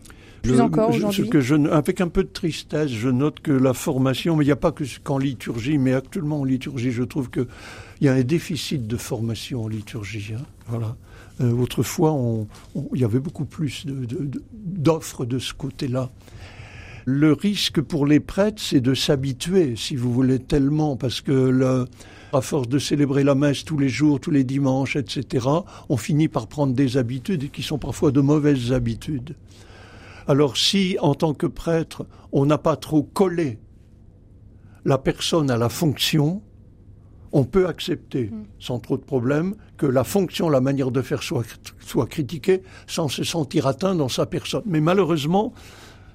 Plus 0.41 0.61
encore 0.61 0.89
aujourd'hui. 0.89 1.29
Avec 1.71 2.01
un 2.01 2.07
peu 2.07 2.23
de 2.23 2.29
tristesse, 2.29 2.89
je 2.89 3.09
note 3.09 3.39
que 3.39 3.51
la 3.51 3.73
formation, 3.73 4.35
mais 4.35 4.43
il 4.43 4.47
n'y 4.47 4.51
a 4.51 4.55
pas 4.55 4.71
que 4.71 4.83
qu'en 5.03 5.19
liturgie, 5.19 5.77
mais 5.77 5.93
actuellement 5.93 6.41
en 6.41 6.43
liturgie, 6.43 6.91
je 6.91 7.03
trouve 7.03 7.29
qu'il 7.29 7.47
y 8.01 8.07
a 8.07 8.13
un 8.13 8.23
déficit 8.23 8.87
de 8.87 8.97
formation 8.97 9.63
en 9.63 9.67
liturgie. 9.67 10.33
Hein. 10.35 10.43
Voilà. 10.67 10.95
Euh, 11.41 11.51
autrefois, 11.51 12.17
il 12.93 12.99
y 12.99 13.03
avait 13.03 13.19
beaucoup 13.19 13.45
plus 13.45 13.85
d'offres 14.53 15.25
de, 15.25 15.35
de 15.35 15.39
ce 15.39 15.53
côté-là. 15.53 16.09
Le 17.05 17.33
risque 17.33 17.81
pour 17.81 18.07
les 18.07 18.19
prêtres, 18.19 18.61
c'est 18.61 18.81
de 18.81 18.95
s'habituer, 18.95 19.75
si 19.75 19.95
vous 19.95 20.11
voulez, 20.11 20.39
tellement, 20.39 20.95
parce 20.95 21.21
que 21.21 21.31
le, 21.31 21.85
à 22.33 22.41
force 22.41 22.67
de 22.67 22.79
célébrer 22.79 23.23
la 23.23 23.35
messe 23.35 23.63
tous 23.63 23.77
les 23.77 23.89
jours, 23.89 24.19
tous 24.19 24.31
les 24.31 24.43
dimanches, 24.43 24.95
etc., 24.95 25.47
on 25.89 25.97
finit 25.97 26.27
par 26.27 26.47
prendre 26.47 26.73
des 26.73 26.97
habitudes 26.97 27.51
qui 27.51 27.63
sont 27.63 27.77
parfois 27.77 28.11
de 28.11 28.21
mauvaises 28.21 28.71
habitudes. 28.71 29.35
Alors 30.27 30.57
si, 30.57 30.97
en 30.99 31.13
tant 31.13 31.33
que 31.33 31.45
prêtre, 31.45 32.05
on 32.31 32.45
n'a 32.45 32.57
pas 32.57 32.75
trop 32.75 33.03
collé 33.03 33.59
la 34.83 34.97
personne 34.97 35.51
à 35.51 35.57
la 35.57 35.69
fonction, 35.69 36.41
on 37.35 37.43
peut 37.43 37.67
accepter, 37.67 38.31
mm. 38.31 38.45
sans 38.59 38.79
trop 38.79 38.95
de 38.95 39.03
problème, 39.03 39.55
que 39.77 39.85
la 39.85 40.05
fonction, 40.05 40.49
la 40.49 40.61
manière 40.61 40.89
de 40.89 41.01
faire 41.01 41.21
soit, 41.21 41.43
soit 41.81 42.07
critiquée 42.07 42.63
sans 42.87 43.09
se 43.09 43.25
sentir 43.25 43.67
atteint 43.67 43.93
dans 43.93 44.07
sa 44.07 44.25
personne. 44.25 44.63
Mais 44.65 44.79
malheureusement, 44.79 45.53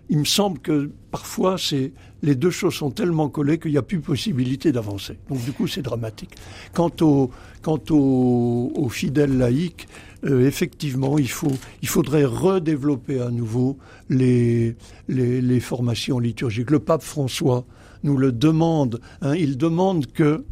il 0.09 0.19
me 0.19 0.25
semble 0.25 0.61
que 0.61 0.91
parfois, 1.11 1.57
c'est, 1.59 1.93
les 2.23 2.35
deux 2.35 2.51
choses 2.51 2.73
sont 2.73 2.91
tellement 2.91 3.29
collées 3.29 3.59
qu'il 3.59 3.71
n'y 3.71 3.77
a 3.77 3.83
plus 3.83 4.01
possibilité 4.01 4.73
d'avancer. 4.73 5.19
Donc 5.29 5.45
du 5.45 5.53
coup, 5.53 5.67
c'est 5.67 5.83
dramatique. 5.83 6.37
Quant, 6.73 6.91
au, 7.03 7.31
quant 7.61 7.79
aux 7.91 8.89
fidèles 8.89 9.37
laïcs, 9.37 9.89
euh, 10.25 10.47
effectivement, 10.47 11.19
il, 11.19 11.31
faut, 11.31 11.53
il 11.83 11.89
faudrait 11.89 12.25
redévelopper 12.25 13.21
à 13.21 13.31
nouveau 13.31 13.77
les, 14.09 14.75
les, 15.09 15.61
formations 15.61 16.19
liturgiques. 16.19 16.71
Le 16.71 16.79
pape 16.79 17.03
François 17.03 17.67
nous 18.05 18.17
le 18.17 18.33
demande. 18.33 19.03
Hein, 19.21 19.35
il 19.35 19.59
demande 19.59 20.07
que 20.07 20.45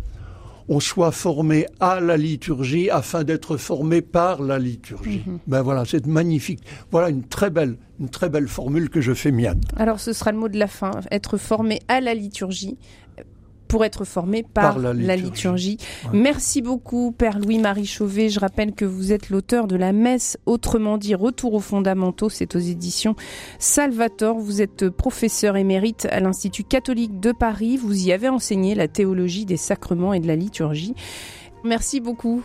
on 0.69 0.81
soit 0.81 1.13
formé 1.13 1.67
à 1.81 2.01
la 2.01 2.17
liturgie 2.17 2.91
afin 2.91 3.25
d'être 3.25 3.57
formé 3.57 4.03
par 4.03 4.43
la 4.43 4.59
liturgie. 4.59 5.23
Mhm. 5.27 5.39
Ben 5.47 5.63
voilà, 5.63 5.85
c'est 5.85 6.07
magnifique. 6.07 6.61
Voilà 6.91 7.09
une 7.09 7.25
très 7.25 7.51
belle, 7.51 7.77
une 8.01 8.09
très 8.09 8.29
belle 8.29 8.49
formule 8.49 8.91
que 8.91 9.01
je 9.01 9.15
fais 9.15 9.33
mienne. 9.33 9.61
Alors 9.77 10.01
ce 10.01 10.13
sera 10.13 10.33
le 10.33 10.39
mot 10.39 10.49
de 10.49 10.59
la 10.59 10.69
fin, 10.69 10.91
être 11.11 11.37
formé 11.37 11.81
à 11.89 12.01
la 12.01 12.15
liturgie 12.15 12.77
pour 13.69 13.85
être 13.85 14.05
formé 14.05 14.43
par, 14.43 14.79
la 14.79 15.17
liturgie. 15.17 15.77
Merci 16.13 16.63
beaucoup, 16.63 17.13
Père 17.13 17.39
Louis-Marie 17.39 17.87
Chauvet. 17.87 18.31
Je 18.31 18.41
rappelle 18.41 18.73
que 18.73 18.85
vous 18.85 19.13
êtes 19.13 19.31
l'auteur 19.31 19.67
de 19.67 19.77
la 19.77 19.93
messe, 19.93 20.39
autrement 20.47 20.99
dit 20.99 21.15
Retour 21.15 21.55
aux 21.55 21.61
fondamentaux. 21.61 22.31
C'est 22.31 22.57
aux 22.57 22.61
éditions 22.61 23.15
Salvator. 23.59 24.39
Vous 24.39 24.63
êtes 24.63 24.89
professeur 24.89 25.57
émérite 25.57 26.09
à 26.11 26.21
l'Institut 26.21 26.65
catholique 26.65 27.21
de 27.21 27.33
Paris. 27.33 27.77
Vous 27.77 28.07
y 28.07 28.13
avez 28.13 28.29
enseigné 28.29 28.75
la 28.75 28.89
théologie 28.89 29.45
des 29.45 29.57
sacrements 29.57 30.15
et 30.15 30.21
de 30.21 30.27
la 30.27 30.37
liturgie. 30.37 30.95
Merci 31.65 32.01
beaucoup. 32.01 32.43